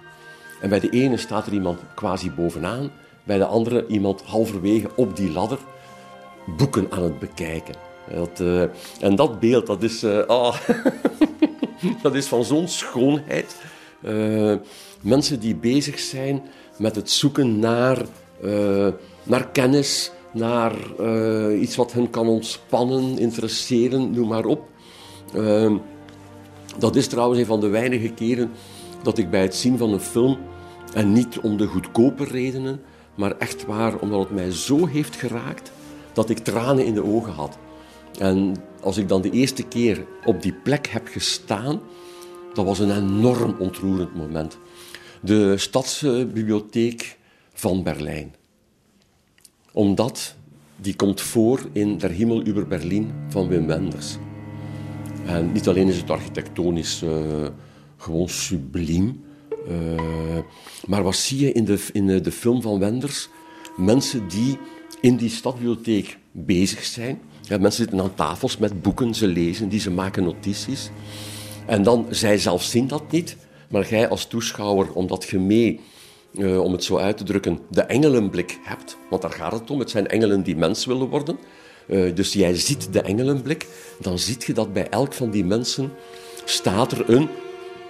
En 0.61 0.69
bij 0.69 0.79
de 0.79 0.89
ene 0.89 1.17
staat 1.17 1.47
er 1.47 1.53
iemand 1.53 1.79
quasi 1.95 2.31
bovenaan, 2.31 2.91
bij 3.23 3.37
de 3.37 3.45
andere 3.45 3.87
iemand 3.87 4.21
halverwege 4.21 4.89
op 4.95 5.15
die 5.15 5.31
ladder 5.31 5.59
boeken 6.57 6.87
aan 6.91 7.03
het 7.03 7.19
bekijken. 7.19 7.75
Uh, 8.41 8.61
en 8.99 9.15
dat 9.15 9.39
beeld, 9.39 9.65
dat 9.65 9.83
is, 9.83 10.03
uh, 10.03 10.21
oh, 10.27 10.55
dat 12.03 12.15
is 12.15 12.27
van 12.27 12.43
zo'n 12.43 12.67
schoonheid. 12.67 13.55
Mensen 15.01 15.39
die 15.39 15.55
bezig 15.55 15.99
zijn 15.99 16.41
met 16.77 16.95
het 16.95 17.11
zoeken 17.11 17.59
naar, 17.59 17.97
naar 19.23 19.49
kennis, 19.51 20.11
naar 20.31 20.73
iets 21.59 21.75
wat 21.75 21.93
hen 21.93 22.09
kan 22.09 22.27
ontspannen, 22.27 23.17
interesseren, 23.17 24.11
noem 24.11 24.27
maar 24.27 24.45
op. 24.45 24.69
dat 26.77 26.95
is 26.95 27.07
trouwens 27.07 27.39
een 27.39 27.45
van 27.45 27.59
de 27.59 27.67
weinige 27.67 28.09
keren 28.09 28.51
dat 29.03 29.17
ik 29.17 29.29
bij 29.29 29.41
het 29.41 29.55
zien 29.55 29.77
van 29.77 29.93
een 29.93 29.99
film, 29.99 30.37
en 30.93 31.13
niet 31.13 31.39
om 31.39 31.57
de 31.57 31.65
goedkope 31.65 32.23
redenen, 32.23 32.81
maar 33.15 33.37
echt 33.37 33.65
waar 33.65 33.99
omdat 33.99 34.19
het 34.19 34.31
mij 34.31 34.51
zo 34.51 34.85
heeft 34.85 35.15
geraakt 35.15 35.71
dat 36.13 36.29
ik 36.29 36.37
tranen 36.37 36.85
in 36.85 36.93
de 36.93 37.03
ogen 37.03 37.33
had. 37.33 37.57
En 38.19 38.55
als 38.81 38.97
ik 38.97 39.07
dan 39.07 39.21
de 39.21 39.29
eerste 39.29 39.63
keer 39.63 40.05
op 40.25 40.41
die 40.41 40.53
plek 40.53 40.87
heb 40.87 41.07
gestaan, 41.07 41.81
dat 42.53 42.65
was 42.65 42.79
een 42.79 42.97
enorm 42.97 43.55
ontroerend 43.59 44.15
moment. 44.15 44.57
De 45.21 45.57
stadsbibliotheek 45.57 47.17
van 47.63 47.83
Berlijn. 47.83 48.35
Omdat 49.71 50.35
die 50.75 50.95
komt 50.95 51.21
voor 51.21 51.69
in 51.71 51.97
Der 51.97 52.09
Himmel 52.09 52.45
über 52.47 52.67
Berlin 52.67 53.11
van 53.29 53.47
Wim 53.47 53.67
Wenders. 53.67 54.17
En 55.25 55.51
niet 55.51 55.67
alleen 55.67 55.87
is 55.87 55.97
het 55.97 56.09
architectonisch 56.09 57.01
uh, 57.03 57.11
gewoon 57.97 58.29
subliem. 58.29 59.23
Eh, 59.67 60.39
maar 60.85 61.03
wat 61.03 61.15
zie 61.15 61.39
je 61.39 61.51
in 61.51 61.65
de, 61.65 61.85
in 61.91 62.05
de 62.07 62.31
film 62.31 62.61
van 62.61 62.79
Wenders? 62.79 63.29
Mensen 63.77 64.27
die 64.27 64.57
in 65.01 65.15
die 65.15 65.29
stadbibliotheek 65.29 66.17
bezig 66.31 66.83
zijn. 66.83 67.21
Ja, 67.41 67.57
mensen 67.57 67.83
zitten 67.83 68.01
aan 68.01 68.15
tafels 68.15 68.57
met 68.57 68.81
boeken, 68.81 69.13
ze 69.13 69.27
lezen 69.27 69.69
die, 69.69 69.79
ze 69.79 69.91
maken 69.91 70.23
notities. 70.23 70.89
En 71.65 71.83
dan, 71.83 72.05
zij 72.09 72.37
zelf 72.37 72.63
zien 72.63 72.87
dat 72.87 73.11
niet, 73.11 73.37
maar 73.69 73.89
jij 73.89 74.09
als 74.09 74.25
toeschouwer, 74.25 74.93
omdat 74.93 75.23
je 75.29 75.39
mee, 75.39 75.79
uh, 76.33 76.61
om 76.61 76.71
het 76.71 76.83
zo 76.83 76.97
uit 76.97 77.17
te 77.17 77.23
drukken, 77.23 77.59
de 77.69 77.81
engelenblik 77.81 78.59
hebt, 78.63 78.97
want 79.09 79.21
daar 79.21 79.31
gaat 79.31 79.51
het 79.51 79.69
om, 79.69 79.79
het 79.79 79.89
zijn 79.89 80.07
engelen 80.07 80.43
die 80.43 80.55
mens 80.55 80.85
willen 80.85 81.09
worden. 81.09 81.37
Uh, 81.87 82.15
dus 82.15 82.33
jij 82.33 82.55
ziet 82.55 82.93
de 82.93 83.01
engelenblik, 83.01 83.67
dan 83.99 84.19
ziet 84.19 84.43
je 84.43 84.53
dat 84.53 84.73
bij 84.73 84.89
elk 84.89 85.13
van 85.13 85.29
die 85.29 85.45
mensen 85.45 85.91
staat 86.45 86.91
er 86.91 87.09
een, 87.09 87.23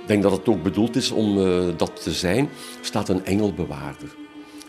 ik 0.02 0.08
denk 0.08 0.24
dat 0.24 0.32
het 0.32 0.48
ook 0.48 0.64
bedoeld 0.64 0.96
is 0.96 1.12
om 1.12 1.38
uh, 1.38 1.64
dat 1.78 2.04
te 2.04 2.12
zijn, 2.12 2.50
staat 2.82 3.10
een 3.10 3.26
engelbewaarder. 3.26 4.16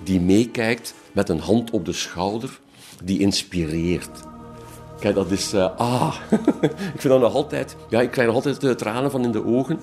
Die 0.03 0.21
meekijkt 0.21 0.95
met 1.13 1.29
een 1.29 1.39
hand 1.39 1.71
op 1.71 1.85
de 1.85 1.93
schouder, 1.93 2.61
die 3.05 3.19
inspireert. 3.19 4.21
Kijk, 5.01 5.15
dat 5.15 5.31
is... 5.31 5.55
Ah, 5.55 6.15
ik 6.95 7.01
vind 7.01 7.03
dat 7.03 7.21
nog 7.21 7.35
altijd... 7.35 7.77
Ja, 7.89 8.01
ik 8.01 8.11
krijg 8.11 8.27
nog 8.27 8.37
altijd 8.37 8.79
tranen 8.79 9.11
van 9.11 9.25
in 9.25 9.33
de 9.33 9.45
ogen. 9.45 9.81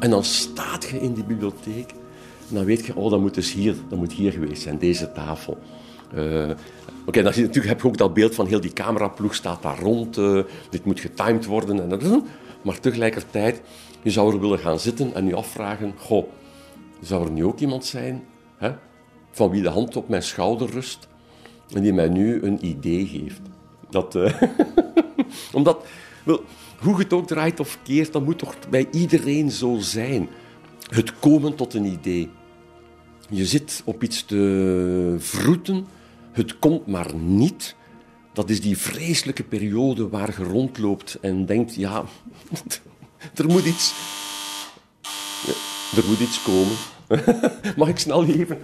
En 0.00 0.10
dan 0.10 0.24
staat 0.24 0.88
je 0.90 1.00
in 1.00 1.12
die 1.12 1.24
bibliotheek. 1.24 1.92
Dan 2.48 2.64
weet 2.64 2.86
je, 2.86 2.96
oh, 2.96 3.10
dat 3.10 3.20
moet 3.20 3.34
dus 3.34 3.52
hier, 3.52 3.74
dat 3.88 3.98
moet 3.98 4.12
hier 4.12 4.32
geweest 4.32 4.62
zijn, 4.62 4.78
deze 4.78 5.12
tafel. 5.12 5.58
Uh, 6.14 6.50
Oké, 7.06 7.22
dan 7.22 7.32
natuurlijk 7.36 7.66
heb 7.66 7.80
je 7.80 7.86
ook 7.86 7.96
dat 7.96 8.14
beeld 8.14 8.34
van 8.34 8.46
heel 8.46 8.60
die 8.60 8.72
cameraploeg 8.72 9.34
staat 9.34 9.62
daar 9.62 9.78
rond. 9.78 10.18
Uh, 10.18 10.42
dit 10.70 10.84
moet 10.84 11.00
getimed 11.00 11.46
worden. 11.46 11.90
En, 11.90 12.24
maar 12.62 12.80
tegelijkertijd, 12.80 13.60
je 14.02 14.10
zou 14.10 14.32
er 14.32 14.40
willen 14.40 14.58
gaan 14.58 14.78
zitten 14.78 15.14
en 15.14 15.26
je 15.26 15.34
afvragen... 15.34 15.94
Goh, 15.96 16.28
zou 17.00 17.24
er 17.24 17.30
nu 17.30 17.44
ook 17.44 17.58
iemand 17.58 17.84
zijn 17.84 18.24
hè, 18.56 18.72
van 19.30 19.50
wie 19.50 19.62
de 19.62 19.68
hand 19.68 19.96
op 19.96 20.08
mijn 20.08 20.22
schouder 20.22 20.70
rust 20.70 21.08
en 21.74 21.82
die 21.82 21.92
mij 21.92 22.08
nu 22.08 22.42
een 22.42 22.66
idee 22.66 23.06
geeft? 23.06 23.40
Dat, 23.90 24.14
uh, 24.14 24.32
omdat, 25.52 25.84
hoe 26.78 26.98
het 26.98 27.12
ook 27.12 27.26
draait 27.26 27.60
of 27.60 27.78
keert, 27.82 28.12
dat 28.12 28.24
moet 28.24 28.38
toch 28.38 28.54
bij 28.70 28.88
iedereen 28.90 29.50
zo 29.50 29.76
zijn. 29.80 30.28
Het 30.92 31.18
komen 31.18 31.54
tot 31.54 31.74
een 31.74 31.84
idee. 31.84 32.30
Je 33.30 33.46
zit 33.46 33.82
op 33.84 34.02
iets 34.02 34.24
te 34.24 35.16
vroeten, 35.18 35.86
het 36.32 36.58
komt 36.58 36.86
maar 36.86 37.14
niet. 37.14 37.76
Dat 38.32 38.50
is 38.50 38.60
die 38.60 38.78
vreselijke 38.78 39.42
periode 39.42 40.08
waar 40.08 40.34
je 40.38 40.44
rondloopt 40.44 41.18
en 41.20 41.46
denkt, 41.46 41.74
ja, 41.74 42.04
er 43.34 43.46
moet 43.46 43.64
iets... 43.64 43.94
Er 45.96 46.04
moet 46.08 46.20
iets 46.20 46.42
komen. 46.42 46.76
Mag 47.76 47.88
ik 47.88 47.98
snel 47.98 48.24
even? 48.24 48.58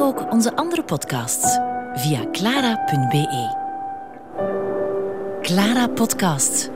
Ook 0.00 0.32
onze 0.32 0.56
andere 0.56 0.82
podcasts 0.82 1.58
via 1.94 2.30
clara.be. 2.32 3.62
Clara 5.42 5.88
Podcasts. 5.88 6.73